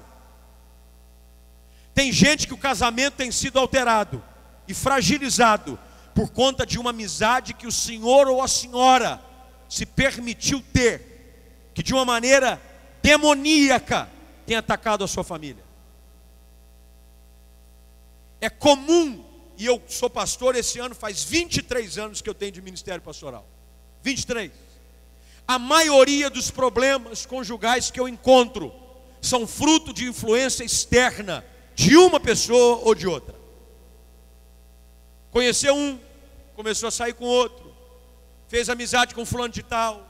Tem 1.94 2.12
gente 2.12 2.46
que 2.46 2.52
o 2.52 2.58
casamento 2.58 3.14
tem 3.14 3.32
sido 3.32 3.58
alterado 3.58 4.22
e 4.68 4.74
fragilizado 4.74 5.78
por 6.14 6.30
conta 6.30 6.66
de 6.66 6.78
uma 6.78 6.90
amizade 6.90 7.54
que 7.54 7.66
o 7.66 7.72
senhor 7.72 8.28
ou 8.28 8.42
a 8.42 8.46
senhora 8.46 9.18
se 9.66 9.86
permitiu 9.86 10.62
ter, 10.72 11.72
que 11.72 11.82
de 11.82 11.94
uma 11.94 12.04
maneira 12.04 12.60
demoníaca 13.02 14.10
tem 14.46 14.56
atacado 14.56 15.02
a 15.02 15.08
sua 15.08 15.24
família. 15.24 15.64
É 18.42 18.50
comum, 18.50 19.24
e 19.56 19.64
eu 19.64 19.82
sou 19.88 20.10
pastor 20.10 20.54
esse 20.54 20.78
ano, 20.78 20.94
faz 20.94 21.24
23 21.24 21.96
anos 21.96 22.20
que 22.20 22.28
eu 22.28 22.34
tenho 22.34 22.52
de 22.52 22.60
ministério 22.60 23.00
pastoral. 23.00 23.46
23 24.02 24.67
a 25.48 25.58
maioria 25.58 26.28
dos 26.28 26.50
problemas 26.50 27.24
conjugais 27.24 27.90
que 27.90 27.98
eu 27.98 28.06
encontro 28.06 28.70
são 29.22 29.46
fruto 29.46 29.94
de 29.94 30.04
influência 30.04 30.62
externa 30.62 31.42
de 31.74 31.96
uma 31.96 32.20
pessoa 32.20 32.82
ou 32.84 32.94
de 32.94 33.06
outra. 33.06 33.34
Conheceu 35.30 35.74
um, 35.74 35.98
começou 36.54 36.88
a 36.88 36.92
sair 36.92 37.14
com 37.14 37.24
outro, 37.24 37.74
fez 38.46 38.68
amizade 38.68 39.14
com 39.14 39.24
fulano 39.24 39.54
de 39.54 39.62
tal. 39.62 40.06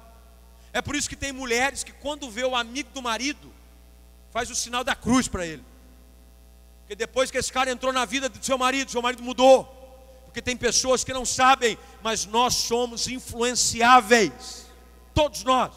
É 0.72 0.82
por 0.82 0.96
isso 0.96 1.08
que 1.08 1.14
tem 1.14 1.30
mulheres 1.30 1.84
que 1.84 1.92
quando 1.92 2.28
vê 2.28 2.42
o 2.42 2.56
amigo 2.56 2.90
do 2.90 3.00
marido, 3.00 3.52
faz 4.32 4.50
o 4.50 4.56
sinal 4.56 4.82
da 4.82 4.96
cruz 4.96 5.28
para 5.28 5.46
ele. 5.46 5.64
Porque 6.80 6.96
depois 6.96 7.30
que 7.30 7.38
esse 7.38 7.52
cara 7.52 7.70
entrou 7.70 7.92
na 7.92 8.04
vida 8.04 8.28
do 8.28 8.44
seu 8.44 8.58
marido, 8.58 8.90
seu 8.90 9.02
marido 9.02 9.22
mudou. 9.22 9.64
Porque 10.24 10.42
tem 10.42 10.56
pessoas 10.56 11.04
que 11.04 11.12
não 11.12 11.24
sabem, 11.24 11.78
mas 12.02 12.26
nós 12.26 12.54
somos 12.54 13.06
influenciáveis. 13.06 14.67
Todos 15.18 15.42
nós. 15.42 15.72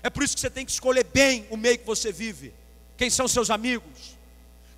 É 0.00 0.08
por 0.08 0.22
isso 0.22 0.36
que 0.36 0.40
você 0.40 0.48
tem 0.48 0.64
que 0.64 0.70
escolher 0.70 1.02
bem 1.02 1.44
o 1.50 1.56
meio 1.56 1.76
que 1.76 1.84
você 1.84 2.12
vive. 2.12 2.54
Quem 2.96 3.10
são 3.10 3.26
seus 3.26 3.50
amigos? 3.50 4.16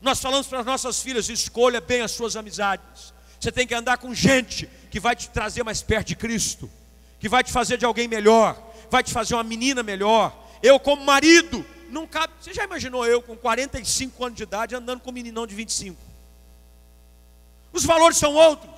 Nós 0.00 0.18
falamos 0.18 0.46
para 0.46 0.60
as 0.60 0.64
nossas 0.64 1.02
filhas: 1.02 1.28
escolha 1.28 1.78
bem 1.78 2.00
as 2.00 2.10
suas 2.10 2.36
amizades. 2.36 3.12
Você 3.38 3.52
tem 3.52 3.66
que 3.66 3.74
andar 3.74 3.98
com 3.98 4.14
gente 4.14 4.66
que 4.90 4.98
vai 4.98 5.14
te 5.14 5.28
trazer 5.28 5.62
mais 5.62 5.82
perto 5.82 6.06
de 6.06 6.16
Cristo, 6.16 6.70
que 7.18 7.28
vai 7.28 7.44
te 7.44 7.52
fazer 7.52 7.76
de 7.76 7.84
alguém 7.84 8.08
melhor, 8.08 8.58
vai 8.90 9.02
te 9.02 9.12
fazer 9.12 9.34
uma 9.34 9.44
menina 9.44 9.82
melhor. 9.82 10.34
Eu, 10.62 10.80
como 10.80 11.04
marido, 11.04 11.62
não 11.90 12.06
cabe. 12.06 12.32
Você 12.40 12.54
já 12.54 12.64
imaginou 12.64 13.04
eu 13.04 13.20
com 13.20 13.36
45 13.36 14.24
anos 14.24 14.38
de 14.38 14.44
idade 14.44 14.74
andando 14.74 15.00
com 15.00 15.10
um 15.10 15.12
meninão 15.12 15.46
de 15.46 15.54
25? 15.54 16.00
Os 17.74 17.84
valores 17.84 18.16
são 18.16 18.32
outros. 18.32 18.70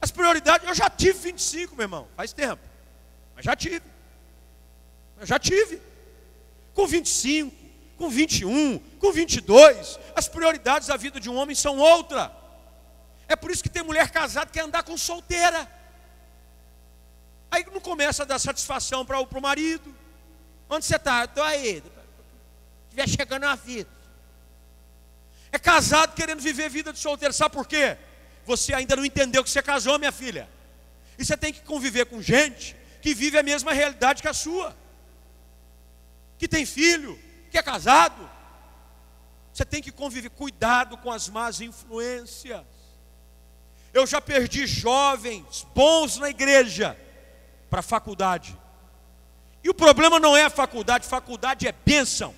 As 0.00 0.10
prioridades, 0.10 0.66
eu 0.66 0.74
já 0.74 0.88
tive 0.88 1.18
25, 1.18 1.76
meu 1.76 1.84
irmão, 1.84 2.08
faz 2.16 2.32
tempo. 2.32 2.71
Mas 3.34 3.44
já 3.44 3.56
tive. 3.56 3.82
Eu 5.18 5.26
já 5.26 5.38
tive. 5.38 5.80
Com 6.74 6.86
25, 6.86 7.54
com 7.96 8.08
21, 8.08 8.78
com 8.98 9.12
22, 9.12 9.98
as 10.14 10.26
prioridades 10.26 10.88
da 10.88 10.96
vida 10.96 11.20
de 11.20 11.28
um 11.28 11.36
homem 11.36 11.54
são 11.54 11.78
outra. 11.78 12.34
É 13.28 13.36
por 13.36 13.50
isso 13.50 13.62
que 13.62 13.68
tem 13.68 13.82
mulher 13.82 14.10
casada 14.10 14.46
que 14.46 14.52
quer 14.54 14.64
andar 14.64 14.82
com 14.82 14.96
solteira. 14.96 15.70
Aí 17.50 17.64
não 17.72 17.80
começa 17.80 18.22
a 18.22 18.26
dar 18.26 18.38
satisfação 18.38 19.04
para 19.04 19.20
o 19.20 19.40
marido. 19.40 19.94
Onde 20.68 20.86
você 20.86 20.96
está? 20.96 21.24
Estou 21.24 21.44
aí. 21.44 21.82
Estiver 22.84 23.08
chegando 23.08 23.44
a 23.44 23.54
vida. 23.54 23.90
É 25.52 25.58
casado 25.58 26.14
querendo 26.14 26.40
viver 26.40 26.70
vida 26.70 26.92
de 26.92 26.98
solteiro. 26.98 27.34
Sabe 27.34 27.54
por 27.54 27.66
quê? 27.66 27.96
Você 28.46 28.74
ainda 28.74 28.96
não 28.96 29.04
entendeu 29.04 29.44
que 29.44 29.50
você 29.50 29.62
casou, 29.62 29.98
minha 29.98 30.10
filha. 30.10 30.48
E 31.18 31.24
você 31.24 31.36
tem 31.36 31.52
que 31.52 31.60
conviver 31.60 32.06
com 32.06 32.22
gente 32.22 32.74
que 33.02 33.14
vive 33.14 33.36
a 33.36 33.42
mesma 33.42 33.72
realidade 33.74 34.22
que 34.22 34.28
a 34.28 34.32
sua 34.32 34.74
que 36.42 36.48
tem 36.48 36.66
filho, 36.66 37.16
que 37.52 37.56
é 37.56 37.62
casado. 37.62 38.28
Você 39.52 39.64
tem 39.64 39.80
que 39.80 39.92
conviver, 39.92 40.28
cuidado 40.28 40.98
com 40.98 41.08
as 41.08 41.28
más 41.28 41.60
influências. 41.60 42.64
Eu 43.94 44.04
já 44.08 44.20
perdi 44.20 44.66
jovens 44.66 45.64
bons 45.72 46.16
na 46.18 46.28
igreja 46.30 46.98
para 47.70 47.78
a 47.78 47.82
faculdade. 47.82 48.58
E 49.62 49.70
o 49.70 49.74
problema 49.74 50.18
não 50.18 50.36
é 50.36 50.42
a 50.42 50.50
faculdade, 50.50 51.06
faculdade 51.06 51.68
é 51.68 51.70
bênção. 51.70 52.34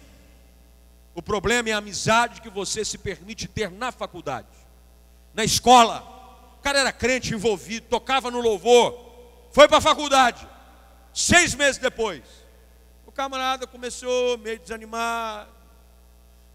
O 1.15 1.23
problema 1.23 1.71
é 1.71 1.73
a 1.73 1.79
amizade 1.79 2.43
que 2.43 2.51
você 2.51 2.85
se 2.85 2.99
permite 2.99 3.49
ter 3.49 3.71
na 3.71 3.91
faculdade, 3.91 4.49
na 5.33 5.45
escola. 5.45 6.03
O 6.59 6.63
cara 6.63 6.81
era 6.81 6.93
crente, 6.93 7.33
envolvido, 7.33 7.87
tocava 7.89 8.31
no 8.31 8.43
louvor, 8.43 9.49
foi 9.51 9.67
para 9.67 9.79
a 9.79 9.81
faculdade. 9.81 10.47
Seis 11.15 11.55
meses 11.55 11.79
depois, 11.79 12.25
o 13.07 13.13
camarada 13.13 13.69
começou 13.69 14.37
meio 14.39 14.59
desanimado, 14.59 15.49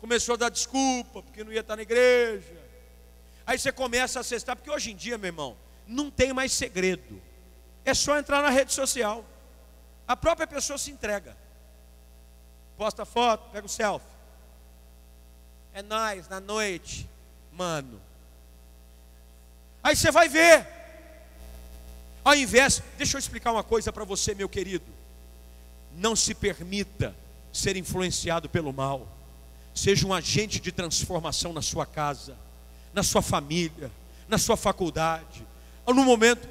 começou 0.02 0.34
a 0.34 0.38
dar 0.38 0.50
desculpa, 0.50 1.24
porque 1.24 1.46
não 1.46 1.54
ia 1.54 1.62
estar 1.62 1.78
na 1.78 1.82
igreja. 1.82 2.60
Aí 3.48 3.58
você 3.58 3.72
começa 3.72 4.20
a 4.20 4.22
acessar, 4.22 4.58
porque 4.58 4.70
hoje 4.70 4.92
em 4.92 4.96
dia, 4.98 5.18
meu 5.18 5.30
irmão, 5.30 5.56
não 5.88 6.12
tem 6.12 6.34
mais 6.34 6.52
segredo. 6.52 7.22
É 7.86 7.94
só 7.94 8.18
entrar 8.20 8.42
na 8.42 8.50
rede 8.50 8.74
social. 8.74 9.24
A 10.06 10.16
própria 10.16 10.46
pessoa 10.46 10.78
se 10.78 10.92
entrega. 10.92 11.38
Posta 12.78 13.06
foto, 13.06 13.50
pega 13.52 13.66
o 13.66 13.70
selfie. 13.70 14.06
É 15.74 15.82
nós 15.82 16.28
na 16.28 16.42
noite, 16.42 17.10
mano. 17.54 18.02
Aí 19.82 19.96
você 19.96 20.12
vai 20.12 20.28
ver. 20.28 20.79
Ao 22.30 22.36
invés, 22.36 22.84
deixa 22.96 23.18
eu 23.18 23.20
explicar 23.20 23.52
uma 23.52 23.64
coisa 23.64 23.92
para 23.92 24.06
você, 24.06 24.36
meu 24.36 24.48
querido. 24.48 24.86
Não 25.96 26.16
se 26.16 26.36
permita 26.36 27.16
ser 27.52 27.76
influenciado 27.76 28.48
pelo 28.48 28.72
mal. 28.72 29.08
Seja 29.74 30.06
um 30.06 30.14
agente 30.14 30.60
de 30.60 30.72
transformação 30.72 31.52
na 31.52 31.64
sua 31.64 31.88
casa, 31.88 32.38
na 32.94 33.02
sua 33.02 33.24
família, 33.24 33.92
na 34.28 34.38
sua 34.38 34.56
faculdade, 34.56 35.44
ou 35.84 35.92
no 35.92 36.04
momento, 36.04 36.48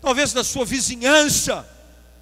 talvez 0.00 0.32
na 0.32 0.42
sua 0.42 0.64
vizinhança. 0.64 1.68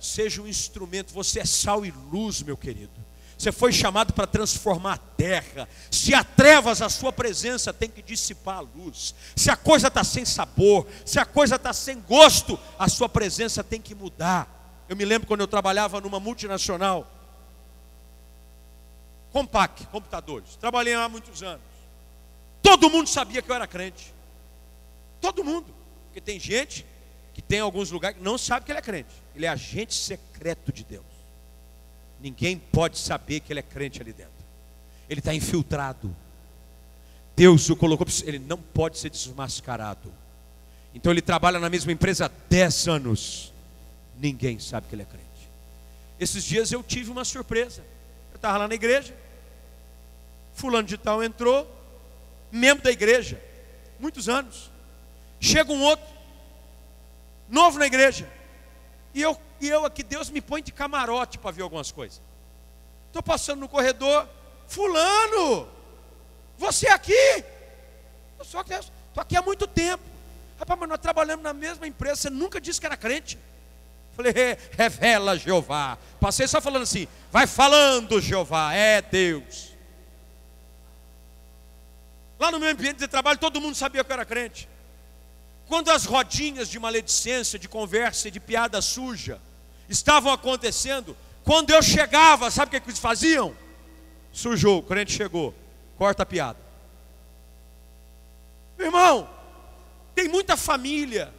Seja 0.00 0.42
um 0.42 0.48
instrumento, 0.48 1.14
você 1.14 1.38
é 1.38 1.44
sal 1.44 1.86
e 1.86 1.92
luz, 2.10 2.42
meu 2.42 2.56
querido. 2.56 2.90
Você 3.38 3.52
foi 3.52 3.72
chamado 3.72 4.12
para 4.12 4.26
transformar 4.26 4.94
a 4.94 4.98
terra. 4.98 5.68
Se 5.90 6.12
há 6.12 6.24
trevas, 6.24 6.82
a 6.82 6.88
sua 6.88 7.12
presença 7.12 7.72
tem 7.72 7.88
que 7.88 8.02
dissipar 8.02 8.58
a 8.58 8.60
luz. 8.60 9.14
Se 9.36 9.48
a 9.48 9.56
coisa 9.56 9.86
está 9.86 10.02
sem 10.02 10.24
sabor, 10.24 10.86
se 11.04 11.20
a 11.20 11.24
coisa 11.24 11.54
está 11.54 11.72
sem 11.72 12.00
gosto, 12.00 12.58
a 12.76 12.88
sua 12.88 13.08
presença 13.08 13.62
tem 13.62 13.80
que 13.80 13.94
mudar. 13.94 14.84
Eu 14.88 14.96
me 14.96 15.04
lembro 15.04 15.28
quando 15.28 15.40
eu 15.40 15.46
trabalhava 15.46 16.00
numa 16.00 16.18
multinacional, 16.18 17.06
Compaq, 19.30 19.86
computadores. 19.86 20.56
Trabalhei 20.56 20.96
lá 20.96 21.04
há 21.04 21.08
muitos 21.08 21.42
anos. 21.42 21.62
Todo 22.62 22.90
mundo 22.90 23.08
sabia 23.08 23.42
que 23.42 23.50
eu 23.50 23.54
era 23.54 23.66
crente. 23.66 24.12
Todo 25.20 25.44
mundo. 25.44 25.72
Porque 26.06 26.20
tem 26.20 26.40
gente 26.40 26.84
que 27.34 27.42
tem 27.42 27.60
alguns 27.60 27.90
lugares 27.90 28.18
que 28.18 28.24
não 28.24 28.38
sabe 28.38 28.66
que 28.66 28.72
ele 28.72 28.78
é 28.78 28.82
crente. 28.82 29.10
Ele 29.34 29.46
é 29.46 29.48
agente 29.48 29.94
secreto 29.94 30.72
de 30.72 30.82
Deus. 30.82 31.17
Ninguém 32.20 32.58
pode 32.58 32.98
saber 32.98 33.40
que 33.40 33.52
ele 33.52 33.60
é 33.60 33.62
crente 33.62 34.00
ali 34.00 34.12
dentro. 34.12 34.32
Ele 35.08 35.20
está 35.20 35.34
infiltrado. 35.34 36.14
Deus 37.36 37.70
o 37.70 37.76
colocou, 37.76 38.06
ele 38.24 38.38
não 38.38 38.58
pode 38.58 38.98
ser 38.98 39.10
desmascarado. 39.10 40.12
Então 40.94 41.12
ele 41.12 41.22
trabalha 41.22 41.58
na 41.58 41.70
mesma 41.70 41.92
empresa 41.92 42.26
há 42.26 42.30
10 42.48 42.88
anos. 42.88 43.52
Ninguém 44.18 44.58
sabe 44.58 44.88
que 44.88 44.94
ele 44.94 45.02
é 45.02 45.04
crente. 45.04 45.28
Esses 46.18 46.42
dias 46.42 46.72
eu 46.72 46.82
tive 46.82 47.10
uma 47.10 47.24
surpresa. 47.24 47.82
Eu 48.32 48.36
estava 48.36 48.58
lá 48.58 48.68
na 48.68 48.74
igreja. 48.74 49.14
Fulano 50.52 50.88
de 50.88 50.98
tal 50.98 51.22
entrou, 51.22 51.70
membro 52.50 52.82
da 52.82 52.90
igreja, 52.90 53.40
muitos 54.00 54.28
anos. 54.28 54.72
Chega 55.38 55.72
um 55.72 55.80
outro, 55.82 56.04
novo 57.48 57.78
na 57.78 57.86
igreja. 57.86 58.28
E 59.14 59.22
eu, 59.22 59.36
e 59.60 59.68
eu 59.68 59.84
aqui, 59.84 60.02
Deus 60.02 60.30
me 60.30 60.40
põe 60.40 60.62
de 60.62 60.72
camarote 60.72 61.38
para 61.38 61.50
ver 61.50 61.62
algumas 61.62 61.90
coisas. 61.90 62.20
Estou 63.06 63.22
passando 63.22 63.60
no 63.60 63.68
corredor, 63.68 64.28
fulano, 64.66 65.68
você 66.58 66.88
é 66.88 66.92
aqui? 66.92 67.44
Eu 68.38 68.44
sou 68.44 68.60
aqui, 68.60 68.74
estou 68.74 69.22
aqui 69.22 69.36
há 69.36 69.42
muito 69.42 69.66
tempo. 69.66 70.02
Rapaz, 70.58 70.78
mas 70.80 70.88
nós 70.88 70.98
trabalhamos 70.98 71.44
na 71.44 71.52
mesma 71.52 71.86
empresa, 71.86 72.16
você 72.16 72.30
nunca 72.30 72.60
disse 72.60 72.80
que 72.80 72.86
era 72.86 72.96
crente. 72.96 73.38
Falei, 74.16 74.32
revela 74.72 75.38
Jeová. 75.38 75.96
Passei 76.20 76.48
só 76.48 76.60
falando 76.60 76.82
assim, 76.82 77.06
vai 77.30 77.46
falando 77.46 78.20
Jeová, 78.20 78.74
é 78.74 79.00
Deus. 79.00 79.72
Lá 82.38 82.50
no 82.50 82.58
meu 82.58 82.70
ambiente 82.70 82.98
de 82.98 83.06
trabalho, 83.06 83.38
todo 83.38 83.60
mundo 83.60 83.76
sabia 83.76 84.02
que 84.02 84.10
eu 84.10 84.14
era 84.14 84.24
crente. 84.24 84.68
Quando 85.68 85.90
as 85.90 86.06
rodinhas 86.06 86.68
de 86.68 86.78
maledicência, 86.78 87.58
de 87.58 87.68
conversa 87.68 88.28
e 88.28 88.30
de 88.30 88.40
piada 88.40 88.80
suja 88.80 89.38
estavam 89.86 90.32
acontecendo, 90.32 91.14
quando 91.44 91.70
eu 91.70 91.82
chegava, 91.82 92.50
sabe 92.50 92.74
o 92.74 92.80
que, 92.80 92.88
eles 92.88 92.98
faziam? 92.98 93.54
Sujou, 94.32 94.78
o 94.78 94.82
crente 94.82 95.12
chegou, 95.12 95.54
corta 95.98 96.22
a 96.22 96.26
piada. 96.26 96.58
Meu 98.78 98.86
irmão, 98.86 99.28
tem 100.14 100.26
muita 100.26 100.56
família 100.56 101.34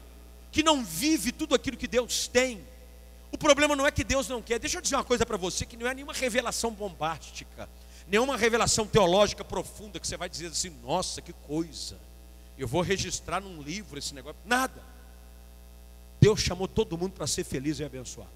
que 0.52 0.62
não 0.62 0.84
vive 0.84 1.32
tudo 1.32 1.56
aquilo 1.56 1.76
que 1.76 1.88
Deus 1.88 2.28
tem. 2.28 2.64
O 3.32 3.38
problema 3.38 3.76
não 3.76 3.88
é 3.88 3.92
que 3.92 4.04
Deus 4.04 4.28
não 4.28 4.44
quer. 4.44 4.60
Deixa 4.60 4.78
eu 4.78 4.82
dizer 4.82 4.96
uma 4.96 5.04
coisa 5.04 5.26
para 5.26 5.38
você 5.38 5.66
que 5.66 5.78
não 5.78 5.88
é 5.88 5.94
nenhuma 5.94 6.14
revelação 6.14 6.72
bombástica, 6.72 7.68
nenhuma 8.08 8.38
revelação 8.38 8.86
teológica 8.86 9.44
profunda 9.44 10.00
que 10.00 10.08
você 10.08 10.18
vai 10.18 10.30
dizer 10.30 10.48
assim: 10.48 10.70
"Nossa, 10.84 11.22
que 11.22 11.34
coisa" 11.34 11.98
eu 12.62 12.68
vou 12.68 12.82
registrar 12.82 13.42
num 13.42 13.62
livro 13.62 13.98
esse 13.98 14.14
negócio. 14.14 14.40
Nada. 14.46 14.82
Deus 16.20 16.42
chamou 16.42 16.68
todo 16.68 16.98
mundo 16.98 17.14
para 17.14 17.26
ser 17.26 17.44
feliz 17.44 17.80
e 17.80 17.84
abençoado. 17.84 18.30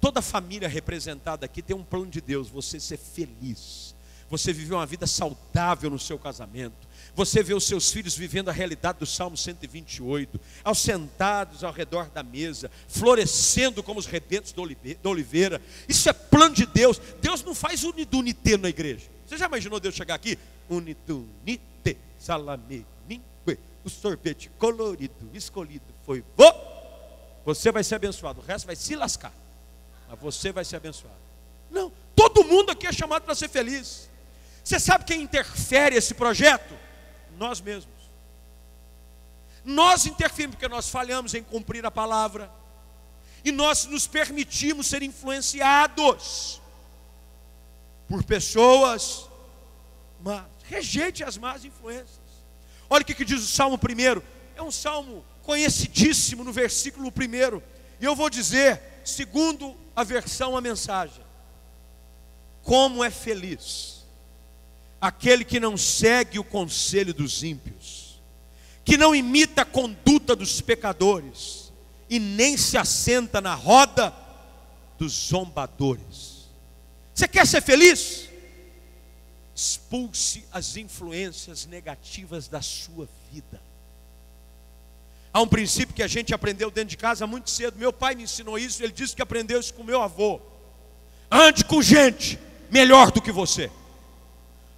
Toda 0.00 0.22
família 0.22 0.68
representada 0.68 1.46
aqui 1.46 1.62
tem 1.62 1.76
um 1.76 1.84
plano 1.84 2.06
de 2.06 2.20
Deus, 2.20 2.48
você 2.48 2.78
ser 2.80 2.96
feliz. 2.96 3.94
Você 4.30 4.52
viver 4.52 4.74
uma 4.74 4.86
vida 4.86 5.06
saudável 5.06 5.90
no 5.90 5.98
seu 5.98 6.18
casamento. 6.18 6.88
Você 7.14 7.42
vê 7.42 7.52
os 7.52 7.64
seus 7.64 7.92
filhos 7.92 8.16
vivendo 8.16 8.48
a 8.48 8.52
realidade 8.52 8.98
do 8.98 9.06
Salmo 9.06 9.36
128, 9.36 10.40
aos 10.64 10.78
sentados 10.78 11.62
ao 11.62 11.72
redor 11.72 12.08
da 12.08 12.22
mesa, 12.22 12.70
florescendo 12.88 13.82
como 13.82 14.00
os 14.00 14.06
rebentos 14.06 14.52
da 14.52 15.10
oliveira. 15.10 15.60
Isso 15.86 16.08
é 16.08 16.12
plano 16.12 16.54
de 16.54 16.64
Deus. 16.64 16.98
Deus 17.20 17.44
não 17.44 17.54
faz 17.54 17.84
unidunité 17.84 18.56
na 18.56 18.70
igreja. 18.70 19.06
Você 19.26 19.36
já 19.36 19.46
imaginou 19.46 19.78
Deus 19.78 19.94
chegar 19.94 20.14
aqui? 20.14 20.38
Unidunité, 20.68 21.96
salame, 22.18 22.86
o 23.84 23.90
sorvete 23.90 24.50
colorido, 24.58 25.30
escolhido 25.32 25.84
foi 26.04 26.24
vô, 26.36 26.52
você 27.44 27.72
vai 27.72 27.82
ser 27.82 27.96
abençoado, 27.96 28.40
o 28.40 28.44
resto 28.44 28.66
vai 28.66 28.76
se 28.76 28.94
lascar, 28.94 29.32
mas 30.08 30.18
você 30.20 30.52
vai 30.52 30.64
ser 30.64 30.76
abençoado. 30.76 31.16
Não, 31.70 31.92
todo 32.14 32.44
mundo 32.44 32.70
aqui 32.70 32.86
é 32.86 32.92
chamado 32.92 33.22
para 33.22 33.34
ser 33.34 33.48
feliz. 33.48 34.08
Você 34.62 34.78
sabe 34.78 35.04
quem 35.04 35.22
interfere 35.22 35.96
esse 35.96 36.14
projeto? 36.14 36.74
Nós 37.36 37.60
mesmos. 37.60 37.92
Nós 39.64 40.06
interferimos 40.06 40.56
porque 40.56 40.68
nós 40.68 40.88
falhamos 40.88 41.34
em 41.34 41.42
cumprir 41.42 41.84
a 41.84 41.90
palavra. 41.90 42.50
E 43.44 43.50
nós 43.50 43.86
nos 43.86 44.06
permitimos 44.06 44.86
ser 44.86 45.02
influenciados 45.02 46.60
por 48.06 48.22
pessoas 48.22 49.28
mas 50.22 50.44
Rejeite 50.64 51.22
as 51.24 51.36
más 51.36 51.64
influências. 51.64 52.21
Olha 52.92 53.00
o 53.00 53.06
que, 53.06 53.24
diz 53.24 53.42
o 53.42 53.46
Salmo 53.46 53.76
1. 53.78 54.22
É 54.54 54.62
um 54.62 54.70
salmo 54.70 55.24
conhecidíssimo 55.40 56.44
no 56.44 56.52
versículo 56.52 57.08
1. 57.08 57.62
E 57.98 58.04
eu 58.04 58.14
vou 58.14 58.28
dizer, 58.28 58.82
segundo 59.02 59.74
a 59.96 60.04
versão, 60.04 60.54
a 60.54 60.60
mensagem: 60.60 61.24
Como 62.62 63.02
é 63.02 63.10
feliz 63.10 64.04
aquele 65.00 65.42
que 65.42 65.58
não 65.58 65.74
segue 65.74 66.38
o 66.38 66.44
conselho 66.44 67.14
dos 67.14 67.42
ímpios, 67.42 68.20
que 68.84 68.98
não 68.98 69.14
imita 69.14 69.62
a 69.62 69.64
conduta 69.64 70.36
dos 70.36 70.60
pecadores, 70.60 71.72
e 72.10 72.18
nem 72.18 72.58
se 72.58 72.76
assenta 72.76 73.40
na 73.40 73.54
roda 73.54 74.14
dos 74.98 75.14
zombadores. 75.14 76.50
Você 77.14 77.26
quer 77.26 77.46
ser 77.46 77.62
feliz? 77.62 78.28
Expulse 79.54 80.44
as 80.52 80.76
influências 80.76 81.66
negativas 81.66 82.48
da 82.48 82.62
sua 82.62 83.08
vida. 83.30 83.60
Há 85.32 85.40
um 85.40 85.48
princípio 85.48 85.94
que 85.94 86.02
a 86.02 86.06
gente 86.06 86.34
aprendeu 86.34 86.70
dentro 86.70 86.90
de 86.90 86.96
casa 86.96 87.26
muito 87.26 87.50
cedo. 87.50 87.78
Meu 87.78 87.92
pai 87.92 88.14
me 88.14 88.24
ensinou 88.24 88.58
isso, 88.58 88.82
ele 88.82 88.92
disse 88.92 89.16
que 89.16 89.22
aprendeu 89.22 89.58
isso 89.58 89.72
com 89.72 89.82
meu 89.82 90.02
avô. 90.02 90.40
Ande 91.30 91.64
com 91.64 91.80
gente 91.80 92.38
melhor 92.70 93.10
do 93.10 93.22
que 93.22 93.32
você. 93.32 93.70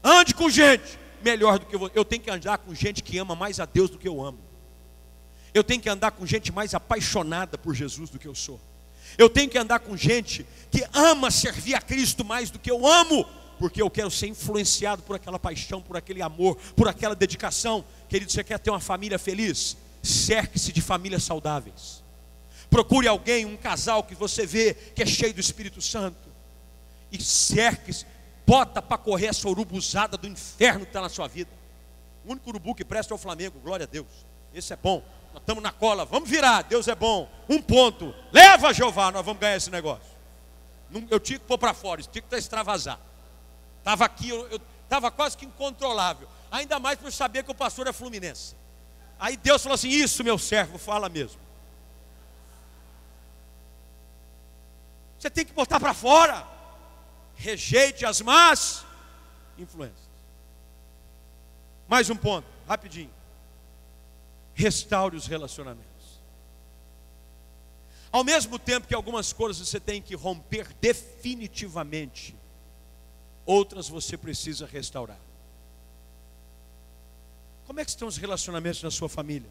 Ande 0.03 0.35
com 0.35 0.49
gente 0.49 0.99
melhor 1.23 1.59
do 1.59 1.67
que 1.67 1.77
você. 1.77 1.93
Eu 1.99 2.05
tenho 2.05 2.23
que 2.23 2.31
andar 2.31 2.59
com 2.59 2.73
gente 2.73 3.03
que 3.03 3.19
ama 3.19 3.35
mais 3.35 3.59
a 3.59 3.65
Deus 3.65 3.91
do 3.91 3.99
que 3.99 4.07
eu 4.07 4.25
amo. 4.25 4.39
Eu 5.53 5.65
tenho 5.65 5.81
que 5.81 5.89
andar 5.89 6.13
com 6.13 6.25
gente 6.25 6.53
mais 6.53 6.75
apaixonada 6.75 7.59
por 7.59 7.75
Jesus 7.75 8.11
do 8.11 8.19
que 8.19 8.29
eu 8.29 8.35
sou. 8.35 8.61
Eu 9.17 9.29
tenho 9.29 9.49
que 9.49 9.59
andar 9.59 9.81
com 9.81 9.97
gente 9.97 10.47
que 10.71 10.85
ama 10.93 11.31
servir 11.31 11.75
a 11.75 11.81
Cristo 11.81 12.25
mais 12.25 12.51
do 12.51 12.59
que 12.59 12.71
eu 12.71 12.87
amo, 12.87 13.25
porque 13.59 13.81
eu 13.81 13.91
quero 13.91 14.11
ser 14.11 14.27
influenciado 14.29 15.03
por 15.03 15.17
aquela 15.17 15.39
paixão, 15.39 15.81
por 15.81 15.97
aquele 15.97 16.23
amor, 16.23 16.57
por 16.77 16.89
aquela 16.89 17.15
dedicação. 17.15 17.85
Querido, 18.09 18.31
você 18.31 18.45
quer 18.45 18.59
ter 18.59 18.71
uma 18.71 18.81
família 18.81 19.19
feliz? 19.19 19.77
Cerque-se 20.03 20.73
de 20.73 20.81
famílias 20.81 21.23
saudáveis. 21.23 22.03
Procure 22.69 23.07
alguém, 23.07 23.45
um 23.45 23.57
casal 23.57 24.03
que 24.03 24.15
você 24.15 24.45
vê 24.45 24.75
que 24.75 25.03
é 25.03 25.07
cheio 25.07 25.33
do 25.33 25.41
Espírito 25.41 25.81
Santo. 25.81 26.29
E 27.11 27.23
cerque-se, 27.23 28.05
bota 28.47 28.83
para 28.83 28.99
correr 28.99 29.27
essa 29.27 29.49
urubuzada 29.49 30.17
do 30.17 30.27
inferno 30.27 30.81
que 30.81 30.91
está 30.91 31.01
na 31.01 31.09
sua 31.09 31.29
vida. 31.29 31.51
O 32.25 32.33
único 32.33 32.51
urubu 32.51 32.75
que 32.75 32.85
presta 32.85 33.15
é 33.15 33.17
o 33.17 33.19
Flamengo, 33.19 33.61
glória 33.61 33.85
a 33.85 33.87
Deus. 33.87 34.07
Esse 34.53 34.73
é 34.73 34.77
bom. 34.77 35.03
Nós 35.33 35.43
estamos 35.43 35.63
na 35.63 35.73
cola, 35.73 36.05
vamos 36.05 36.29
virar, 36.29 36.63
Deus 36.63 36.87
é 36.87 36.95
bom. 36.95 37.29
Um 37.49 37.61
ponto, 37.61 38.15
leva 38.33 38.73
Jeová, 38.73 39.11
nós 39.11 39.25
vamos 39.25 39.41
ganhar 39.41 39.57
esse 39.57 39.71
negócio. 39.71 40.15
Eu 41.11 41.19
tinha 41.19 41.39
que 41.39 41.45
pôr 41.45 41.59
para 41.59 41.75
fora, 41.75 42.01
isso 42.01 42.11
tinha 42.11 42.23
que 42.23 42.35
extravasar. 42.37 43.01
Estava 43.85 44.07
aqui, 44.07 44.31
eu 44.31 44.59
estava 44.83 45.11
quase 45.11 45.37
que 45.37 45.45
incontrolável. 45.45 46.27
Ainda 46.51 46.81
mais 46.81 46.99
por 46.99 47.13
saber 47.13 47.45
que 47.45 47.51
o 47.51 47.55
pastor 47.55 47.87
é 47.87 47.93
fluminense. 47.93 48.57
Aí 49.19 49.37
Deus 49.37 49.63
falou 49.63 49.75
assim: 49.75 49.91
Isso, 49.91 50.25
meu 50.25 50.39
servo, 50.39 50.79
fala 50.79 51.11
mesmo. 51.11 51.39
Você 55.19 55.29
tem 55.29 55.45
que 55.45 55.53
botar 55.53 55.79
para 55.79 55.93
fora. 55.93 56.49
Rejeite 57.35 58.07
as 58.07 58.23
más 58.23 58.87
influências. 59.59 60.09
Mais 61.87 62.09
um 62.09 62.17
ponto, 62.17 62.49
rapidinho. 62.67 63.13
Restaure 64.55 65.15
os 65.15 65.27
relacionamentos. 65.27 66.23
Ao 68.11 68.25
mesmo 68.25 68.59
tempo 68.59 68.87
que 68.87 68.95
algumas 68.95 69.31
coisas 69.31 69.69
você 69.69 69.79
tem 69.79 70.01
que 70.01 70.15
romper 70.15 70.73
definitivamente, 70.81 72.35
outras 73.47 73.89
você 73.89 74.17
precisa 74.17 74.67
restaurar. 74.67 75.19
Como 77.67 77.81
é 77.81 77.85
que 77.85 77.91
estão 77.91 78.09
os 78.09 78.17
relacionamentos 78.17 78.83
na 78.83 78.91
sua 78.91 79.09
família? 79.09 79.49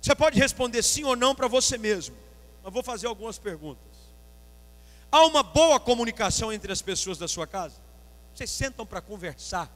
Você 0.00 0.14
pode 0.14 0.38
responder 0.38 0.82
sim 0.82 1.04
ou 1.04 1.16
não 1.16 1.34
para 1.34 1.48
você 1.48 1.76
mesmo, 1.76 2.16
mas 2.62 2.72
vou 2.72 2.82
fazer 2.82 3.06
algumas 3.06 3.38
perguntas. 3.38 3.84
Há 5.10 5.24
uma 5.24 5.42
boa 5.42 5.80
comunicação 5.80 6.52
entre 6.52 6.70
as 6.70 6.82
pessoas 6.82 7.18
da 7.18 7.26
sua 7.26 7.46
casa? 7.46 7.76
Vocês 8.34 8.50
sentam 8.50 8.84
para 8.84 9.00
conversar? 9.00 9.70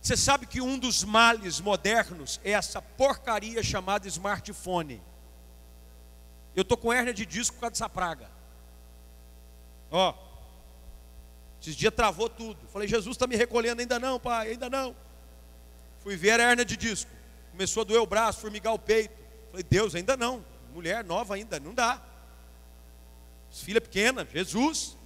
Você 0.00 0.16
sabe 0.16 0.46
que 0.46 0.60
um 0.60 0.78
dos 0.78 1.04
males 1.04 1.60
modernos 1.60 2.40
é 2.44 2.50
essa 2.50 2.82
porcaria 2.82 3.62
chamada 3.62 4.08
smartphone. 4.08 5.00
Eu 6.54 6.62
estou 6.62 6.76
com 6.76 6.92
hérnia 6.92 7.14
de 7.14 7.24
disco 7.24 7.54
por 7.54 7.60
causa 7.60 7.72
dessa 7.72 7.88
praga. 7.88 8.28
Ó, 9.90 10.12
esses 11.62 11.76
dias 11.76 11.94
travou 11.94 12.28
tudo. 12.28 12.58
Falei, 12.72 12.88
Jesus 12.88 13.14
está 13.14 13.24
me 13.24 13.36
recolhendo, 13.36 13.80
ainda 13.80 13.96
não, 13.96 14.18
pai, 14.18 14.50
ainda 14.50 14.68
não. 14.68 14.96
Fui 16.00 16.16
ver 16.16 16.40
a 16.40 16.50
hérnia 16.50 16.64
de 16.64 16.76
disco. 16.76 17.08
Começou 17.52 17.82
a 17.82 17.84
doer 17.84 18.00
o 18.00 18.06
braço, 18.06 18.40
formigar 18.40 18.74
o 18.74 18.78
peito. 18.78 19.14
Falei, 19.48 19.62
Deus, 19.62 19.94
ainda 19.94 20.16
não. 20.16 20.44
Mulher 20.74 21.04
nova 21.04 21.36
ainda, 21.36 21.60
não 21.60 21.72
dá. 21.72 22.02
Filha 23.52 23.80
pequena, 23.80 24.26
Jesus. 24.32 24.96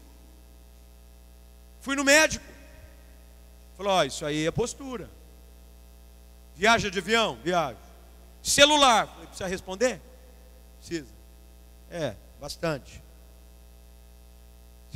Fui 1.80 1.94
no 1.94 2.02
médico. 2.02 2.44
Falou, 3.76 3.92
ó, 3.92 4.04
isso 4.04 4.24
aí 4.24 4.46
é 4.46 4.50
postura. 4.50 5.10
Viaja 6.54 6.90
de 6.90 6.98
avião? 6.98 7.38
Viaja. 7.44 7.76
Celular? 8.42 9.08
Falei, 9.08 9.26
precisa 9.26 9.46
responder? 9.46 10.00
Precisa. 10.78 11.12
É, 11.90 12.16
bastante. 12.40 13.04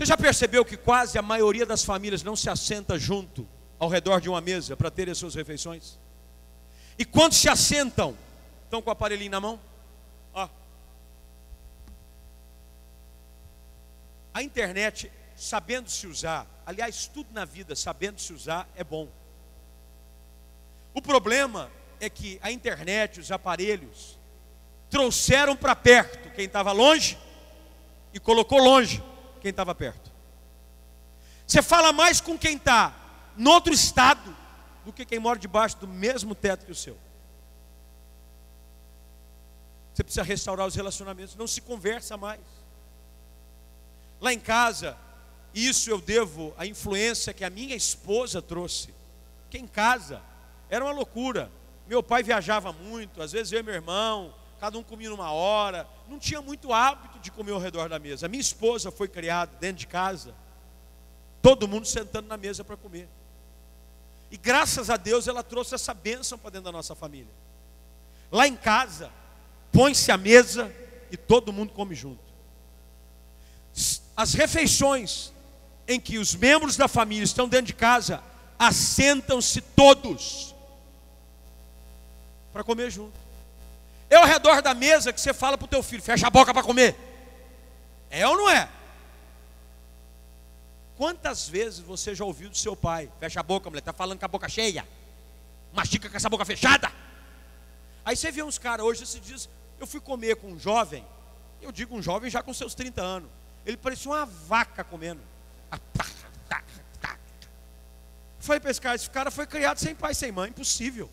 Você 0.01 0.07
já 0.07 0.17
percebeu 0.17 0.65
que 0.65 0.79
quase 0.79 1.19
a 1.19 1.23
maioria 1.23 1.67
das 1.67 1.85
famílias 1.85 2.23
não 2.23 2.35
se 2.35 2.49
assenta 2.49 2.99
junto 2.99 3.47
ao 3.79 3.87
redor 3.87 4.19
de 4.19 4.31
uma 4.31 4.41
mesa 4.41 4.75
para 4.75 4.91
terem 4.91 5.13
as 5.13 5.19
suas 5.19 5.35
refeições? 5.35 5.99
E 6.99 7.05
quando 7.05 7.35
se 7.35 7.51
assentam, 7.51 8.17
estão 8.65 8.81
com 8.81 8.89
o 8.89 8.93
aparelhinho 8.95 9.31
na 9.31 9.41
mão? 9.43 9.61
Ó. 10.33 10.49
A 14.33 14.43
internet 14.43 15.13
sabendo 15.37 15.91
se 15.91 16.07
usar, 16.07 16.47
aliás, 16.65 17.07
tudo 17.07 17.29
na 17.35 17.45
vida 17.45 17.77
sabendo 17.77 18.19
se 18.23 18.33
usar 18.33 18.67
é 18.75 18.83
bom. 18.83 19.07
O 20.95 21.03
problema 21.03 21.71
é 22.01 22.09
que 22.09 22.41
a 22.41 22.51
internet, 22.51 23.21
os 23.21 23.31
aparelhos, 23.31 24.19
trouxeram 24.89 25.55
para 25.55 25.77
perto 25.77 26.31
quem 26.31 26.47
estava 26.47 26.73
longe 26.73 27.19
e 28.15 28.19
colocou 28.19 28.59
longe 28.59 29.10
quem 29.41 29.51
estava 29.51 29.75
perto. 29.75 30.11
Você 31.47 31.63
fala 31.63 31.93
mais 31.93 32.21
com 32.21 32.39
quem 32.39 32.57
está 32.57 32.95
no 33.37 33.51
outro 33.51 33.73
estado 33.73 34.37
do 34.85 34.93
que 34.93 35.05
quem 35.05 35.19
mora 35.19 35.39
debaixo 35.39 35.77
do 35.79 35.89
mesmo 35.89 36.35
teto 36.35 36.65
que 36.65 36.73
o 36.73 36.75
seu. 36.75 36.97
Você 39.93 40.05
precisa 40.05 40.23
restaurar 40.23 40.67
os 40.67 40.75
relacionamentos, 40.75 41.35
não 41.35 41.47
se 41.47 41.61
conversa 41.61 42.17
mais. 42.17 42.41
Lá 44.21 44.33
em 44.33 44.39
casa, 44.39 44.97
isso 45.55 45.91
eu 45.91 46.01
devo 46.01 46.55
à 46.57 46.67
influência 46.67 47.35
que 47.35 47.45
a 47.45 47.51
minha 47.51 47.75
esposa 47.75 48.41
trouxe. 48.41 48.95
Que 49.49 49.59
em 49.59 49.67
casa 49.67 50.23
era 50.69 50.85
uma 50.85 50.93
loucura. 50.93 51.51
Meu 51.87 52.03
pai 52.03 52.23
viajava 52.23 52.73
muito, 52.73 53.21
às 53.21 53.33
vezes 53.33 53.53
eu 53.53 53.61
e 53.61 53.63
meu 53.63 53.75
irmão, 53.75 54.33
cada 54.61 54.79
um 54.79 54.83
comia 54.83 55.09
numa 55.09 55.33
hora. 55.33 55.89
Não 56.07 56.19
tinha 56.19 56.43
muito 56.43 56.73
hábito 56.73 57.19
de 57.19 57.31
comer 57.31 57.53
ao 57.53 57.59
redor 57.59 57.89
da 57.89 57.99
mesa. 57.99 58.27
A 58.27 58.29
minha 58.29 58.41
esposa 58.41 58.91
foi 58.91 59.09
criada 59.09 59.51
dentro 59.59 59.79
de 59.79 59.87
casa, 59.87 60.35
todo 61.41 61.67
mundo 61.67 61.87
sentando 61.87 62.29
na 62.29 62.37
mesa 62.37 62.63
para 62.63 62.77
comer. 62.77 63.09
E 64.31 64.37
graças 64.37 64.91
a 64.91 64.99
Deus 64.99 65.27
ela 65.27 65.43
trouxe 65.43 65.75
essa 65.75 65.95
bênção 65.95 66.39
para 66.39 66.51
dentro 66.51 66.67
da 66.67 66.73
nossa 66.73 66.95
família. 66.95 67.33
Lá 68.31 68.47
em 68.47 68.55
casa, 68.55 69.11
põe-se 69.73 70.13
a 70.13 70.19
mesa 70.19 70.73
e 71.11 71.17
todo 71.17 71.53
mundo 71.53 71.73
come 71.73 71.95
junto. 71.95 72.23
As 74.15 74.35
refeições 74.35 75.33
em 75.89 75.99
que 75.99 76.19
os 76.19 76.35
membros 76.35 76.77
da 76.77 76.87
família 76.87 77.25
estão 77.25 77.49
dentro 77.49 77.67
de 77.67 77.75
casa, 77.75 78.23
assentam-se 78.59 79.61
todos 79.63 80.55
para 82.53 82.63
comer 82.63 82.91
junto. 82.91 83.30
É 84.11 84.17
ao 84.17 84.27
redor 84.27 84.61
da 84.61 84.75
mesa 84.75 85.13
que 85.13 85.21
você 85.21 85.33
fala 85.33 85.57
para 85.57 85.65
o 85.65 85.69
teu 85.69 85.83
filho, 85.83 86.03
fecha 86.03 86.27
a 86.27 86.31
boca 86.31 86.53
para 86.53 86.65
comer. 86.65 86.97
É 88.11 88.27
ou 88.27 88.37
não 88.37 88.51
é? 88.51 88.69
Quantas 90.97 91.49
vezes 91.49 91.79
você 91.79 92.13
já 92.15 92.25
ouviu 92.25 92.51
do 92.51 92.57
seu 92.57 92.75
pai, 92.75 93.09
fecha 93.21 93.39
a 93.39 93.43
boca, 93.43 93.71
mulher, 93.71 93.79
está 93.79 93.93
falando 93.93 94.19
com 94.19 94.25
a 94.25 94.29
boca 94.29 94.49
cheia, 94.49 94.87
mastica 95.73 96.11
com 96.11 96.17
essa 96.17 96.29
boca 96.29 96.45
fechada. 96.45 96.93
Aí 98.05 98.17
você 98.17 98.33
vê 98.33 98.43
uns 98.43 98.59
caras 98.59 98.85
hoje, 98.85 99.07
se 99.07 99.21
diz, 99.21 99.49
eu 99.79 99.87
fui 99.87 100.01
comer 100.01 100.37
com 100.37 100.49
um 100.49 100.59
jovem, 100.59 101.07
eu 101.63 101.71
digo 101.71 101.97
um 101.97 102.03
jovem 102.03 102.29
já 102.29 102.43
com 102.43 102.53
seus 102.53 102.75
30 102.75 103.01
anos, 103.01 103.31
ele 103.65 103.77
parecia 103.77 104.11
uma 104.11 104.27
vaca 104.27 104.83
comendo. 104.83 105.23
Esse 108.69 108.81
cara, 108.81 108.97
esse 108.97 109.09
cara 109.09 109.31
foi 109.31 109.47
criado 109.47 109.79
sem 109.79 109.95
pai, 109.95 110.13
sem 110.15 110.33
mãe, 110.33 110.51
impossível. 110.51 111.09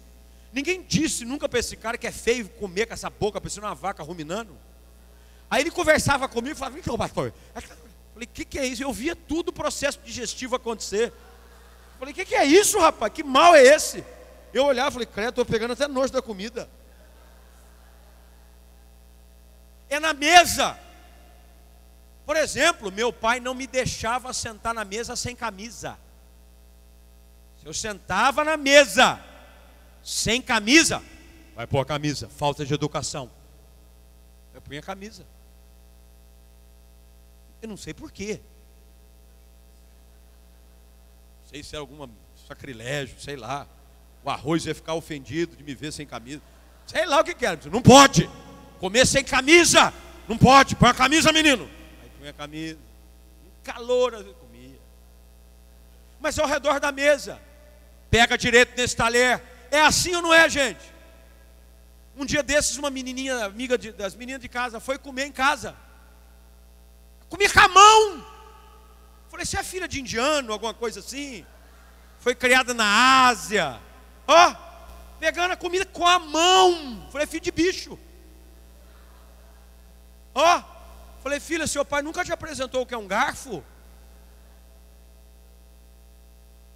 Ninguém 0.57 0.81
disse 0.81 1.23
nunca 1.23 1.47
para 1.47 1.59
esse 1.59 1.77
cara 1.77 1.99
que 1.99 2.07
é 2.07 2.11
feio 2.11 2.49
comer 2.49 2.87
com 2.87 2.93
essa 2.95 3.11
boca, 3.11 3.39
parecendo 3.39 3.67
uma 3.67 3.75
vaca 3.75 4.01
ruminando. 4.01 4.57
Aí 5.51 5.61
ele 5.61 5.69
conversava 5.69 6.27
comigo 6.27 6.55
e 6.55 6.57
falava, 6.57 6.79
então, 6.79 6.97
pastor. 6.97 7.31
Falei, 8.11 8.27
o 8.27 8.27
que, 8.27 8.43
que 8.43 8.57
é 8.57 8.65
isso? 8.65 8.81
Eu 8.81 8.91
via 8.91 9.15
tudo 9.15 9.49
o 9.49 9.53
processo 9.53 9.99
digestivo 10.03 10.55
acontecer. 10.55 11.13
Falei, 11.99 12.11
o 12.11 12.15
que, 12.15 12.25
que 12.25 12.33
é 12.33 12.43
isso, 12.43 12.79
rapaz? 12.79 13.13
Que 13.13 13.23
mal 13.23 13.53
é 13.53 13.61
esse? 13.61 14.03
Eu 14.51 14.65
olhava 14.65 14.89
e 14.89 14.93
falei, 14.93 15.05
credo, 15.05 15.29
estou 15.29 15.45
pegando 15.45 15.73
até 15.73 15.87
nojo 15.87 16.11
da 16.11 16.23
comida. 16.23 16.67
É 19.87 19.99
na 19.99 20.11
mesa. 20.11 20.75
Por 22.25 22.35
exemplo, 22.35 22.91
meu 22.91 23.13
pai 23.13 23.39
não 23.39 23.53
me 23.53 23.67
deixava 23.67 24.33
sentar 24.33 24.73
na 24.73 24.83
mesa 24.83 25.15
sem 25.15 25.35
camisa. 25.35 25.99
Eu 27.63 27.75
sentava 27.75 28.43
na 28.43 28.57
mesa 28.57 29.23
sem 30.07 30.41
camisa, 30.41 31.03
vai 31.55 31.67
pôr 31.67 31.79
a 31.79 31.85
camisa, 31.85 32.29
falta 32.29 32.65
de 32.65 32.73
educação. 32.73 33.29
Eu 34.53 34.61
punha 34.61 34.79
a 34.79 34.83
camisa. 34.83 35.25
Eu 37.61 37.67
não 37.67 37.77
sei 37.77 37.93
porquê. 37.93 38.39
Não 41.41 41.49
sei 41.49 41.63
se 41.63 41.75
é 41.75 41.79
algum 41.79 42.07
sacrilégio, 42.47 43.19
sei 43.19 43.35
lá. 43.35 43.67
O 44.23 44.29
arroz 44.29 44.65
ia 44.65 44.75
ficar 44.75 44.93
ofendido 44.93 45.55
de 45.55 45.63
me 45.63 45.73
ver 45.73 45.91
sem 45.91 46.05
camisa. 46.05 46.41
Sei 46.85 47.05
lá 47.05 47.19
o 47.19 47.23
que 47.23 47.33
quer. 47.33 47.57
Não 47.65 47.81
pode. 47.81 48.29
Comer 48.79 49.05
sem 49.05 49.23
camisa. 49.23 49.93
Não 50.27 50.37
pode. 50.37 50.75
Põe 50.75 50.89
a 50.89 50.93
camisa, 50.93 51.31
menino 51.31 51.69
punha 52.17 52.31
a 52.31 52.33
camisa, 52.33 52.79
um 53.45 53.63
calor 53.63 54.11
comia. 54.35 54.79
Mas 56.19 56.37
ao 56.37 56.47
redor 56.47 56.79
da 56.79 56.91
mesa, 56.91 57.39
pega 58.09 58.37
direito 58.37 58.75
nesse 58.75 58.95
talher. 58.95 59.41
É 59.71 59.81
assim 59.81 60.15
ou 60.15 60.21
não 60.21 60.33
é, 60.33 60.49
gente? 60.49 60.93
Um 62.15 62.25
dia 62.25 62.41
desses, 62.41 62.77
uma 62.77 62.89
menininha, 62.89 63.45
amiga 63.45 63.77
de, 63.77 63.91
das 63.91 64.15
meninas 64.15 64.41
de 64.41 64.49
casa, 64.49 64.79
foi 64.79 64.97
comer 64.97 65.25
em 65.25 65.31
casa. 65.31 65.75
Comia 67.29 67.51
com 67.51 67.59
a 67.59 67.67
mão. 67.67 68.25
Falei, 69.29 69.45
você 69.45 69.57
é 69.59 69.63
filha 69.63 69.87
de 69.87 69.99
indiano, 69.99 70.51
alguma 70.51 70.73
coisa 70.73 70.99
assim? 70.99 71.45
Foi 72.19 72.33
criada 72.33 72.73
na 72.73 73.27
Ásia. 73.27 73.79
Ó, 74.27 74.55
pegando 75.19 75.51
a 75.51 75.57
comida 75.57 75.85
com 75.85 76.07
a 76.07 76.17
mão. 76.17 77.07
Falei, 77.11 77.27
filho 77.27 77.43
de 77.43 77.51
bicho. 77.51 77.99
Ó, 80.33 80.63
falei, 81.21 81.39
filha, 81.39 81.67
seu 81.67 81.83
pai 81.83 82.01
nunca 82.01 82.23
te 82.23 82.31
apresentou 82.31 82.81
o 82.81 82.85
que 82.85 82.93
é 82.93 82.97
um 82.97 83.07
garfo? 83.07 83.63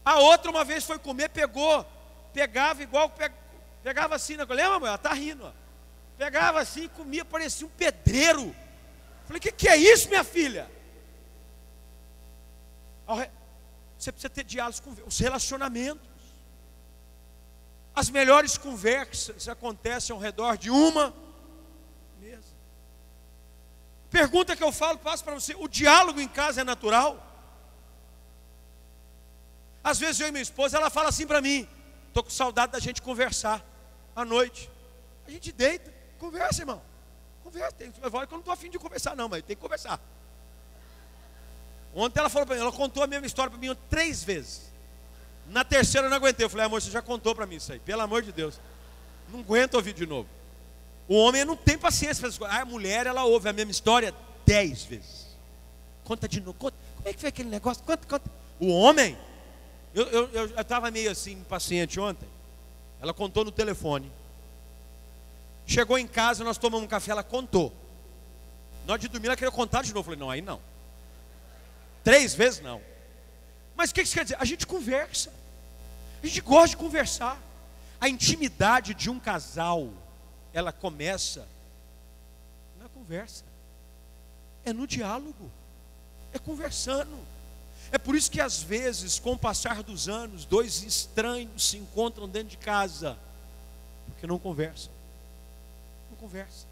A 0.03 0.17
outra 0.19 0.51
uma 0.51 0.63
vez 0.63 0.83
foi 0.83 0.97
comer, 0.97 1.29
pegou, 1.29 1.85
pegava 2.33 2.81
igual, 2.83 3.11
pegava 3.83 4.15
assim, 4.15 4.37
né? 4.37 4.45
lembra, 4.47 4.79
mãe? 4.79 4.87
Ela 4.87 4.95
está 4.95 5.13
rindo. 5.13 5.45
Ó. 5.45 5.51
Pegava 6.17 6.59
assim, 6.59 6.87
comia, 6.89 7.25
parecia 7.25 7.65
um 7.65 7.69
pedreiro. 7.69 8.55
Falei, 9.25 9.39
o 9.39 9.41
que, 9.41 9.51
que 9.51 9.67
é 9.67 9.77
isso, 9.77 10.09
minha 10.09 10.23
filha? 10.23 10.69
Você 13.97 14.11
precisa 14.11 14.29
ter 14.29 14.43
diálogos 14.43 14.79
com 14.79 14.95
os 15.05 15.19
relacionamentos. 15.19 16.09
As 17.93 18.09
melhores 18.09 18.57
conversas 18.57 19.47
acontecem 19.47 20.13
ao 20.13 20.19
redor 20.19 20.57
de 20.57 20.69
uma 20.69 21.13
mesa. 22.19 22.53
Pergunta 24.09 24.55
que 24.55 24.63
eu 24.63 24.71
falo, 24.71 24.97
passo 24.97 25.23
para 25.23 25.33
você: 25.33 25.53
o 25.55 25.67
diálogo 25.67 26.19
em 26.21 26.27
casa 26.27 26.61
é 26.61 26.63
natural? 26.63 27.27
Às 29.83 29.99
vezes 29.99 30.21
eu 30.21 30.27
e 30.27 30.31
minha 30.31 30.41
esposa, 30.41 30.77
ela 30.77 30.89
fala 30.89 31.09
assim 31.09 31.27
para 31.27 31.41
mim: 31.41 31.67
estou 32.11 32.23
com 32.23 32.29
saudade 32.29 32.73
da 32.73 32.79
gente 32.79 33.01
conversar 33.01 33.65
à 34.15 34.23
noite. 34.23 34.69
A 35.25 35.31
gente 35.31 35.51
deita, 35.51 35.91
conversa, 36.19 36.61
irmão. 36.61 36.81
Conversa. 37.43 37.71
Tem, 37.71 37.91
eu 38.01 38.11
não 38.11 38.39
estou 38.39 38.53
afim 38.53 38.69
de 38.69 38.77
conversar, 38.77 39.15
não, 39.15 39.27
mas 39.29 39.43
tem 39.43 39.55
que 39.55 39.61
conversar. 39.61 39.99
Ontem 41.93 42.19
ela 42.19 42.29
falou 42.29 42.45
para 42.45 42.55
mim, 42.55 42.61
ela 42.61 42.71
contou 42.71 43.03
a 43.03 43.07
mesma 43.07 43.25
história 43.25 43.49
para 43.49 43.59
mim 43.59 43.75
três 43.89 44.23
vezes. 44.23 44.71
Na 45.47 45.63
terceira 45.63 46.07
eu 46.07 46.09
não 46.09 46.17
aguentei. 46.17 46.45
Eu 46.45 46.49
falei, 46.49 46.65
amor, 46.65 46.81
você 46.81 46.91
já 46.91 47.01
contou 47.01 47.33
para 47.33 47.45
mim 47.45 47.55
isso 47.55 47.71
aí, 47.71 47.79
pelo 47.79 48.01
amor 48.01 48.21
de 48.21 48.31
Deus. 48.31 48.59
Não 49.29 49.39
aguento 49.39 49.75
ouvir 49.75 49.93
de 49.93 50.05
novo. 50.05 50.29
O 51.07 51.15
homem 51.15 51.43
não 51.43 51.55
tem 51.55 51.77
paciência 51.77 52.21
para 52.21 52.27
essas 52.29 52.37
coisas. 52.37 52.57
A 52.57 52.65
mulher, 52.65 53.07
ela 53.07 53.23
ouve 53.25 53.49
a 53.49 53.53
mesma 53.53 53.71
história 53.71 54.13
dez 54.45 54.83
vezes. 54.83 55.27
Conta 56.03 56.27
de 56.27 56.39
novo. 56.39 56.53
Conta. 56.57 56.77
Como 56.97 57.09
é 57.09 57.13
que 57.13 57.19
foi 57.19 57.29
aquele 57.29 57.49
negócio? 57.49 57.83
Conta, 57.83 58.07
conta. 58.07 58.29
O 58.59 58.67
homem, 58.67 59.17
eu 59.93 60.45
estava 60.59 60.89
meio 60.89 61.11
assim, 61.11 61.33
impaciente 61.33 61.99
ontem. 61.99 62.27
Ela 63.01 63.13
contou 63.13 63.43
no 63.43 63.51
telefone. 63.51 64.11
Chegou 65.65 65.97
em 65.97 66.07
casa, 66.07 66.43
nós 66.43 66.57
tomamos 66.57 66.85
um 66.85 66.89
café, 66.89 67.11
ela 67.11 67.23
contou. 67.23 67.73
Nós 68.85 68.99
de 68.99 69.07
dormir, 69.07 69.27
ela 69.27 69.35
queria 69.35 69.51
contar 69.51 69.83
de 69.83 69.93
novo. 69.93 69.99
Eu 69.99 70.03
falei, 70.03 70.19
não, 70.19 70.29
aí 70.29 70.41
não. 70.41 70.61
Três 72.03 72.33
vezes 72.33 72.61
não. 72.61 72.81
Mas 73.75 73.89
o 73.89 73.93
que 73.93 74.01
isso 74.01 74.13
quer 74.13 74.23
dizer? 74.23 74.37
A 74.39 74.45
gente 74.45 74.65
conversa. 74.65 75.31
A 76.21 76.27
gente 76.27 76.41
gosta 76.41 76.69
de 76.69 76.77
conversar. 76.77 77.41
A 77.99 78.09
intimidade 78.09 78.93
de 78.93 79.09
um 79.09 79.19
casal, 79.19 79.89
ela 80.53 80.71
começa 80.71 81.47
na 82.79 82.89
conversa. 82.89 83.43
É 84.65 84.73
no 84.73 84.87
diálogo. 84.87 85.51
É 86.33 86.39
conversando. 86.39 87.17
É 87.91 87.97
por 87.97 88.15
isso 88.15 88.31
que 88.31 88.39
às 88.39 88.63
vezes, 88.63 89.19
com 89.19 89.33
o 89.33 89.37
passar 89.37 89.83
dos 89.83 90.07
anos, 90.07 90.45
dois 90.45 90.81
estranhos 90.81 91.67
se 91.67 91.77
encontram 91.77 92.27
dentro 92.27 92.49
de 92.49 92.57
casa, 92.57 93.17
porque 94.05 94.25
não 94.25 94.39
conversam. 94.39 94.91
Não 96.09 96.17
conversam. 96.17 96.69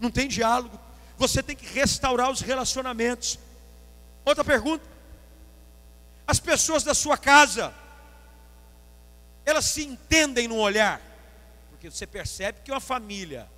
Não 0.00 0.10
tem 0.10 0.26
diálogo. 0.26 0.78
Você 1.16 1.42
tem 1.42 1.54
que 1.54 1.66
restaurar 1.66 2.28
os 2.30 2.40
relacionamentos. 2.40 3.38
Outra 4.24 4.44
pergunta. 4.44 4.84
As 6.26 6.40
pessoas 6.40 6.82
da 6.82 6.94
sua 6.94 7.16
casa, 7.16 7.72
elas 9.44 9.66
se 9.66 9.84
entendem 9.84 10.48
no 10.48 10.56
olhar, 10.56 11.00
porque 11.70 11.90
você 11.90 12.06
percebe 12.06 12.60
que 12.64 12.70
uma 12.72 12.80
família, 12.80 13.48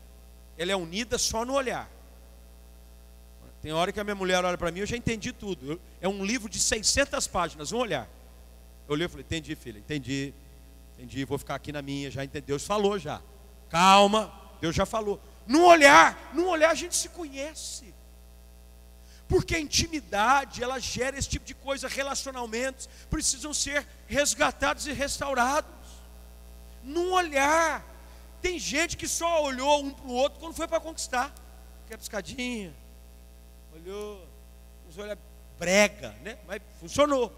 ela 0.59 0.73
é 0.73 0.77
unida 0.77 1.17
só 1.17 1.45
no 1.45 1.55
olhar. 1.55 1.89
Tem 3.65 3.73
hora 3.73 3.91
que 3.91 3.99
a 3.99 4.05
minha 4.05 4.15
mulher 4.15 4.45
olha 4.45 4.59
para 4.59 4.71
mim, 4.71 4.81
eu 4.81 4.87
já 4.87 4.95
entendi 4.95 5.33
tudo. 5.33 5.81
É 5.99 6.07
um 6.07 6.23
livro 6.23 6.51
de 6.51 6.61
600 6.61 7.27
páginas, 7.27 7.73
um 7.73 7.79
olhar. 7.79 8.07
Eu 8.87 8.93
olhei 8.93 9.07
e 9.07 9.09
falei: 9.09 9.25
Entendi, 9.25 9.57
filha, 9.57 9.79
entendi, 9.79 10.35
entendi. 10.93 11.25
Vou 11.25 11.39
ficar 11.39 11.55
aqui 11.55 11.73
na 11.73 11.81
minha, 11.81 12.11
já 12.11 12.23
entendi. 12.23 12.45
Deus 12.45 12.67
falou 12.67 12.99
já. 12.99 13.23
Calma, 13.71 14.31
Deus 14.61 14.77
já 14.77 14.85
falou. 14.85 15.19
No 15.47 15.65
olhar, 15.65 16.31
no 16.35 16.47
olhar 16.47 16.73
a 16.73 16.75
gente 16.75 16.95
se 16.95 17.09
conhece. 17.09 17.95
Porque 19.27 19.55
a 19.55 19.61
intimidade, 19.61 20.63
ela 20.63 20.79
gera 20.79 21.19
esse 21.19 21.31
tipo 21.31 21.47
de 21.47 21.55
coisa, 21.55 21.89
relacionamentos 21.89 22.87
precisam 23.09 23.55
ser 23.55 23.87
resgatados 24.07 24.87
e 24.87 24.93
restaurados. 24.93 25.71
Num 26.83 27.15
olhar. 27.15 27.83
Tem 28.43 28.59
gente 28.59 28.95
que 28.95 29.09
só 29.09 29.43
olhou 29.43 29.83
um 29.83 29.91
para 29.91 30.07
o 30.07 30.13
outro 30.13 30.39
quando 30.39 30.53
foi 30.53 30.69
para 30.69 30.81
conquistar. 30.81 31.35
Quer 31.89 31.97
piscadinha? 31.97 32.84
Olhou, 33.75 34.27
uns 34.89 34.97
olhos 34.99 35.19
brega, 35.59 36.11
né? 36.23 36.39
Mas 36.47 36.61
funcionou. 36.79 37.33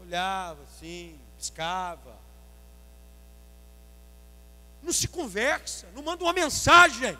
Olhava 0.00 0.62
assim, 0.64 1.18
piscava. 1.36 2.16
Não 4.82 4.92
se 4.92 5.08
conversa, 5.08 5.88
não 5.94 6.02
manda 6.02 6.22
uma 6.24 6.32
mensagem. 6.32 7.16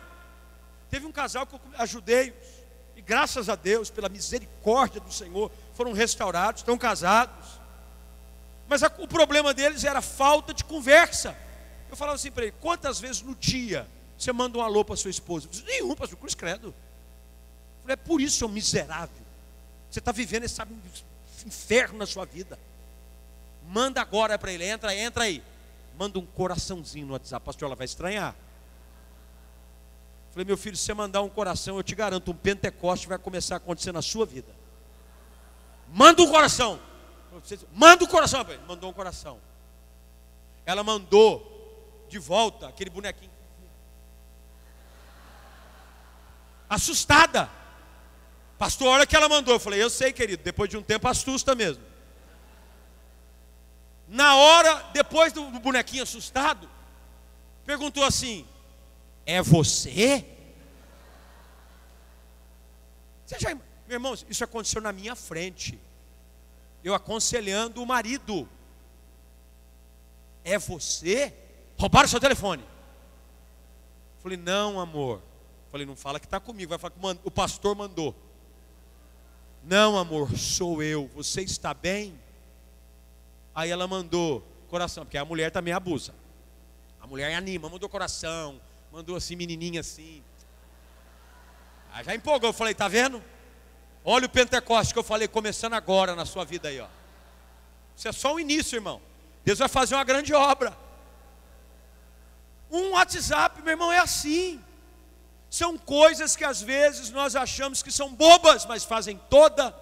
Teve 0.90 1.06
um 1.06 1.12
casal 1.12 1.46
que 1.46 1.54
eu 1.54 1.60
ajudei 1.78 2.34
e 2.96 3.00
graças 3.00 3.48
a 3.48 3.54
Deus, 3.54 3.90
pela 3.90 4.08
misericórdia 4.08 5.00
do 5.00 5.12
Senhor, 5.12 5.50
foram 5.74 5.92
restaurados, 5.92 6.60
estão 6.60 6.76
casados. 6.76 7.60
Mas 8.68 8.82
a, 8.82 8.92
o 8.98 9.08
problema 9.08 9.54
deles 9.54 9.84
era 9.84 10.02
falta 10.02 10.52
de 10.52 10.64
conversa. 10.64 11.36
Eu 11.88 11.96
falava 11.96 12.16
assim 12.16 12.30
para 12.30 12.44
ele: 12.44 12.54
quantas 12.60 13.00
vezes 13.00 13.22
no 13.22 13.34
dia 13.34 13.88
você 14.18 14.32
manda 14.32 14.58
um 14.58 14.62
alô 14.62 14.84
para 14.84 14.96
sua 14.96 15.10
esposa? 15.10 15.48
Nenhum, 15.64 15.94
pastor 15.94 16.18
Cruz 16.18 16.34
Credo. 16.34 16.74
Falei, 17.82 17.94
é 17.94 17.96
por 17.96 18.20
isso, 18.20 18.38
seu 18.38 18.48
miserável. 18.48 19.22
Você 19.90 19.98
está 19.98 20.12
vivendo 20.12 20.44
esse 20.44 20.60
inferno 21.46 21.98
na 21.98 22.06
sua 22.06 22.24
vida. 22.24 22.58
Manda 23.68 24.00
agora 24.00 24.38
para 24.38 24.52
ele, 24.52 24.64
entra, 24.64 24.94
entra 24.94 25.24
aí. 25.24 25.42
Manda 25.98 26.18
um 26.18 26.26
coraçãozinho 26.26 27.06
no 27.06 27.12
WhatsApp, 27.12 27.44
pastor, 27.44 27.66
ela 27.66 27.76
vai 27.76 27.84
estranhar. 27.84 28.34
Falei, 30.32 30.46
meu 30.46 30.56
filho, 30.56 30.76
se 30.76 30.84
você 30.84 30.94
mandar 30.94 31.20
um 31.20 31.28
coração, 31.28 31.76
eu 31.76 31.82
te 31.82 31.94
garanto, 31.94 32.30
um 32.30 32.34
Pentecoste 32.34 33.06
vai 33.06 33.18
começar 33.18 33.56
a 33.56 33.58
acontecer 33.58 33.92
na 33.92 34.00
sua 34.00 34.24
vida. 34.24 34.48
Manda 35.92 36.22
um 36.22 36.30
coração. 36.30 36.80
Manda 37.74 38.04
um 38.04 38.06
coração. 38.06 38.46
Mandou 38.66 38.88
um 38.88 38.94
coração. 38.94 39.38
Ela 40.64 40.82
mandou 40.82 42.06
de 42.08 42.18
volta 42.18 42.68
aquele 42.68 42.88
bonequinho. 42.88 43.30
Assustada. 46.68 47.50
Pastor, 48.62 48.86
olha 48.86 49.04
que 49.04 49.16
ela 49.16 49.28
mandou. 49.28 49.56
Eu 49.56 49.58
falei, 49.58 49.82
eu 49.82 49.90
sei, 49.90 50.12
querido, 50.12 50.40
depois 50.40 50.70
de 50.70 50.76
um 50.76 50.82
tempo 50.84 51.08
assusta 51.08 51.52
mesmo. 51.52 51.82
Na 54.06 54.36
hora, 54.36 54.88
depois 54.92 55.32
do 55.32 55.50
bonequinho 55.58 56.04
assustado, 56.04 56.70
perguntou 57.66 58.04
assim: 58.04 58.46
é 59.26 59.42
você? 59.42 60.24
Você 63.26 63.36
já, 63.40 63.52
meu 63.52 63.64
irmão, 63.88 64.14
isso 64.30 64.44
aconteceu 64.44 64.80
na 64.80 64.92
minha 64.92 65.16
frente. 65.16 65.76
Eu 66.84 66.94
aconselhando 66.94 67.82
o 67.82 67.86
marido. 67.86 68.48
É 70.44 70.56
você? 70.56 71.34
Roubaram 71.76 72.06
seu 72.06 72.20
telefone. 72.20 72.64
Falei, 74.22 74.38
não, 74.38 74.78
amor. 74.78 75.20
Falei, 75.68 75.84
não 75.84 75.96
fala 75.96 76.20
que 76.20 76.26
está 76.26 76.38
comigo, 76.38 76.70
vai 76.70 76.78
falar 76.78 76.92
que 76.92 77.20
o 77.24 77.30
pastor 77.30 77.74
mandou. 77.74 78.14
Não, 79.64 79.96
amor, 79.96 80.36
sou 80.36 80.82
eu. 80.82 81.08
Você 81.14 81.42
está 81.42 81.72
bem? 81.72 82.18
Aí 83.54 83.70
ela 83.70 83.86
mandou 83.86 84.46
coração, 84.68 85.04
porque 85.04 85.18
a 85.18 85.24
mulher 85.24 85.50
também 85.50 85.72
abusa. 85.72 86.14
A 87.00 87.06
mulher 87.06 87.34
anima, 87.34 87.68
mandou 87.68 87.88
coração, 87.88 88.60
mandou 88.90 89.16
assim, 89.16 89.36
menininha 89.36 89.80
assim. 89.80 90.22
Aí 91.92 92.04
já 92.04 92.14
empolgou, 92.14 92.48
eu 92.48 92.54
falei, 92.54 92.74
tá 92.74 92.88
vendo? 92.88 93.22
Olha 94.04 94.26
o 94.26 94.30
Pentecoste 94.30 94.92
que 94.92 94.98
eu 94.98 95.04
falei, 95.04 95.28
começando 95.28 95.74
agora 95.74 96.16
na 96.16 96.24
sua 96.24 96.44
vida 96.44 96.68
aí, 96.68 96.80
ó. 96.80 96.88
Isso 97.96 98.08
é 98.08 98.12
só 98.12 98.34
o 98.34 98.40
início, 98.40 98.76
irmão. 98.76 99.00
Deus 99.44 99.58
vai 99.58 99.68
fazer 99.68 99.94
uma 99.94 100.04
grande 100.04 100.32
obra. 100.32 100.76
Um 102.70 102.92
WhatsApp, 102.92 103.60
meu 103.62 103.72
irmão, 103.72 103.92
é 103.92 103.98
assim. 103.98 104.62
São 105.52 105.76
coisas 105.76 106.34
que 106.34 106.44
às 106.44 106.62
vezes 106.62 107.10
nós 107.10 107.36
achamos 107.36 107.82
que 107.82 107.92
são 107.92 108.14
bobas, 108.14 108.64
mas 108.64 108.84
fazem 108.84 109.20
toda 109.28 109.78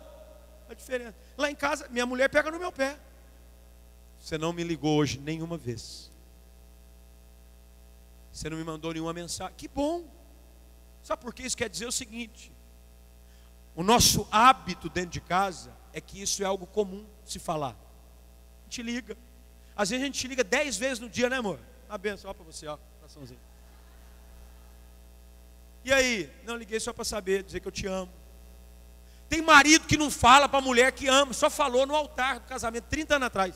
a 0.69 0.75
diferença. 0.75 1.15
Lá 1.39 1.49
em 1.49 1.55
casa, 1.55 1.87
minha 1.91 2.05
mulher 2.05 2.29
pega 2.29 2.51
no 2.51 2.59
meu 2.59 2.73
pé. 2.73 2.99
Você 4.19 4.37
não 4.37 4.53
me 4.53 4.65
ligou 4.65 4.99
hoje 4.99 5.21
nenhuma 5.21 5.57
vez. 5.57 6.11
Você 8.33 8.51
não 8.51 8.57
me 8.57 8.65
mandou 8.65 8.93
nenhuma 8.93 9.13
mensagem. 9.13 9.55
Que 9.57 9.69
bom. 9.69 10.09
Sabe 11.05 11.23
por 11.23 11.33
que 11.33 11.45
isso 11.45 11.57
quer 11.57 11.69
dizer 11.69 11.87
o 11.87 11.93
seguinte? 11.93 12.51
O 13.73 13.85
nosso 13.85 14.27
hábito 14.29 14.89
dentro 14.89 15.11
de 15.11 15.21
casa 15.21 15.73
é 15.93 16.01
que 16.01 16.21
isso 16.21 16.43
é 16.43 16.47
algo 16.47 16.67
comum 16.67 17.07
se 17.25 17.39
falar. 17.39 17.77
A 17.77 18.65
gente 18.65 18.83
liga. 18.83 19.17
Às 19.77 19.91
vezes 19.91 20.03
a 20.03 20.07
gente 20.07 20.27
liga 20.27 20.43
dez 20.43 20.77
vezes 20.77 20.99
no 20.99 21.09
dia, 21.09 21.31
né, 21.31 21.37
amor? 21.37 21.61
Uma 21.89 21.97
benção, 21.97 22.29
ó 22.29 22.35
para 22.35 22.45
você, 22.45 22.67
ó, 22.67 22.77
coraçãozinho. 22.99 23.50
E 25.85 25.93
aí? 25.93 26.31
Não, 26.45 26.57
liguei 26.57 26.79
só 26.79 26.93
para 26.93 27.05
saber, 27.05 27.43
dizer 27.43 27.61
que 27.61 27.69
eu 27.69 27.73
te 27.73 27.87
amo. 27.87 28.13
Tem 29.29 29.41
marido 29.41 29.87
que 29.87 29.97
não 29.97 30.11
fala 30.11 30.49
para 30.49 30.59
a 30.59 30.63
mulher 30.63 30.93
que 30.93 31.07
ama, 31.07 31.33
só 31.33 31.49
falou 31.49 31.87
no 31.87 31.95
altar 31.95 32.41
do 32.41 32.47
casamento 32.47 32.85
30 32.85 33.17
anos 33.17 33.27
atrás. 33.27 33.55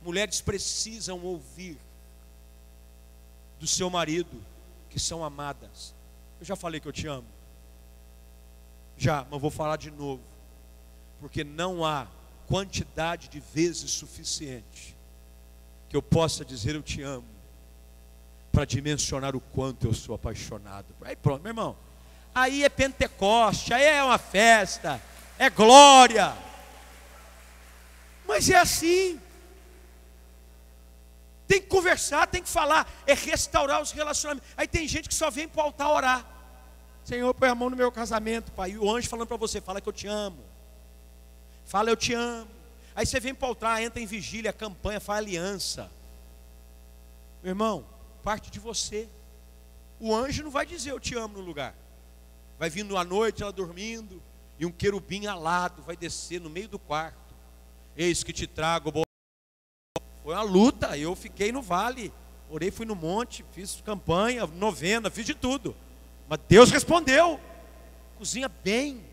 Mulheres 0.00 0.40
precisam 0.40 1.20
ouvir 1.22 1.76
do 3.58 3.66
seu 3.66 3.90
marido 3.90 4.42
que 4.88 5.00
são 5.00 5.24
amadas. 5.24 5.94
Eu 6.38 6.46
já 6.46 6.54
falei 6.54 6.80
que 6.80 6.86
eu 6.86 6.92
te 6.92 7.06
amo. 7.06 7.26
Já, 8.96 9.26
mas 9.30 9.40
vou 9.40 9.50
falar 9.50 9.76
de 9.76 9.90
novo. 9.90 10.22
Porque 11.20 11.42
não 11.42 11.84
há 11.84 12.06
quantidade 12.46 13.28
de 13.28 13.40
vezes 13.40 13.90
suficiente 13.90 14.96
que 15.88 15.96
eu 15.96 16.02
possa 16.02 16.44
dizer 16.44 16.74
eu 16.74 16.82
te 16.82 17.02
amo 17.02 17.35
para 18.56 18.64
dimensionar 18.64 19.36
o 19.36 19.40
quanto 19.40 19.86
eu 19.86 19.92
sou 19.92 20.14
apaixonado. 20.14 20.86
Aí 21.02 21.14
pronto, 21.14 21.42
meu 21.42 21.50
irmão. 21.50 21.76
Aí 22.34 22.64
é 22.64 22.70
Pentecoste, 22.70 23.74
aí 23.74 23.84
é 23.84 24.02
uma 24.02 24.16
festa, 24.16 24.98
é 25.38 25.50
glória. 25.50 26.34
Mas 28.26 28.48
é 28.48 28.56
assim. 28.56 29.20
Tem 31.46 31.60
que 31.60 31.66
conversar, 31.66 32.26
tem 32.28 32.42
que 32.42 32.48
falar, 32.48 32.90
é 33.06 33.12
restaurar 33.12 33.82
os 33.82 33.90
relacionamentos. 33.90 34.48
Aí 34.56 34.66
tem 34.66 34.88
gente 34.88 35.06
que 35.06 35.14
só 35.14 35.30
vem 35.30 35.46
para 35.46 35.60
o 35.60 35.64
altar 35.66 35.90
orar. 35.90 36.26
Senhor, 37.04 37.34
põe 37.34 37.50
a 37.50 37.54
mão 37.54 37.68
no 37.68 37.76
meu 37.76 37.92
casamento, 37.92 38.50
pai. 38.52 38.70
E 38.70 38.78
o 38.78 38.90
anjo 38.90 39.06
falando 39.06 39.28
para 39.28 39.36
você, 39.36 39.60
fala 39.60 39.82
que 39.82 39.88
eu 39.90 39.92
te 39.92 40.06
amo. 40.06 40.42
Fala 41.66 41.90
eu 41.90 41.96
te 41.96 42.14
amo. 42.14 42.48
Aí 42.94 43.04
você 43.04 43.20
vem 43.20 43.34
para 43.34 43.44
o 43.44 43.48
altar, 43.50 43.82
entra 43.82 44.00
em 44.00 44.06
vigília, 44.06 44.50
campanha, 44.50 44.98
faz 44.98 45.18
aliança. 45.18 45.90
Meu 47.42 47.50
irmão, 47.50 47.95
parte 48.26 48.50
de 48.50 48.58
você. 48.58 49.08
O 50.00 50.12
anjo 50.12 50.42
não 50.42 50.50
vai 50.50 50.66
dizer 50.66 50.90
eu 50.90 50.98
te 50.98 51.14
amo 51.14 51.38
no 51.38 51.44
lugar. 51.44 51.76
Vai 52.58 52.68
vindo 52.68 52.96
à 52.96 53.04
noite, 53.04 53.44
ela 53.44 53.52
dormindo, 53.52 54.20
e 54.58 54.66
um 54.66 54.72
querubim 54.72 55.26
alado 55.26 55.80
vai 55.82 55.96
descer 55.96 56.40
no 56.40 56.50
meio 56.50 56.66
do 56.66 56.76
quarto. 56.76 57.36
Eis 57.96 58.24
que 58.24 58.32
te 58.32 58.48
trago 58.48 58.90
foi 60.24 60.34
uma 60.34 60.42
luta. 60.42 60.98
Eu 60.98 61.14
fiquei 61.14 61.52
no 61.52 61.62
vale, 61.62 62.12
orei, 62.50 62.72
fui 62.72 62.84
no 62.84 62.96
monte, 62.96 63.44
fiz 63.52 63.80
campanha, 63.82 64.44
novena, 64.44 65.08
fiz 65.08 65.24
de 65.24 65.34
tudo. 65.34 65.76
Mas 66.28 66.40
Deus 66.48 66.72
respondeu. 66.72 67.38
Cozinha 68.18 68.48
bem. 68.48 69.04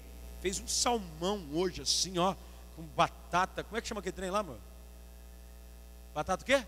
Fez 0.42 0.60
um 0.60 0.68
salmão 0.68 1.46
hoje, 1.54 1.84
assim, 1.84 2.18
ó, 2.18 2.34
com 2.76 2.82
batata. 2.82 3.64
Como 3.64 3.78
é 3.78 3.82
que 3.82 3.88
chama 3.88 4.00
aquele 4.00 4.16
trem 4.16 4.32
lá, 4.32 4.42
mano? 4.42 4.60
Batata 6.16 6.42
o 6.42 6.46
quê? 6.46 6.66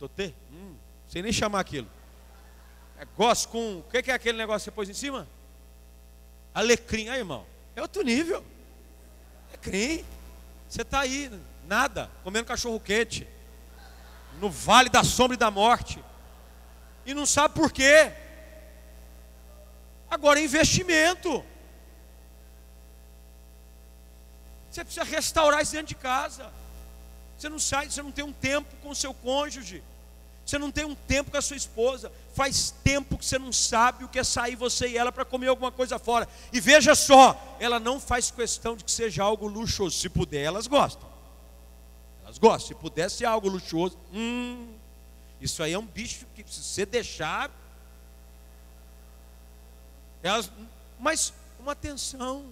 Totê? 0.00 0.34
Hum, 0.52 0.74
sem 1.12 1.20
nem 1.20 1.30
chamar 1.30 1.60
aquilo. 1.60 1.86
É 2.98 3.04
gosto 3.04 3.50
com. 3.50 3.80
O 3.80 3.82
que 3.82 4.10
é 4.10 4.14
aquele 4.14 4.38
negócio 4.38 4.60
que 4.60 4.64
você 4.64 4.70
pôs 4.70 4.88
em 4.88 4.94
cima? 4.94 5.28
Alecrim. 6.54 7.10
Aí, 7.10 7.18
irmão. 7.18 7.44
É 7.76 7.82
outro 7.82 8.02
nível. 8.02 8.42
Alecrim. 9.50 10.02
Você 10.66 10.80
está 10.80 11.00
aí, 11.00 11.30
Nada, 11.66 12.10
comendo 12.24 12.46
cachorro 12.46 12.80
quente, 12.80 13.28
no 14.40 14.50
vale 14.50 14.88
da 14.88 15.04
sombra 15.04 15.34
e 15.34 15.38
da 15.38 15.50
morte, 15.50 16.02
e 17.04 17.12
não 17.14 17.26
sabe 17.26 17.54
por 17.54 17.70
quê. 17.70 18.10
Agora 20.10 20.40
é 20.40 20.44
investimento. 20.44 21.44
Você 24.70 24.82
precisa 24.82 25.04
restaurar 25.04 25.62
isso 25.62 25.72
dentro 25.72 25.88
de 25.88 25.94
casa. 25.94 26.50
Você 27.36 27.50
não 27.50 27.58
sai, 27.58 27.90
você 27.90 28.02
não 28.02 28.10
tem 28.10 28.24
um 28.24 28.32
tempo 28.32 28.74
com 28.76 28.88
o 28.88 28.94
seu 28.94 29.12
cônjuge. 29.12 29.82
Você 30.44 30.58
não 30.58 30.70
tem 30.70 30.84
um 30.84 30.94
tempo 30.94 31.30
com 31.30 31.36
a 31.36 31.42
sua 31.42 31.56
esposa. 31.56 32.12
Faz 32.34 32.74
tempo 32.82 33.16
que 33.16 33.24
você 33.24 33.38
não 33.38 33.52
sabe 33.52 34.04
o 34.04 34.08
que 34.08 34.18
é 34.18 34.24
sair 34.24 34.56
você 34.56 34.88
e 34.88 34.96
ela 34.96 35.12
para 35.12 35.24
comer 35.24 35.48
alguma 35.48 35.70
coisa 35.70 35.98
fora. 35.98 36.28
E 36.52 36.60
veja 36.60 36.94
só, 36.94 37.56
ela 37.60 37.78
não 37.78 38.00
faz 38.00 38.30
questão 38.30 38.76
de 38.76 38.84
que 38.84 38.90
seja 38.90 39.22
algo 39.22 39.46
luxuoso. 39.46 39.96
Se 39.96 40.08
puder, 40.08 40.42
elas 40.42 40.66
gostam. 40.66 41.08
Elas 42.24 42.38
gostam. 42.38 42.68
Se 42.68 42.74
pudesse 42.74 43.24
algo 43.24 43.48
luxuoso, 43.48 43.96
hum, 44.12 44.74
isso 45.40 45.62
aí 45.62 45.72
é 45.72 45.78
um 45.78 45.86
bicho 45.86 46.26
que 46.34 46.44
se 46.46 46.62
você 46.62 46.86
deixar. 46.86 47.50
Elas, 50.22 50.50
mas 50.98 51.32
uma 51.58 51.72
atenção. 51.72 52.44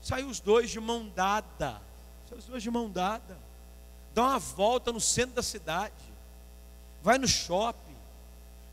Saiu 0.00 0.28
os 0.28 0.40
dois 0.40 0.70
de 0.70 0.80
mão 0.80 1.08
dada. 1.14 1.80
Saiu 2.28 2.38
os 2.38 2.44
dois 2.46 2.62
de 2.62 2.70
mão 2.70 2.90
dada. 2.90 3.38
Dá 4.14 4.22
uma 4.22 4.38
volta 4.38 4.92
no 4.92 5.00
centro 5.00 5.34
da 5.34 5.42
cidade. 5.42 5.94
Vai 7.02 7.18
no 7.18 7.28
shopping. 7.28 7.96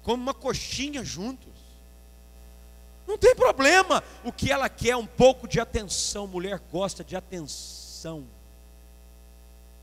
Come 0.04 0.22
uma 0.22 0.34
coxinha 0.34 1.04
juntos. 1.04 1.54
Não 3.08 3.18
tem 3.18 3.36
problema. 3.36 4.04
O 4.24 4.32
que 4.32 4.52
ela 4.52 4.70
quer 4.70 4.90
é 4.90 4.98
um 4.98 5.06
pouco 5.06 5.48
de 5.48 5.60
atenção. 5.60 6.28
Mulher 6.28 6.60
gosta 6.72 7.04
de 7.04 7.16
atenção. 7.16 8.26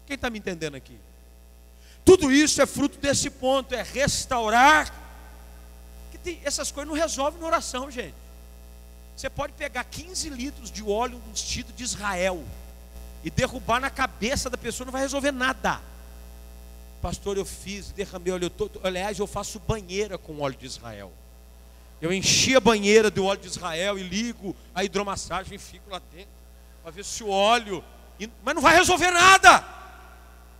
Quem 0.06 0.14
está 0.14 0.28
me 0.28 0.38
entendendo 0.38 0.74
aqui? 0.74 0.98
Tudo 2.04 2.32
isso 2.32 2.60
é 2.60 2.66
fruto 2.66 2.98
desse 2.98 3.30
ponto, 3.30 3.74
é 3.74 3.82
restaurar. 3.82 4.92
Que 6.10 6.18
tem, 6.18 6.40
essas 6.44 6.70
coisas 6.72 6.88
não 6.88 6.98
resolvem 6.98 7.40
na 7.40 7.46
oração, 7.46 7.90
gente. 7.90 8.14
Você 9.16 9.30
pode 9.30 9.52
pegar 9.52 9.84
15 9.84 10.28
litros 10.30 10.70
de 10.70 10.82
óleo 10.82 11.20
ungido 11.30 11.72
de 11.72 11.84
Israel 11.84 12.44
e 13.22 13.30
derrubar 13.30 13.80
na 13.80 13.90
cabeça 13.90 14.50
da 14.50 14.56
pessoa, 14.56 14.84
não 14.84 14.92
vai 14.92 15.02
resolver 15.02 15.30
nada. 15.30 15.80
Pastor, 17.02 17.36
eu 17.36 17.44
fiz, 17.44 17.90
derramei 17.90 18.32
óleo. 18.32 18.48
todo. 18.48 18.80
aliás, 18.82 19.18
eu 19.18 19.26
faço 19.26 19.60
banheira 19.60 20.16
com 20.16 20.40
óleo 20.40 20.56
de 20.56 20.64
Israel. 20.64 21.12
Eu 22.00 22.12
enchi 22.12 22.56
a 22.56 22.60
banheira 22.60 23.10
do 23.10 23.26
óleo 23.26 23.40
de 23.40 23.48
Israel 23.48 23.98
e 23.98 24.02
ligo 24.02 24.56
a 24.74 24.82
hidromassagem 24.82 25.56
e 25.56 25.58
fico 25.58 25.90
lá 25.90 26.00
dentro 26.12 26.32
para 26.82 26.90
ver 26.90 27.04
se 27.04 27.22
o 27.22 27.28
óleo. 27.28 27.84
Mas 28.42 28.54
não 28.54 28.62
vai 28.62 28.74
resolver 28.74 29.10
nada 29.10 29.82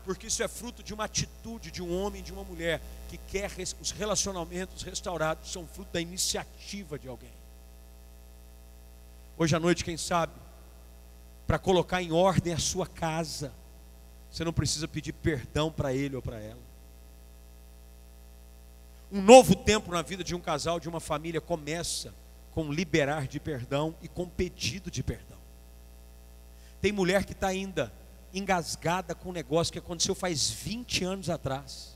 porque 0.05 0.27
isso 0.27 0.43
é 0.43 0.49
fruto 0.49 0.83
de 0.83 0.93
uma 0.93 1.05
atitude 1.05 1.71
de 1.71 1.83
um 1.83 2.03
homem 2.03 2.23
de 2.23 2.33
uma 2.33 2.45
mulher 2.45 2.81
que 3.09 3.17
quer 3.17 3.51
os 3.81 3.91
relacionamentos 3.91 4.83
restaurados, 4.83 5.51
são 5.51 5.67
fruto 5.67 5.93
da 5.93 6.01
iniciativa 6.01 6.99
de 6.99 7.09
alguém. 7.09 7.33
Hoje 9.37 9.55
à 9.55 9.61
noite, 9.61 9.85
quem 9.85 9.97
sabe, 9.97 10.33
para 11.47 11.59
colocar 11.59 12.03
em 12.03 12.13
ordem 12.13 12.53
a 12.53 12.59
sua 12.59 12.87
casa, 12.87 13.53
você 14.33 14.45
não 14.45 14.53
precisa 14.53 14.89
pedir 14.89 15.13
perdão 15.13 15.71
para 15.71 15.93
ele 15.93 16.17
ou 16.17 16.23
para 16.23 16.41
ela. 16.41 16.63
Um 19.13 19.21
novo 19.21 19.55
tempo 19.55 19.93
na 19.93 20.01
vida 20.01 20.25
de 20.25 20.35
um 20.35 20.41
casal, 20.41 20.81
de 20.81 20.89
uma 20.89 21.01
família, 21.01 21.39
começa 21.39 22.15
com 22.53 22.73
liberar 22.73 23.27
de 23.27 23.39
perdão 23.39 23.95
e 24.01 24.09
com 24.09 24.27
pedido 24.27 24.91
de 24.91 25.03
perdão. 25.03 25.37
Tem 26.81 26.91
mulher 26.91 27.27
que 27.27 27.33
está 27.33 27.49
ainda 27.49 27.93
engasgada 28.33 29.15
com 29.15 29.29
um 29.29 29.33
negócio 29.33 29.71
que 29.71 29.79
aconteceu 29.79 30.15
faz 30.15 30.49
20 30.49 31.05
anos 31.05 31.29
atrás. 31.29 31.95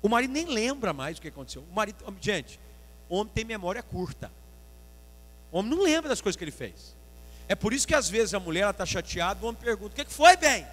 O 0.00 0.08
marido 0.08 0.32
nem 0.32 0.46
lembra 0.46 0.94
mais 0.94 1.18
o 1.18 1.20
que 1.20 1.28
aconteceu. 1.28 1.62
O 1.70 1.74
marido, 1.74 2.02
gente, 2.22 2.58
homem 3.06 3.30
tem 3.34 3.44
memória 3.44 3.82
curta. 3.82 4.32
O 5.52 5.58
homem 5.58 5.70
não 5.70 5.82
lembra 5.82 6.08
das 6.08 6.22
coisas 6.22 6.38
que 6.38 6.44
ele 6.44 6.50
fez. 6.50 6.96
É 7.46 7.54
por 7.54 7.74
isso 7.74 7.86
que 7.86 7.94
às 7.94 8.08
vezes 8.08 8.32
a 8.32 8.40
mulher 8.40 8.70
está 8.70 8.86
chateada, 8.86 9.44
o 9.44 9.48
homem 9.48 9.60
pergunta: 9.60 9.92
o 9.92 10.04
que, 10.04 10.10
foi, 10.10 10.38
bem? 10.38 10.66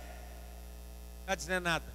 Ela 1.28 1.36
diz: 1.36 1.48
não 1.48 1.56
é 1.56 1.60
nada. 1.60 1.86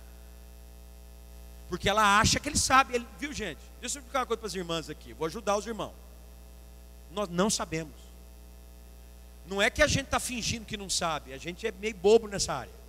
Porque 1.68 1.88
ela 1.88 2.20
acha 2.20 2.38
que 2.38 2.48
ele 2.48 2.58
sabe. 2.58 2.94
Ele, 2.94 3.06
viu, 3.18 3.32
gente? 3.32 3.60
Deixa 3.80 3.98
eu 3.98 4.00
explicar 4.00 4.20
uma 4.20 4.26
coisa 4.26 4.38
para 4.38 4.46
as 4.46 4.54
irmãs 4.54 4.88
aqui. 4.88 5.12
Vou 5.12 5.26
ajudar 5.26 5.56
os 5.56 5.66
irmãos. 5.66 5.94
Nós 7.10 7.28
não 7.28 7.50
sabemos. 7.50 7.96
Não 9.46 9.60
é 9.60 9.68
que 9.68 9.82
a 9.82 9.88
gente 9.88 10.04
está 10.04 10.20
fingindo 10.20 10.64
que 10.64 10.76
não 10.76 10.88
sabe, 10.88 11.32
a 11.32 11.38
gente 11.38 11.66
é 11.66 11.72
meio 11.72 11.96
bobo 11.96 12.28
nessa 12.28 12.54
área 12.54 12.82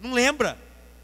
não 0.00 0.12
lembra. 0.12 0.58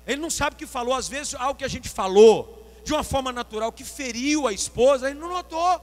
Ele 0.07 0.20
não 0.20 0.30
sabe 0.30 0.55
o 0.55 0.59
que 0.59 0.66
falou. 0.66 0.94
Às 0.94 1.09
vezes, 1.09 1.34
algo 1.34 1.59
que 1.59 1.64
a 1.64 1.68
gente 1.68 1.88
falou 1.88 2.64
de 2.84 2.92
uma 2.92 3.05
forma 3.05 3.32
natural 3.32 3.70
que 3.70 3.84
feriu 3.84 4.47
a 4.47 4.53
esposa, 4.53 5.11
ele 5.11 5.18
não 5.18 5.28
notou. 5.28 5.80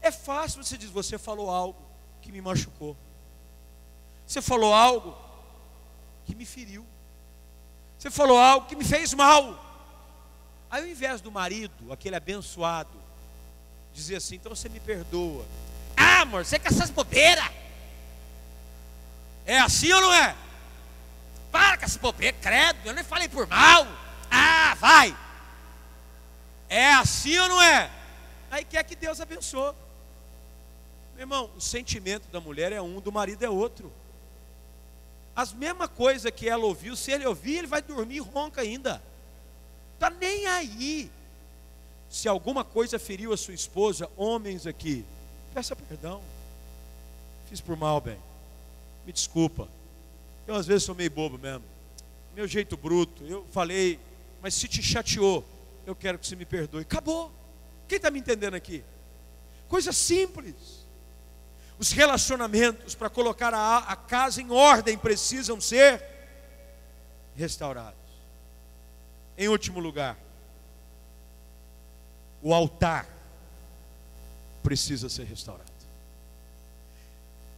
É 0.00 0.10
fácil 0.10 0.62
você 0.62 0.76
dizer: 0.76 0.92
Você 0.92 1.18
falou 1.18 1.50
algo 1.50 1.80
que 2.20 2.30
me 2.30 2.40
machucou. 2.40 2.96
Você 4.26 4.42
falou 4.42 4.74
algo 4.74 5.16
que 6.26 6.34
me 6.34 6.44
feriu. 6.44 6.86
Você 8.04 8.10
falou 8.10 8.36
algo 8.36 8.66
que 8.66 8.76
me 8.76 8.84
fez 8.84 9.14
mal. 9.14 9.58
Aí, 10.70 10.82
ao 10.82 10.86
invés 10.86 11.22
do 11.22 11.32
marido, 11.32 11.90
aquele 11.90 12.14
abençoado, 12.14 12.90
dizer 13.94 14.16
assim: 14.16 14.34
Então 14.34 14.54
você 14.54 14.68
me 14.68 14.78
perdoa. 14.78 15.42
Ah, 15.96 16.20
amor, 16.20 16.44
você 16.44 16.58
com 16.58 16.68
essas 16.68 16.90
bobeiras. 16.90 17.50
É 19.46 19.58
assim 19.58 19.90
ou 19.90 20.02
não 20.02 20.12
é? 20.12 20.36
Para 21.50 21.78
com 21.78 21.86
essa 21.86 21.98
bobeira, 21.98 22.36
credo, 22.42 22.80
eu 22.84 22.92
nem 22.92 23.02
falei 23.02 23.26
por 23.26 23.46
mal. 23.46 23.86
Ah, 24.30 24.76
vai. 24.78 25.16
É 26.68 26.92
assim 26.92 27.38
ou 27.38 27.48
não 27.48 27.62
é? 27.62 27.90
Aí 28.50 28.66
quer 28.66 28.84
que 28.84 28.94
Deus 28.94 29.18
abençoe. 29.18 29.74
Meu 31.14 31.22
irmão, 31.22 31.50
o 31.56 31.60
sentimento 31.60 32.28
da 32.28 32.38
mulher 32.38 32.70
é 32.70 32.82
um, 32.82 33.00
do 33.00 33.10
marido 33.10 33.42
é 33.46 33.48
outro. 33.48 33.90
As 35.34 35.52
mesma 35.52 35.88
coisa 35.88 36.30
que 36.30 36.48
ela 36.48 36.64
ouviu, 36.64 36.94
se 36.94 37.10
ele 37.10 37.26
ouvir, 37.26 37.58
ele 37.58 37.66
vai 37.66 37.82
dormir 37.82 38.20
ronca 38.20 38.60
ainda. 38.60 39.02
Tá 39.98 40.08
nem 40.10 40.46
aí. 40.46 41.10
Se 42.08 42.28
alguma 42.28 42.62
coisa 42.62 42.98
feriu 42.98 43.32
a 43.32 43.36
sua 43.36 43.54
esposa, 43.54 44.08
homens 44.16 44.66
aqui, 44.66 45.04
peça 45.52 45.74
perdão. 45.74 46.22
Fiz 47.48 47.60
por 47.60 47.76
mal, 47.76 48.00
bem. 48.00 48.18
Me 49.04 49.12
desculpa. 49.12 49.68
Eu 50.46 50.54
às 50.54 50.66
vezes 50.66 50.84
sou 50.84 50.94
meio 50.94 51.10
bobo 51.10 51.38
mesmo. 51.38 51.64
Meu 52.34 52.46
jeito 52.46 52.76
bruto. 52.76 53.24
Eu 53.24 53.44
falei, 53.52 53.98
mas 54.40 54.54
se 54.54 54.68
te 54.68 54.82
chateou, 54.82 55.44
eu 55.86 55.94
quero 55.94 56.18
que 56.18 56.26
você 56.26 56.36
me 56.36 56.44
perdoe. 56.44 56.82
Acabou. 56.82 57.32
Quem 57.88 57.96
está 57.96 58.10
me 58.10 58.20
entendendo 58.20 58.54
aqui? 58.54 58.84
Coisa 59.68 59.92
simples. 59.92 60.83
Os 61.78 61.90
relacionamentos 61.90 62.94
para 62.94 63.10
colocar 63.10 63.52
a, 63.52 63.78
a 63.78 63.96
casa 63.96 64.40
em 64.40 64.50
ordem 64.50 64.96
precisam 64.96 65.60
ser 65.60 66.02
restaurados. 67.36 67.98
Em 69.36 69.48
último 69.48 69.80
lugar, 69.80 70.16
o 72.40 72.54
altar 72.54 73.08
precisa 74.62 75.08
ser 75.08 75.24
restaurado. 75.24 75.72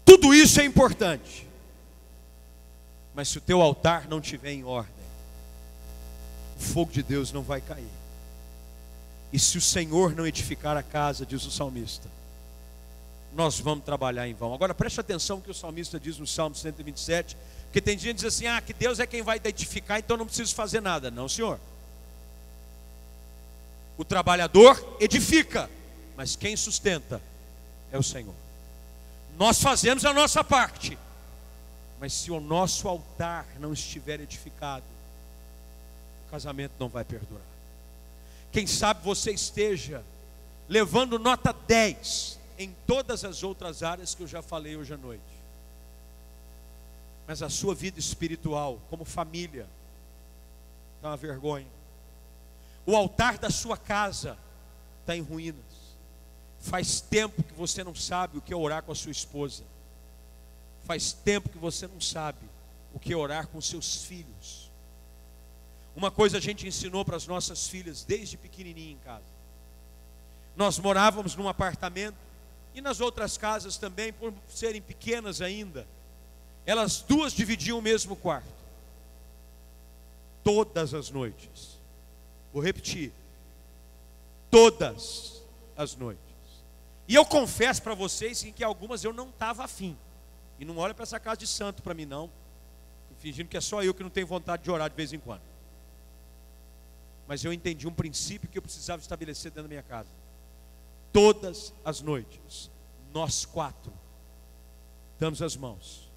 Tudo 0.05 0.33
isso 0.33 0.61
é 0.61 0.64
importante. 0.64 1.47
Mas 3.14 3.29
se 3.29 3.39
o 3.39 3.41
teu 3.41 3.61
altar 3.61 4.09
não 4.09 4.19
estiver 4.19 4.53
em 4.53 4.64
ordem, 4.64 4.95
o 6.59 6.61
fogo 6.61 6.93
de 6.93 7.03
Deus 7.03 7.33
não 7.33 7.43
vai 7.43 7.61
cair. 7.61 7.89
E 9.33 9.39
se 9.39 9.59
o 9.59 9.61
Senhor 9.61 10.14
não 10.14 10.27
edificar 10.27 10.77
a 10.77 10.83
casa, 10.83 11.27
diz 11.27 11.45
o 11.45 11.51
salmista, 11.51 12.09
nós 13.37 13.61
vamos 13.61 13.84
trabalhar 13.84 14.26
em 14.26 14.32
vão. 14.32 14.55
Agora 14.55 14.74
preste 14.74 14.99
atenção 14.99 15.43
que 15.43 15.51
o 15.51 15.55
salmista 15.55 16.01
diz 16.01 16.18
no 16.18 16.26
Salmo 16.26 16.57
127, 16.57 17.37
porque 17.64 17.82
tem 17.82 17.99
gente 17.99 18.16
que 18.16 18.22
diz 18.22 18.34
assim: 18.34 18.47
"Ah, 18.47 18.62
que 18.62 18.72
Deus 18.72 18.99
é 18.99 19.07
quem 19.07 19.22
vai 19.22 19.39
edificar, 19.45 19.99
então 19.99 20.16
não 20.16 20.24
preciso 20.24 20.55
fazer 20.55 20.80
nada". 20.80 21.11
Não, 21.11 21.28
Senhor. 21.28 21.61
O 23.99 24.05
trabalhador 24.05 24.97
edifica, 24.99 25.70
mas 26.16 26.34
quem 26.34 26.57
sustenta 26.57 27.20
é 27.93 27.99
o 27.99 28.03
Senhor. 28.03 28.34
Nós 29.39 29.61
fazemos 29.61 30.07
a 30.07 30.14
nossa 30.14 30.43
parte, 30.43 30.99
mas 32.01 32.14
se 32.14 32.30
o 32.30 32.41
nosso 32.41 32.89
altar 32.89 33.47
não 33.61 33.74
estiver 33.74 34.18
edificado, 34.18 34.84
o 36.26 36.30
casamento 36.30 36.72
não 36.80 36.89
vai 36.89 37.05
perdurar. 37.05 37.45
Quem 38.51 38.66
sabe 38.66 39.05
você 39.05 39.30
esteja 39.30 40.03
levando 40.70 41.18
nota 41.18 41.55
10 41.66 42.45
em 42.59 42.75
todas 42.87 43.25
as 43.25 43.43
outras 43.43 43.83
áreas 43.83 44.15
que 44.15 44.23
eu 44.23 44.27
já 44.27 44.43
falei 44.43 44.77
hoje 44.77 44.95
à 44.95 44.97
noite. 44.97 45.23
Mas 47.27 47.43
a 47.43 47.51
sua 47.51 47.75
vida 47.75 47.99
espiritual, 47.99 48.81
como 48.89 49.05
família, 49.05 49.67
está 50.97 51.09
uma 51.09 51.17
vergonha. 51.17 51.67
O 52.87 52.95
altar 52.95 53.37
da 53.39 53.51
sua 53.51 53.77
casa 53.77 54.39
está 55.01 55.17
em 55.17 55.23
ruínas. 55.23 55.65
Faz 56.61 57.01
tempo 57.01 57.43
que 57.43 57.55
você 57.55 57.83
não 57.83 57.95
sabe 57.95 58.39
o 58.39 58.41
que 58.41 58.53
é 58.53 58.57
orar 58.57 58.83
com 58.83 58.93
a 58.93 58.95
sua 58.95 59.11
esposa. 59.11 59.65
Faz 60.85 61.13
tempo 61.13 61.49
que 61.49 61.59
você 61.59 61.87
não 61.87 62.01
sabe 62.01 62.47
o 62.95 62.99
que 62.99 63.13
é 63.13 63.17
orar 63.17 63.49
com 63.49 63.61
seus 63.61 64.05
filhos. 64.05 64.71
Uma 65.97 66.11
coisa 66.11 66.39
a 66.39 66.41
gente 66.41 66.67
ensinou 66.67 67.05
para 67.05 67.17
as 67.17 67.27
nossas 67.27 67.67
filhas 67.67 68.05
desde 68.05 68.37
pequenininha 68.37 68.93
em 68.93 68.99
casa. 68.99 69.25
Nós 70.55 70.79
morávamos 70.79 71.35
num 71.35 71.49
apartamento 71.49 72.17
e 72.77 72.81
nas 72.83 73.01
outras 73.01 73.39
casas 73.39 73.79
também, 73.79 74.12
por 74.12 74.35
serem 74.51 74.83
pequenas 74.83 75.41
ainda, 75.41 75.89
elas 76.66 77.01
duas 77.01 77.33
dividiam 77.33 77.79
o 77.79 77.83
mesmo 77.83 78.14
quarto. 78.14 78.47
Todas 80.45 80.93
as 80.93 81.09
noites. 81.09 81.79
Vou 82.53 82.62
repetir. 82.62 83.12
Todas 84.51 85.43
as 85.74 85.97
noites. 85.97 86.22
E 87.09 87.14
eu 87.14 87.24
confesso 87.24 87.83
para 87.83 87.95
vocês 87.95 88.45
em 88.45 88.53
que 88.53 88.62
algumas 88.62 89.03
eu 89.03 89.12
não 89.12 89.31
estava 89.31 89.64
afim. 89.64 89.97
E 90.59 90.64
não 90.66 90.77
olha 90.77 90.93
para 90.93 91.05
essa 91.05 91.18
casa 91.18 91.39
de 91.39 91.47
santo 91.47 91.83
para 91.83 91.95
mim, 91.95 92.05
não. 92.05 92.31
Fingindo 93.20 93.49
que 93.49 93.57
é 93.57 93.61
só 93.62 93.83
eu 93.83 93.95
que 93.95 94.03
não 94.03 94.11
tenho 94.11 94.27
vontade 94.27 94.62
de 94.62 94.70
orar 94.70 94.91
de 94.91 94.97
vez 94.97 95.14
em 95.14 95.18
quando. 95.18 95.41
Mas 97.27 97.43
eu 97.43 97.55
entendi 97.55 97.89
um 97.89 97.95
princípio 97.95 98.51
que 98.51 98.59
eu 98.59 98.62
precisava 98.62 99.01
estabelecer 99.01 99.51
dentro 99.51 99.62
da 99.62 99.68
minha 99.68 99.83
casa 99.83 100.26
todas 101.17 101.73
as 101.83 102.03
noites, 102.03 102.71
nós 103.11 103.47
quatro, 103.47 103.91
damos 105.19 105.41
as 105.41 105.57
mãos 105.57 106.12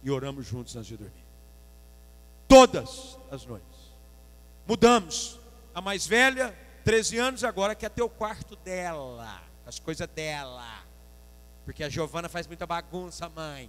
e 0.00 0.12
oramos 0.12 0.46
juntos 0.46 0.76
antes 0.76 0.86
de 0.86 0.96
dormir. 0.96 1.24
Todas 2.46 3.18
as 3.32 3.44
noites. 3.44 3.66
Mudamos. 4.64 5.40
A 5.74 5.80
mais 5.80 6.06
velha, 6.06 6.56
13 6.84 7.18
anos, 7.18 7.42
agora 7.42 7.74
quer 7.74 7.90
ter 7.90 8.02
o 8.02 8.08
quarto 8.08 8.54
dela, 8.54 9.42
as 9.66 9.80
coisas 9.80 10.06
dela. 10.06 10.84
Porque 11.64 11.82
a 11.82 11.88
Giovana 11.88 12.28
faz 12.28 12.46
muita 12.46 12.64
bagunça, 12.64 13.28
mãe. 13.28 13.68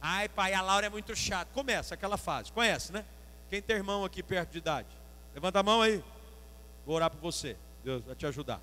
Ai, 0.00 0.28
pai, 0.28 0.52
a 0.52 0.62
Laura 0.62 0.86
é 0.86 0.90
muito 0.90 1.14
chata. 1.14 1.48
Começa 1.54 1.94
aquela 1.94 2.16
fase. 2.16 2.50
Conhece, 2.50 2.92
né? 2.92 3.04
Quem 3.48 3.62
tem 3.62 3.76
irmão 3.76 4.04
aqui 4.04 4.20
perto 4.20 4.50
de 4.50 4.58
idade? 4.58 4.88
Levanta 5.32 5.60
a 5.60 5.62
mão 5.62 5.80
aí. 5.80 6.02
Vou 6.84 6.96
orar 6.96 7.08
por 7.08 7.20
você. 7.20 7.56
Deus 7.84 8.02
vai 8.04 8.16
te 8.16 8.26
ajudar. 8.26 8.60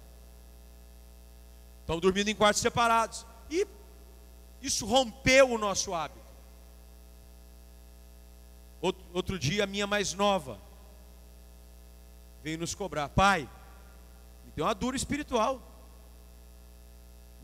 Estão 1.88 2.02
dormindo 2.02 2.28
em 2.28 2.36
quartos 2.36 2.62
separados. 2.62 3.26
E 3.50 3.66
isso 4.62 4.86
rompeu 4.86 5.50
o 5.50 5.58
nosso 5.58 5.94
hábito. 5.94 6.20
Outro, 9.14 9.40
dia, 9.40 9.64
a 9.64 9.68
minha 9.68 9.88
mais 9.88 10.14
nova 10.14 10.60
veio 12.44 12.58
nos 12.58 12.76
cobrar: 12.76 13.08
Pai, 13.08 13.50
me 14.46 14.52
deu 14.54 14.66
uma 14.66 14.76
dura 14.76 14.98
espiritual. 14.98 15.62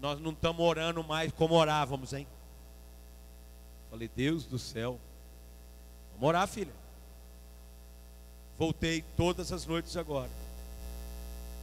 Nós 0.02 0.20
não 0.20 0.32
estamos 0.32 0.62
orando 0.62 1.02
mais 1.06 1.32
como 1.32 1.56
orávamos, 1.56 2.12
hein? 2.12 2.28
Falei, 3.90 4.12
Deus 4.14 4.46
do 4.46 4.60
céu. 4.60 5.00
Vamos 6.16 6.28
orar, 6.28 6.50
filha. 6.50 6.74
Voltei 8.60 9.06
todas 9.16 9.54
as 9.54 9.66
noites 9.66 9.96
agora. 9.96 10.30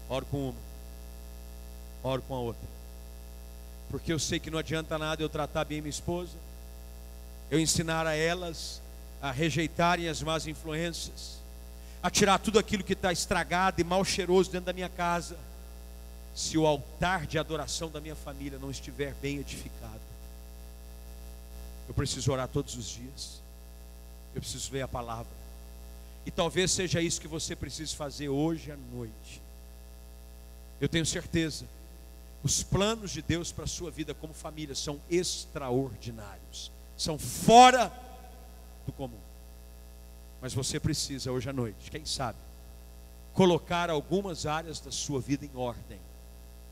Oro 0.09 0.25
com 0.25 0.49
uma 0.49 0.70
oro 2.03 2.23
com 2.23 2.35
a 2.35 2.41
outra. 2.41 2.69
Porque 3.91 4.13
eu 4.13 4.19
sei 4.19 4.39
que 4.39 4.51
não 4.51 4.59
adianta 4.59 4.97
nada 4.99 5.23
eu 5.23 5.29
tratar 5.29 5.65
bem 5.65 5.81
minha 5.81 5.91
esposa, 5.91 6.37
eu 7.51 7.59
ensinar 7.59 8.07
a 8.07 8.15
elas 8.15 8.81
a 9.21 9.31
rejeitarem 9.31 10.09
as 10.09 10.23
más 10.23 10.47
influências, 10.47 11.39
a 12.03 12.09
tirar 12.09 12.39
tudo 12.39 12.59
aquilo 12.59 12.83
que 12.83 12.95
está 12.95 13.13
estragado 13.13 13.81
e 13.81 13.85
mal 13.85 14.05
cheiroso 14.05 14.51
dentro 14.51 14.67
da 14.67 14.73
minha 14.73 14.89
casa, 14.89 15.37
se 16.35 16.57
o 16.57 16.67
altar 16.67 17.27
de 17.27 17.39
adoração 17.39 17.91
da 17.91 18.01
minha 18.01 18.15
família 18.15 18.59
não 18.59 18.71
estiver 18.71 19.15
bem 19.21 19.39
edificado. 19.39 20.01
Eu 21.89 21.93
preciso 21.93 22.33
orar 22.33 22.49
todos 22.49 22.77
os 22.77 22.89
dias, 22.89 23.41
eu 24.35 24.41
preciso 24.41 24.73
ler 24.73 24.83
a 24.83 24.89
palavra, 24.89 25.33
e 26.25 26.31
talvez 26.31 26.71
seja 26.71 27.03
isso 27.03 27.21
que 27.21 27.29
você 27.29 27.57
precise 27.57 27.95
fazer 27.95 28.29
hoje 28.29 28.71
à 28.71 28.77
noite. 28.77 29.43
Eu 30.81 30.89
tenho 30.89 31.05
certeza 31.05 31.67
os 32.43 32.63
planos 32.63 33.11
de 33.11 33.21
Deus 33.21 33.53
para 33.53 33.65
a 33.65 33.69
sua 33.69 33.91
vida 33.91 34.15
como 34.15 34.33
família 34.33 34.75
são 34.75 35.01
extraordinários, 35.11 36.73
são 36.97 37.19
fora 37.19 37.93
do 38.87 38.93
comum. 38.93 39.21
Mas 40.41 40.55
você 40.55 40.81
precisa 40.81 41.31
hoje 41.31 41.51
à 41.51 41.53
noite, 41.53 41.91
quem 41.91 42.05
sabe, 42.05 42.39
colocar 43.35 43.91
algumas 43.91 44.47
áreas 44.47 44.81
da 44.81 44.91
sua 44.91 45.21
vida 45.21 45.45
em 45.45 45.55
ordem. 45.55 46.01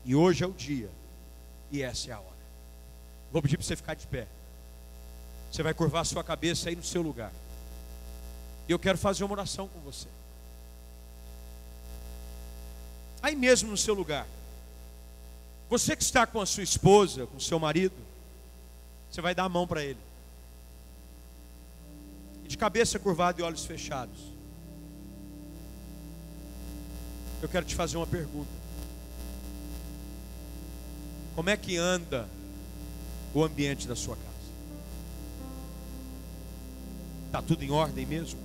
E 0.03 0.15
hoje 0.15 0.43
é 0.43 0.47
o 0.47 0.53
dia, 0.53 0.89
e 1.71 1.83
essa 1.83 2.09
é 2.09 2.13
a 2.13 2.19
hora. 2.19 2.29
Vou 3.31 3.41
pedir 3.41 3.57
para 3.57 3.65
você 3.65 3.75
ficar 3.75 3.93
de 3.93 4.07
pé. 4.07 4.27
Você 5.51 5.61
vai 5.61 5.73
curvar 5.73 6.01
a 6.01 6.05
sua 6.05 6.23
cabeça 6.23 6.69
aí 6.69 6.75
no 6.75 6.83
seu 6.83 7.01
lugar. 7.01 7.31
E 8.67 8.71
eu 8.71 8.79
quero 8.79 8.97
fazer 8.97 9.23
uma 9.23 9.33
oração 9.33 9.67
com 9.67 9.79
você. 9.81 10.07
Aí 13.21 13.35
mesmo 13.35 13.69
no 13.69 13.77
seu 13.77 13.93
lugar. 13.93 14.25
Você 15.69 15.95
que 15.95 16.01
está 16.01 16.25
com 16.25 16.41
a 16.41 16.45
sua 16.47 16.63
esposa, 16.63 17.27
com 17.27 17.37
o 17.37 17.41
seu 17.41 17.59
marido, 17.59 17.93
você 19.09 19.21
vai 19.21 19.35
dar 19.35 19.43
a 19.43 19.49
mão 19.49 19.67
para 19.67 19.83
ele. 19.83 19.99
De 22.47 22.57
cabeça 22.57 22.97
curvada 22.97 23.39
e 23.39 23.43
olhos 23.43 23.65
fechados. 23.65 24.19
Eu 27.41 27.47
quero 27.47 27.65
te 27.65 27.75
fazer 27.75 27.97
uma 27.97 28.07
pergunta. 28.07 28.49
Como 31.35 31.49
é 31.49 31.55
que 31.55 31.77
anda 31.77 32.27
o 33.33 33.43
ambiente 33.43 33.87
da 33.87 33.95
sua 33.95 34.15
casa? 34.15 34.29
Está 37.27 37.43
tudo 37.43 37.63
em 37.63 37.69
ordem 37.69 38.07
mesmo? 38.07 38.39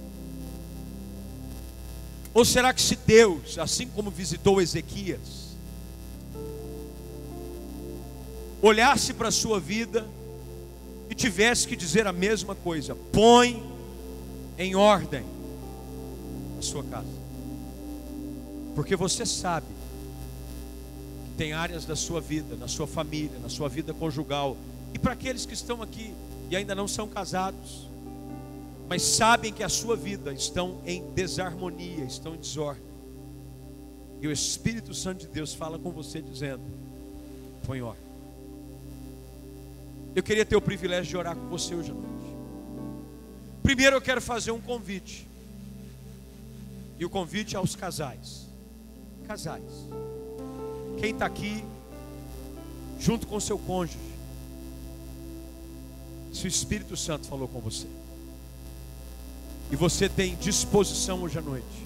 Ou 2.35 2.45
será 2.45 2.75
que 2.75 2.83
se 2.83 2.97
Deus, 2.97 3.59
assim 3.59 3.89
como 3.89 4.11
visitou 4.11 4.61
Ezequias, 4.61 5.44
olhasse 8.67 9.13
para 9.13 9.29
a 9.29 9.33
sua 9.33 9.61
vida 9.61 10.07
e 11.11 11.15
tivesse 11.15 11.69
que 11.69 11.77
dizer 11.77 12.07
a 12.07 12.13
mesma 12.13 12.55
coisa: 12.55 12.97
põe 13.13 13.63
em 14.59 14.75
ordem 14.75 15.25
a 16.59 16.63
sua 16.63 16.83
casa. 16.85 17.25
Porque 18.75 18.97
você 18.97 19.25
sabe 19.27 19.67
que 21.27 21.37
tem 21.37 21.53
áreas 21.53 21.85
da 21.85 21.95
sua 21.95 22.21
vida, 22.21 22.57
na 22.57 22.67
sua 22.67 22.87
família, 22.87 23.39
na 23.41 23.49
sua 23.49 23.69
vida 23.69 23.93
conjugal, 23.93 24.57
e 24.93 24.99
para 24.99 25.13
aqueles 25.13 25.45
que 25.45 25.55
estão 25.55 25.83
aqui 25.83 26.15
e 26.51 26.57
ainda 26.57 26.75
não 26.75 26.89
são 26.89 27.09
casados, 27.09 27.89
mas 28.89 29.03
sabem 29.03 29.53
que 29.53 29.63
a 29.63 29.69
sua 29.69 29.97
vida 29.97 30.33
estão 30.33 30.79
em 30.87 31.03
desarmonia, 31.13 32.05
estão 32.05 32.35
em 32.35 32.39
desordem. 32.39 32.83
E 34.21 34.27
o 34.27 34.33
Espírito 34.33 34.95
Santo 34.95 35.21
de 35.21 35.29
Deus 35.29 35.53
fala 35.53 35.79
com 35.79 35.91
você 35.91 36.23
dizendo: 36.23 36.63
põe 37.67 37.83
ordem. 37.83 38.14
Eu 40.15 40.23
queria 40.23 40.45
ter 40.45 40.57
o 40.57 40.61
privilégio 40.61 41.11
de 41.11 41.17
orar 41.17 41.35
com 41.35 41.49
você 41.49 41.75
hoje 41.75 41.91
à 41.91 41.95
noite. 41.95 42.09
Primeiro 43.63 43.97
eu 43.97 44.01
quero 44.01 44.21
fazer 44.21 44.53
um 44.53 44.61
convite. 44.61 45.27
E 46.99 47.05
o 47.05 47.11
convite 47.11 47.57
aos 47.57 47.75
casais. 47.75 48.47
Casais. 49.27 49.89
Quem 51.01 51.11
está 51.11 51.27
aqui 51.27 51.65
junto 53.01 53.27
com 53.27 53.41
seu 53.41 53.59
cônjuge. 53.59 53.99
Se 56.33 56.47
o 56.47 56.49
Espírito 56.49 56.97
Santo 56.97 57.27
falou 57.27 57.49
com 57.49 57.61
você. 57.61 57.87
E 59.73 59.77
você 59.77 60.09
tem 60.09 60.37
disposição 60.37 61.23
hoje 61.23 61.39
à 61.39 61.43
noite. 61.43 61.85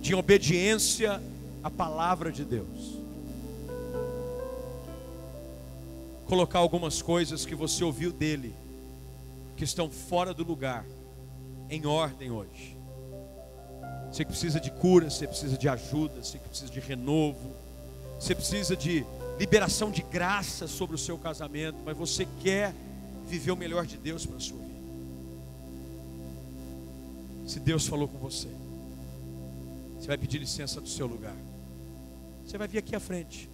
De 0.00 0.14
obediência 0.14 1.22
à 1.62 1.70
palavra 1.70 2.32
de 2.32 2.44
Deus. 2.44 2.97
Colocar 6.28 6.58
algumas 6.58 7.00
coisas 7.00 7.46
que 7.46 7.54
você 7.54 7.82
ouviu 7.82 8.12
dele, 8.12 8.54
que 9.56 9.64
estão 9.64 9.90
fora 9.90 10.34
do 10.34 10.44
lugar, 10.44 10.84
em 11.70 11.86
ordem 11.86 12.30
hoje. 12.30 12.76
Você 14.12 14.24
que 14.24 14.30
precisa 14.30 14.60
de 14.60 14.70
cura, 14.70 15.08
você 15.08 15.26
precisa 15.26 15.56
de 15.56 15.68
ajuda, 15.68 16.22
você 16.22 16.38
que 16.38 16.46
precisa 16.46 16.70
de 16.70 16.80
renovo, 16.80 17.56
você 18.20 18.34
precisa 18.34 18.76
de 18.76 19.06
liberação 19.38 19.90
de 19.90 20.02
graça 20.02 20.68
sobre 20.68 20.96
o 20.96 20.98
seu 20.98 21.16
casamento, 21.16 21.78
mas 21.84 21.96
você 21.96 22.28
quer 22.42 22.74
viver 23.26 23.50
o 23.50 23.56
melhor 23.56 23.86
de 23.86 23.96
Deus 23.96 24.26
para 24.26 24.36
a 24.36 24.40
sua 24.40 24.58
vida. 24.58 24.68
Se 27.46 27.58
Deus 27.58 27.86
falou 27.86 28.06
com 28.06 28.18
você, 28.18 28.48
você 29.98 30.06
vai 30.06 30.18
pedir 30.18 30.38
licença 30.38 30.78
do 30.78 30.88
seu 30.88 31.06
lugar. 31.06 31.36
Você 32.44 32.58
vai 32.58 32.68
vir 32.68 32.78
aqui 32.78 32.94
à 32.94 33.00
frente, 33.00 33.48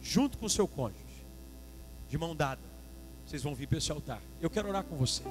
junto 0.00 0.38
com 0.38 0.46
o 0.46 0.50
seu 0.50 0.66
cônjuge 0.66 1.07
de 2.08 2.18
mão 2.18 2.34
dada. 2.34 2.60
Vocês 3.26 3.42
vão 3.42 3.54
vir 3.54 3.66
para 3.66 3.78
esse 3.78 3.92
altar. 3.92 4.20
Eu 4.40 4.48
quero 4.48 4.68
orar 4.68 4.84
com 4.84 4.96
você. 4.96 5.22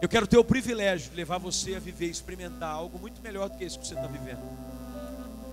Eu 0.00 0.08
quero 0.08 0.26
ter 0.26 0.38
o 0.38 0.44
privilégio 0.44 1.10
de 1.10 1.16
levar 1.16 1.38
você 1.38 1.74
a 1.74 1.80
viver, 1.80 2.06
experimentar 2.06 2.70
algo 2.70 2.98
muito 2.98 3.20
melhor 3.20 3.48
do 3.48 3.56
que 3.56 3.64
isso 3.64 3.78
que 3.78 3.86
você 3.86 3.94
está 3.94 4.06
vivendo. 4.06 4.42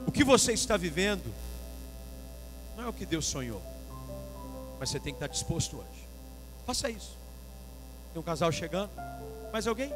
O 0.06 0.12
que 0.12 0.24
você 0.24 0.54
está 0.54 0.78
vivendo 0.78 1.34
não 2.78 2.86
é 2.86 2.88
o 2.88 2.94
que 2.94 3.06
Deus 3.06 3.26
sonhou, 3.26 3.62
mas 4.80 4.90
você 4.90 5.00
tem 5.00 5.14
que 5.14 5.18
estar 5.18 5.28
disposto 5.28 5.78
hoje. 5.78 6.08
Faça 6.66 6.90
isso. 6.90 7.18
Tem 8.14 8.20
um 8.20 8.24
casal 8.24 8.52
chegando. 8.52 8.92
Mais 9.52 9.66
alguém? 9.66 9.92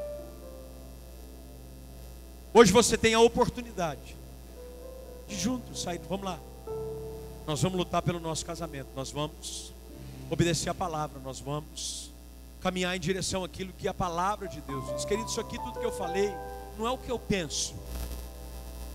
Hoje 2.54 2.72
você 2.72 2.98
tem 2.98 3.14
a 3.14 3.20
oportunidade 3.20 4.16
de 5.28 5.36
juntos 5.36 5.82
sair. 5.82 6.02
Vamos 6.10 6.26
lá. 6.26 6.40
Nós 7.46 7.62
vamos 7.62 7.78
lutar 7.78 8.02
pelo 8.02 8.20
nosso 8.20 8.46
casamento. 8.46 8.90
Nós 8.96 9.12
vamos 9.12 9.74
obedecer 10.30 10.70
a 10.70 10.74
palavra, 10.74 11.20
nós 11.24 11.40
vamos 11.40 12.12
caminhar 12.62 12.96
em 12.96 13.00
direção 13.00 13.44
àquilo 13.44 13.74
que 13.74 13.88
a 13.88 13.94
palavra 13.94 14.48
de 14.48 14.62
Deus 14.62 14.86
diz. 14.94 15.06
Querido, 15.06 15.30
isso 15.30 15.40
aqui, 15.40 15.58
tudo 15.58 15.80
que 15.80 15.86
eu 15.86 15.92
falei, 15.92 16.34
não 16.78 16.88
é 16.88 16.92
o 16.92 16.98
que 16.98 17.10
eu 17.10 17.18
penso, 17.18 17.74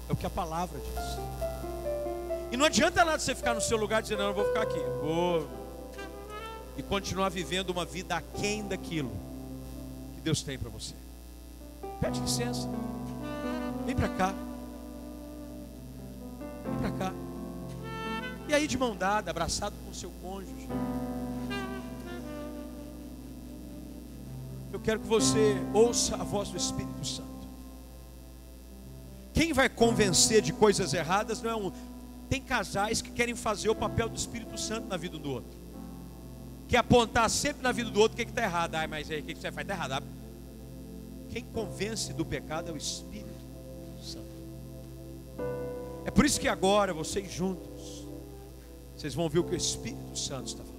é 0.08 0.12
o 0.12 0.16
que 0.16 0.26
a 0.26 0.30
palavra 0.30 0.78
diz. 0.78 1.18
E 2.52 2.56
não 2.56 2.66
adianta 2.66 3.04
nada 3.04 3.18
você 3.18 3.34
ficar 3.34 3.54
no 3.54 3.60
seu 3.60 3.76
lugar 3.76 4.02
dizendo, 4.02 4.20
não, 4.20 4.28
eu 4.28 4.34
vou 4.34 4.44
ficar 4.46 4.62
aqui, 4.62 4.78
vou. 5.02 5.48
E 6.76 6.82
continuar 6.82 7.28
vivendo 7.28 7.70
uma 7.70 7.84
vida 7.84 8.16
aquém 8.16 8.66
daquilo 8.66 9.12
que 10.14 10.20
Deus 10.20 10.42
tem 10.42 10.58
para 10.58 10.70
você. 10.70 10.94
Pede 12.00 12.20
licença. 12.20 12.68
Vem 13.86 13.94
para 13.94 14.08
cá. 14.08 14.34
Vem 16.64 16.78
para 16.78 16.90
cá. 16.92 17.12
E 18.48 18.54
aí 18.54 18.66
de 18.66 18.76
mão 18.76 18.94
dada, 18.94 19.30
abraçado 19.30 19.74
com 19.84 19.94
seu 19.94 20.10
cônjuge. 20.22 20.68
Quero 24.84 25.00
que 25.00 25.06
você 25.06 25.56
ouça 25.72 26.14
a 26.14 26.22
voz 26.22 26.50
do 26.50 26.56
Espírito 26.56 27.04
Santo. 27.04 27.24
Quem 29.32 29.52
vai 29.52 29.68
convencer 29.68 30.42
de 30.42 30.52
coisas 30.52 30.92
erradas 30.92 31.42
não 31.42 31.50
é 31.50 31.56
um. 31.56 31.72
Tem 32.28 32.40
casais 32.40 33.02
que 33.02 33.10
querem 33.10 33.34
fazer 33.34 33.68
o 33.70 33.74
papel 33.74 34.08
do 34.08 34.16
Espírito 34.16 34.58
Santo 34.60 34.86
na 34.86 34.96
vida 34.96 35.18
do 35.18 35.30
outro. 35.30 35.58
Que 36.68 36.76
apontar 36.76 37.28
sempre 37.30 37.62
na 37.62 37.72
vida 37.72 37.90
do 37.90 37.98
outro 37.98 38.14
o 38.14 38.16
que 38.16 38.30
está 38.30 38.42
errado. 38.42 38.74
Ai, 38.76 38.86
mas 38.86 39.10
aí 39.10 39.20
o 39.20 39.22
que, 39.24 39.34
que 39.34 39.40
você 39.40 39.50
faz? 39.50 39.64
Está 39.64 39.74
errado. 39.74 40.04
Quem 41.30 41.42
convence 41.42 42.12
do 42.12 42.24
pecado 42.24 42.70
é 42.70 42.72
o 42.72 42.76
Espírito 42.76 43.26
Santo. 44.00 44.24
É 46.04 46.10
por 46.10 46.24
isso 46.24 46.38
que 46.38 46.46
agora 46.46 46.92
vocês 46.94 47.32
juntos, 47.32 48.06
vocês 48.94 49.14
vão 49.14 49.28
ver 49.28 49.40
o 49.40 49.44
que 49.44 49.54
o 49.54 49.56
Espírito 49.56 50.16
Santo 50.16 50.46
está 50.46 50.62
falando. 50.62 50.73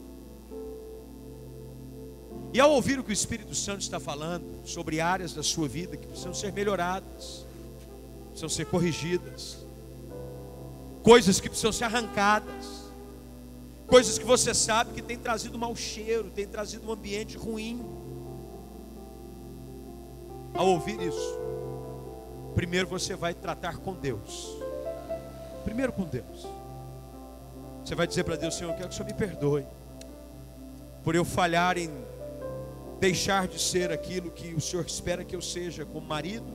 E 2.55 2.59
ao 2.61 2.71
ouvir 2.71 2.97
o 2.97 3.03
que 3.03 3.09
o 3.09 3.11
Espírito 3.11 3.53
Santo 3.53 3.81
está 3.81 3.99
falando 3.99 4.65
sobre 4.65 5.01
áreas 5.01 5.33
da 5.33 5.43
sua 5.43 5.67
vida 5.67 5.97
que 5.97 6.07
precisam 6.07 6.33
ser 6.33 6.53
melhoradas, 6.53 7.45
precisam 8.27 8.47
ser 8.47 8.65
corrigidas, 8.67 9.57
coisas 11.03 11.41
que 11.41 11.49
precisam 11.49 11.73
ser 11.73 11.83
arrancadas, 11.83 12.85
coisas 13.85 14.17
que 14.17 14.23
você 14.23 14.53
sabe 14.53 14.93
que 14.93 15.01
tem 15.01 15.17
trazido 15.17 15.59
mau 15.59 15.75
cheiro, 15.75 16.31
tem 16.33 16.47
trazido 16.47 16.87
um 16.87 16.93
ambiente 16.93 17.35
ruim. 17.35 17.85
Ao 20.53 20.65
ouvir 20.65 20.97
isso, 21.01 21.37
primeiro 22.55 22.87
você 22.87 23.17
vai 23.17 23.33
tratar 23.33 23.79
com 23.79 23.93
Deus. 23.93 24.55
Primeiro 25.65 25.91
com 25.91 26.03
Deus. 26.03 26.47
Você 27.83 27.95
vai 27.95 28.07
dizer 28.07 28.23
para 28.23 28.37
Deus, 28.37 28.55
Senhor, 28.55 28.69
eu 28.71 28.77
quero 28.77 28.87
que 28.87 28.93
o 28.93 28.97
Senhor 28.97 29.07
me 29.07 29.13
perdoe 29.13 29.65
por 31.03 31.15
eu 31.15 31.25
falhar 31.25 31.77
em 31.77 32.14
deixar 32.99 33.47
de 33.47 33.59
ser 33.59 33.91
aquilo 33.91 34.31
que 34.31 34.53
o 34.53 34.61
Senhor 34.61 34.85
espera 34.85 35.23
que 35.23 35.35
eu 35.35 35.41
seja 35.41 35.85
como 35.85 36.05
marido, 36.05 36.45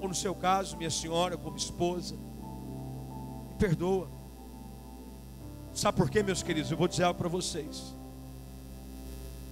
ou 0.00 0.08
no 0.08 0.14
seu 0.14 0.34
caso, 0.34 0.76
minha 0.76 0.90
senhora, 0.90 1.36
como 1.36 1.56
esposa. 1.56 2.14
Me 2.14 3.54
perdoa. 3.58 4.08
Sabe 5.72 5.96
por 5.96 6.10
quê, 6.10 6.22
meus 6.22 6.42
queridos? 6.42 6.70
Eu 6.70 6.76
vou 6.76 6.88
dizer 6.88 7.04
algo 7.04 7.18
para 7.18 7.28
vocês. 7.28 7.94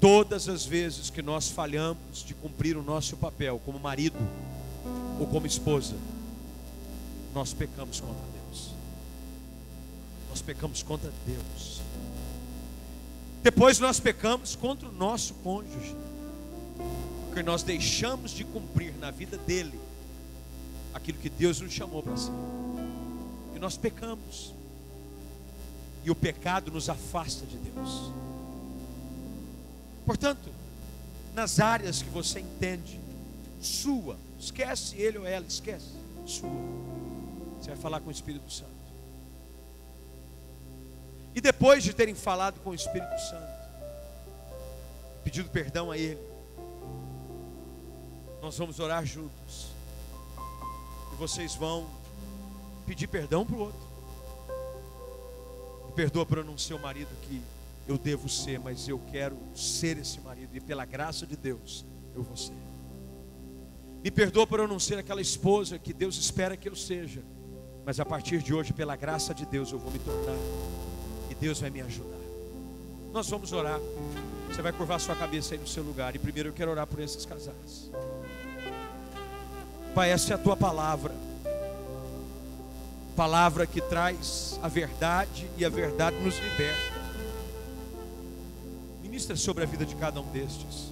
Todas 0.00 0.48
as 0.48 0.66
vezes 0.66 1.08
que 1.08 1.22
nós 1.22 1.48
falhamos 1.48 2.22
de 2.24 2.34
cumprir 2.34 2.76
o 2.76 2.82
nosso 2.82 3.16
papel 3.16 3.60
como 3.64 3.78
marido 3.78 4.18
ou 5.18 5.26
como 5.26 5.46
esposa, 5.46 5.94
nós 7.34 7.54
pecamos 7.54 8.00
contra 8.00 8.14
Deus. 8.14 8.70
Nós 10.28 10.42
pecamos 10.42 10.82
contra 10.82 11.10
Deus. 11.26 11.83
Depois 13.44 13.78
nós 13.78 14.00
pecamos 14.00 14.56
contra 14.56 14.88
o 14.88 14.92
nosso 14.92 15.34
cônjuge, 15.34 15.94
porque 17.26 17.42
nós 17.42 17.62
deixamos 17.62 18.30
de 18.30 18.42
cumprir 18.42 18.94
na 18.94 19.10
vida 19.10 19.36
dele 19.36 19.78
aquilo 20.94 21.18
que 21.18 21.28
Deus 21.28 21.60
nos 21.60 21.70
chamou 21.70 22.02
para 22.02 22.16
ser. 22.16 22.32
E 23.54 23.58
nós 23.58 23.76
pecamos. 23.76 24.54
E 26.06 26.10
o 26.10 26.14
pecado 26.14 26.70
nos 26.70 26.88
afasta 26.88 27.44
de 27.44 27.58
Deus. 27.58 28.10
Portanto, 30.06 30.48
nas 31.34 31.60
áreas 31.60 32.00
que 32.00 32.08
você 32.08 32.40
entende, 32.40 32.98
sua, 33.60 34.16
esquece 34.40 34.96
ele 34.96 35.18
ou 35.18 35.26
ela, 35.26 35.44
esquece, 35.46 35.90
sua. 36.24 36.48
Você 37.60 37.68
vai 37.68 37.76
falar 37.76 38.00
com 38.00 38.08
o 38.08 38.12
Espírito 38.12 38.50
Santo. 38.50 38.83
E 41.34 41.40
depois 41.40 41.82
de 41.82 41.92
terem 41.92 42.14
falado 42.14 42.60
com 42.60 42.70
o 42.70 42.74
Espírito 42.74 43.18
Santo, 43.18 43.52
pedido 45.24 45.48
perdão 45.50 45.90
a 45.90 45.98
Ele, 45.98 46.20
nós 48.40 48.56
vamos 48.56 48.78
orar 48.78 49.04
juntos. 49.04 49.68
E 51.12 51.16
vocês 51.16 51.54
vão 51.54 51.88
pedir 52.86 53.06
perdão 53.06 53.44
para 53.44 53.56
o 53.56 53.60
outro. 53.60 53.80
Me 55.86 55.92
perdoa 55.94 56.26
por 56.26 56.38
eu 56.38 56.44
não 56.44 56.58
ser 56.58 56.74
o 56.74 56.78
marido 56.78 57.08
que 57.22 57.42
eu 57.88 57.98
devo 57.98 58.28
ser, 58.28 58.58
mas 58.60 58.88
eu 58.88 59.00
quero 59.10 59.36
ser 59.54 59.98
esse 59.98 60.20
marido. 60.20 60.54
E 60.54 60.60
pela 60.60 60.84
graça 60.84 61.26
de 61.26 61.36
Deus, 61.36 61.84
eu 62.14 62.22
vou 62.22 62.36
ser. 62.36 62.54
Me 64.02 64.10
perdoa 64.10 64.46
por 64.46 64.60
eu 64.60 64.68
não 64.68 64.78
ser 64.78 64.98
aquela 64.98 65.20
esposa 65.20 65.78
que 65.78 65.92
Deus 65.92 66.16
espera 66.16 66.56
que 66.56 66.68
eu 66.68 66.76
seja. 66.76 67.22
Mas 67.84 67.98
a 67.98 68.04
partir 68.04 68.42
de 68.42 68.54
hoje, 68.54 68.72
pela 68.72 68.96
graça 68.96 69.34
de 69.34 69.46
Deus, 69.46 69.72
eu 69.72 69.78
vou 69.78 69.90
me 69.90 69.98
tornar. 69.98 70.36
Deus 71.44 71.60
vai 71.60 71.68
me 71.68 71.82
ajudar. 71.82 72.16
Nós 73.12 73.28
vamos 73.28 73.52
orar. 73.52 73.78
Você 74.48 74.62
vai 74.62 74.72
curvar 74.72 74.98
sua 74.98 75.14
cabeça 75.14 75.52
aí 75.52 75.60
no 75.60 75.66
seu 75.66 75.82
lugar. 75.82 76.16
E 76.16 76.18
primeiro 76.18 76.48
eu 76.48 76.52
quero 76.54 76.70
orar 76.70 76.86
por 76.86 76.98
esses 77.00 77.26
casais. 77.26 77.90
Pai, 79.94 80.10
essa 80.10 80.32
é 80.32 80.36
a 80.36 80.38
tua 80.38 80.56
palavra. 80.56 81.12
Palavra 83.14 83.66
que 83.66 83.78
traz 83.82 84.58
a 84.62 84.68
verdade 84.68 85.46
e 85.58 85.66
a 85.66 85.68
verdade 85.68 86.16
nos 86.16 86.38
liberta. 86.38 87.02
Ministra 89.02 89.36
sobre 89.36 89.64
a 89.64 89.66
vida 89.66 89.84
de 89.84 89.94
cada 89.96 90.22
um 90.22 90.30
destes. 90.30 90.90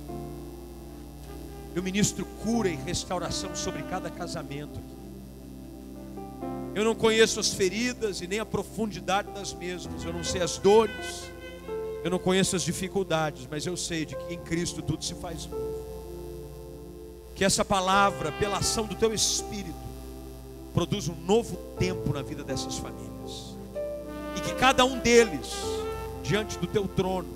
Eu 1.74 1.82
ministro 1.82 2.26
cura 2.44 2.68
e 2.68 2.76
restauração 2.76 3.56
sobre 3.56 3.82
cada 3.84 4.10
casamento 4.10 4.78
aqui. 4.78 5.01
Eu 6.74 6.84
não 6.84 6.94
conheço 6.94 7.38
as 7.38 7.52
feridas 7.52 8.20
e 8.20 8.26
nem 8.26 8.38
a 8.38 8.46
profundidade 8.46 9.30
das 9.32 9.52
mesmas. 9.52 10.04
Eu 10.04 10.12
não 10.12 10.24
sei 10.24 10.42
as 10.42 10.58
dores. 10.58 11.30
Eu 12.02 12.10
não 12.10 12.18
conheço 12.18 12.56
as 12.56 12.62
dificuldades, 12.62 13.46
mas 13.50 13.64
eu 13.64 13.76
sei 13.76 14.04
de 14.04 14.16
que 14.16 14.34
em 14.34 14.38
Cristo 14.38 14.82
tudo 14.82 15.04
se 15.04 15.14
faz 15.14 15.46
novo. 15.46 15.82
Que 17.34 17.44
essa 17.44 17.64
palavra, 17.64 18.32
pela 18.32 18.58
ação 18.58 18.86
do 18.86 18.94
teu 18.94 19.14
espírito, 19.14 19.74
produz 20.74 21.08
um 21.08 21.14
novo 21.14 21.56
tempo 21.78 22.12
na 22.12 22.22
vida 22.22 22.42
dessas 22.42 22.78
famílias. 22.78 23.56
E 24.36 24.40
que 24.40 24.54
cada 24.54 24.84
um 24.84 24.98
deles, 24.98 25.52
diante 26.24 26.58
do 26.58 26.66
teu 26.66 26.88
trono, 26.88 27.28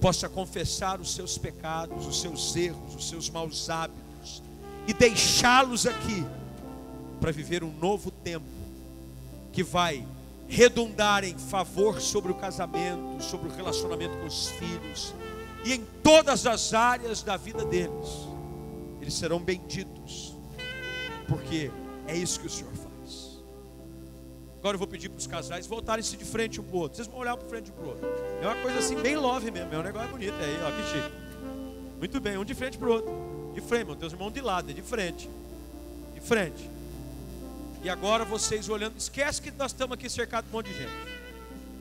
possa 0.00 0.28
confessar 0.28 1.00
os 1.00 1.14
seus 1.14 1.38
pecados, 1.38 2.06
os 2.06 2.20
seus 2.20 2.54
erros, 2.56 2.94
os 2.96 3.08
seus 3.08 3.30
maus 3.30 3.70
hábitos 3.70 4.02
e 4.86 4.92
deixá-los 4.92 5.86
aqui 5.86 6.24
para 7.20 7.30
viver 7.30 7.62
um 7.62 7.72
novo 7.80 8.10
tempo 8.22 8.46
que 9.52 9.62
vai 9.62 10.06
redundar 10.48 11.24
em 11.24 11.36
favor 11.38 12.00
sobre 12.00 12.32
o 12.32 12.34
casamento, 12.34 13.22
sobre 13.22 13.48
o 13.48 13.52
relacionamento 13.52 14.16
com 14.18 14.26
os 14.26 14.48
filhos 14.48 15.14
e 15.64 15.72
em 15.72 15.84
todas 16.02 16.46
as 16.46 16.74
áreas 16.74 17.22
da 17.22 17.36
vida 17.36 17.64
deles. 17.64 18.28
Eles 19.00 19.14
serão 19.14 19.38
benditos, 19.38 20.34
porque 21.26 21.70
é 22.06 22.16
isso 22.16 22.40
que 22.40 22.46
o 22.46 22.50
Senhor 22.50 22.72
faz. 22.72 22.92
Agora 24.58 24.76
eu 24.76 24.78
vou 24.78 24.86
pedir 24.86 25.08
para 25.08 25.18
os 25.18 25.26
casais 25.26 25.66
voltarem-se 25.66 26.16
de 26.16 26.24
frente 26.24 26.60
um 26.60 26.64
para 26.64 26.76
o 26.76 26.78
outro. 26.78 26.96
Vocês 26.96 27.08
vão 27.08 27.18
olhar 27.18 27.36
para 27.36 27.48
frente 27.48 27.70
um 27.70 27.74
para 27.74 27.84
o 27.84 27.88
outro. 27.88 28.08
É 28.40 28.46
uma 28.46 28.62
coisa 28.62 28.78
assim, 28.78 28.94
bem 28.94 29.16
love 29.16 29.50
mesmo. 29.50 29.74
É 29.74 29.78
um 29.78 29.82
negócio 29.82 30.08
bonito 30.08 30.34
aí, 30.34 30.56
ó, 30.62 30.70
que 30.70 30.82
chique. 30.92 31.22
Muito 31.98 32.20
bem, 32.20 32.38
um 32.38 32.44
de 32.44 32.54
frente 32.54 32.78
para 32.78 32.88
o 32.88 32.92
outro. 32.92 33.12
De 33.54 33.60
frente, 33.60 33.86
meu 33.86 33.94
Deus, 33.96 34.12
irmão 34.12 34.30
de 34.30 34.40
lado, 34.40 34.70
é 34.70 34.72
de 34.72 34.82
frente. 34.82 35.28
De 36.14 36.20
frente. 36.20 36.70
E 37.82 37.90
agora 37.90 38.24
vocês 38.24 38.68
olhando, 38.68 38.96
esquece 38.96 39.42
que 39.42 39.50
nós 39.50 39.72
estamos 39.72 39.94
aqui 39.94 40.08
cercados 40.08 40.48
de 40.48 40.54
um 40.54 40.58
monte 40.58 40.68
de 40.68 40.78
gente. 40.78 40.92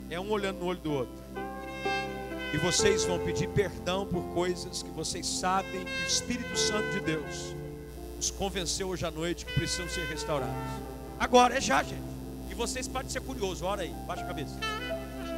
É 0.10 0.20
um 0.20 0.32
olhando 0.32 0.60
no 0.60 0.66
olho 0.66 0.80
do 0.80 0.92
outro. 0.92 1.14
E 2.52 2.58
vocês 2.58 3.06
vão 3.06 3.20
pedir 3.20 3.48
perdão 3.50 4.06
por 4.06 4.24
coisas 4.34 4.82
que 4.82 4.90
vocês 4.90 5.26
sabem 5.28 5.86
que 5.86 6.04
o 6.04 6.08
Espírito 6.08 6.58
Santo 6.58 6.90
de 6.92 7.02
Deus 7.02 7.56
os 8.20 8.30
convenceu 8.30 8.90
hoje 8.90 9.06
à 9.06 9.12
noite 9.12 9.46
que 9.46 9.54
precisam 9.54 9.88
ser 9.90 10.06
restaurados. 10.06 10.56
Agora, 11.20 11.58
é 11.58 11.62
já, 11.62 11.82
gente. 11.82 12.02
E 12.50 12.54
vocês 12.54 12.88
podem 12.88 13.10
ser 13.10 13.22
curiosos, 13.22 13.62
ora 13.62 13.84
aí, 13.84 13.94
baixa 14.06 14.24
a 14.24 14.28
cabeça. 14.28 14.56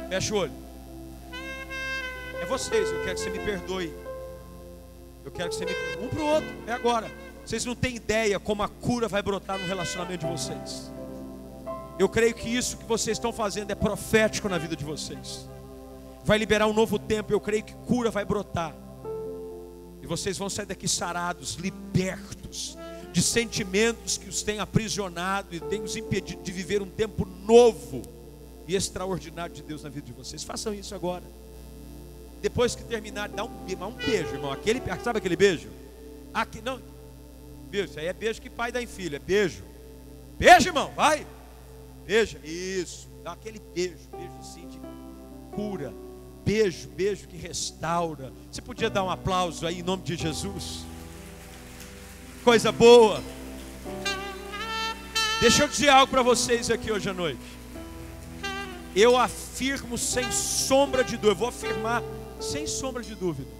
Fecha 0.08 0.34
o 0.34 0.38
olho. 0.38 0.52
É 2.40 2.46
vocês, 2.46 2.90
eu 2.90 3.04
quero 3.04 3.14
que 3.14 3.20
você 3.20 3.30
me 3.30 3.38
perdoe. 3.38 3.94
Eu 5.24 5.30
quero 5.30 5.50
que 5.50 5.56
você 5.56 5.64
me. 5.64 5.72
Um 6.04 6.08
para 6.08 6.20
o 6.20 6.26
outro, 6.26 6.54
é 6.66 6.72
agora. 6.72 7.23
Vocês 7.44 7.64
não 7.64 7.74
têm 7.74 7.96
ideia 7.96 8.40
como 8.40 8.62
a 8.62 8.68
cura 8.68 9.06
vai 9.06 9.22
brotar 9.22 9.58
no 9.58 9.66
relacionamento 9.66 10.26
de 10.26 10.32
vocês. 10.32 10.90
Eu 11.98 12.08
creio 12.08 12.34
que 12.34 12.48
isso 12.48 12.78
que 12.78 12.84
vocês 12.84 13.18
estão 13.18 13.32
fazendo 13.32 13.70
é 13.70 13.74
profético 13.74 14.48
na 14.48 14.58
vida 14.58 14.74
de 14.74 14.84
vocês. 14.84 15.48
Vai 16.24 16.38
liberar 16.38 16.66
um 16.66 16.72
novo 16.72 16.98
tempo. 16.98 17.32
Eu 17.32 17.40
creio 17.40 17.62
que 17.62 17.74
cura 17.86 18.10
vai 18.10 18.24
brotar. 18.24 18.74
E 20.02 20.06
vocês 20.06 20.36
vão 20.38 20.48
sair 20.50 20.66
daqui 20.66 20.88
sarados, 20.88 21.54
libertos 21.54 22.76
de 23.12 23.22
sentimentos 23.22 24.18
que 24.18 24.28
os 24.28 24.42
têm 24.42 24.58
aprisionado 24.58 25.54
e 25.54 25.60
têm 25.60 25.82
os 25.82 25.96
impedido 25.96 26.42
de 26.42 26.50
viver 26.50 26.82
um 26.82 26.88
tempo 26.88 27.24
novo 27.24 28.02
e 28.66 28.74
extraordinário 28.74 29.54
de 29.54 29.62
Deus 29.62 29.82
na 29.82 29.88
vida 29.88 30.06
de 30.06 30.12
vocês. 30.12 30.42
Façam 30.42 30.74
isso 30.74 30.94
agora. 30.94 31.22
Depois 32.42 32.74
que 32.74 32.82
terminar, 32.84 33.28
dá 33.28 33.44
um, 33.44 33.50
dá 33.78 33.86
um 33.86 33.92
beijo, 33.92 34.34
irmão. 34.34 34.50
Aquele, 34.50 34.82
sabe 35.02 35.18
aquele 35.18 35.36
beijo? 35.36 35.68
Aqui, 36.32 36.60
não, 36.60 36.80
beijo. 37.74 37.90
Isso 37.90 37.98
aí 37.98 38.06
é 38.06 38.12
beijo 38.12 38.40
que 38.40 38.48
pai 38.48 38.70
dá 38.70 38.80
em 38.80 38.86
filho, 38.86 39.16
é 39.16 39.18
beijo. 39.18 39.64
Beijo, 40.38 40.68
irmão, 40.68 40.92
vai. 40.94 41.26
Beija, 42.06 42.38
isso. 42.44 43.08
Dá 43.22 43.32
aquele 43.32 43.60
beijo, 43.74 44.08
beijo 44.16 44.32
assim 44.38 44.68
de 44.68 44.80
cura. 45.52 45.92
Beijo, 46.44 46.88
beijo 46.90 47.26
que 47.26 47.36
restaura. 47.36 48.32
Você 48.50 48.62
podia 48.62 48.90
dar 48.90 49.02
um 49.02 49.10
aplauso 49.10 49.66
aí 49.66 49.80
em 49.80 49.82
nome 49.82 50.02
de 50.02 50.14
Jesus? 50.14 50.84
Coisa 52.44 52.70
boa. 52.70 53.22
Deixa 55.40 55.64
eu 55.64 55.68
dizer 55.68 55.88
algo 55.88 56.10
para 56.10 56.22
vocês 56.22 56.70
aqui 56.70 56.92
hoje 56.92 57.08
à 57.08 57.14
noite. 57.14 57.40
Eu 58.94 59.16
afirmo 59.16 59.98
sem 59.98 60.30
sombra 60.30 61.02
de 61.02 61.16
dúvida, 61.16 61.32
eu 61.32 61.36
vou 61.36 61.48
afirmar 61.48 62.02
sem 62.40 62.66
sombra 62.66 63.02
de 63.02 63.14
dúvida. 63.14 63.50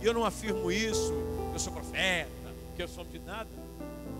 Eu 0.00 0.14
não 0.14 0.24
afirmo 0.24 0.70
isso, 0.70 1.12
eu 1.52 1.58
sou 1.58 1.72
profeta 1.72 2.37
porque 2.78 2.84
eu 2.84 2.88
sou 2.88 3.04
de 3.04 3.18
nada. 3.18 3.50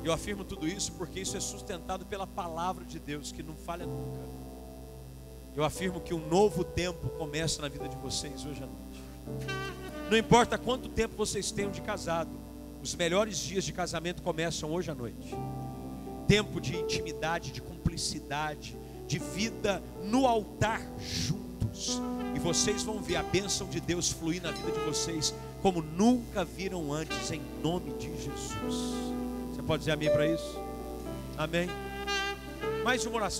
Eu 0.02 0.12
afirmo 0.12 0.42
tudo 0.42 0.66
isso 0.66 0.90
porque 0.94 1.20
isso 1.20 1.36
é 1.36 1.40
sustentado 1.40 2.04
pela 2.04 2.26
palavra 2.26 2.84
de 2.84 2.98
Deus, 2.98 3.30
que 3.30 3.40
não 3.40 3.54
falha 3.54 3.86
nunca. 3.86 4.18
Eu 5.54 5.62
afirmo 5.62 6.00
que 6.00 6.12
um 6.12 6.28
novo 6.28 6.64
tempo 6.64 7.08
começa 7.10 7.62
na 7.62 7.68
vida 7.68 7.88
de 7.88 7.96
vocês 7.98 8.44
hoje 8.44 8.60
à 8.64 8.66
noite. 8.66 9.00
Não 10.10 10.18
importa 10.18 10.58
quanto 10.58 10.88
tempo 10.88 11.14
vocês 11.14 11.52
tenham 11.52 11.70
de 11.70 11.80
casado, 11.80 12.30
os 12.82 12.96
melhores 12.96 13.38
dias 13.38 13.62
de 13.62 13.72
casamento 13.72 14.22
começam 14.22 14.72
hoje 14.72 14.90
à 14.90 14.94
noite. 14.94 15.32
Tempo 16.26 16.60
de 16.60 16.76
intimidade, 16.76 17.52
de 17.52 17.62
cumplicidade, 17.62 18.76
de 19.06 19.20
vida 19.20 19.80
no 20.02 20.26
altar 20.26 20.82
juntos. 20.98 22.00
E 22.34 22.40
vocês 22.40 22.82
vão 22.82 23.00
ver 23.00 23.16
a 23.16 23.22
bênção 23.22 23.68
de 23.68 23.80
Deus 23.80 24.10
fluir 24.10 24.42
na 24.42 24.50
vida 24.50 24.72
de 24.72 24.80
vocês 24.80 25.32
como 25.62 25.82
nunca 25.82 26.44
viram 26.44 26.92
antes, 26.92 27.30
em 27.30 27.42
nome 27.62 27.92
de 27.94 28.08
Jesus. 28.16 29.12
Você 29.52 29.62
pode 29.62 29.80
dizer 29.80 29.92
amém 29.92 30.10
para 30.10 30.26
isso? 30.26 30.58
Amém? 31.36 31.68
Mais 32.84 33.04
uma 33.04 33.16
oração. 33.16 33.36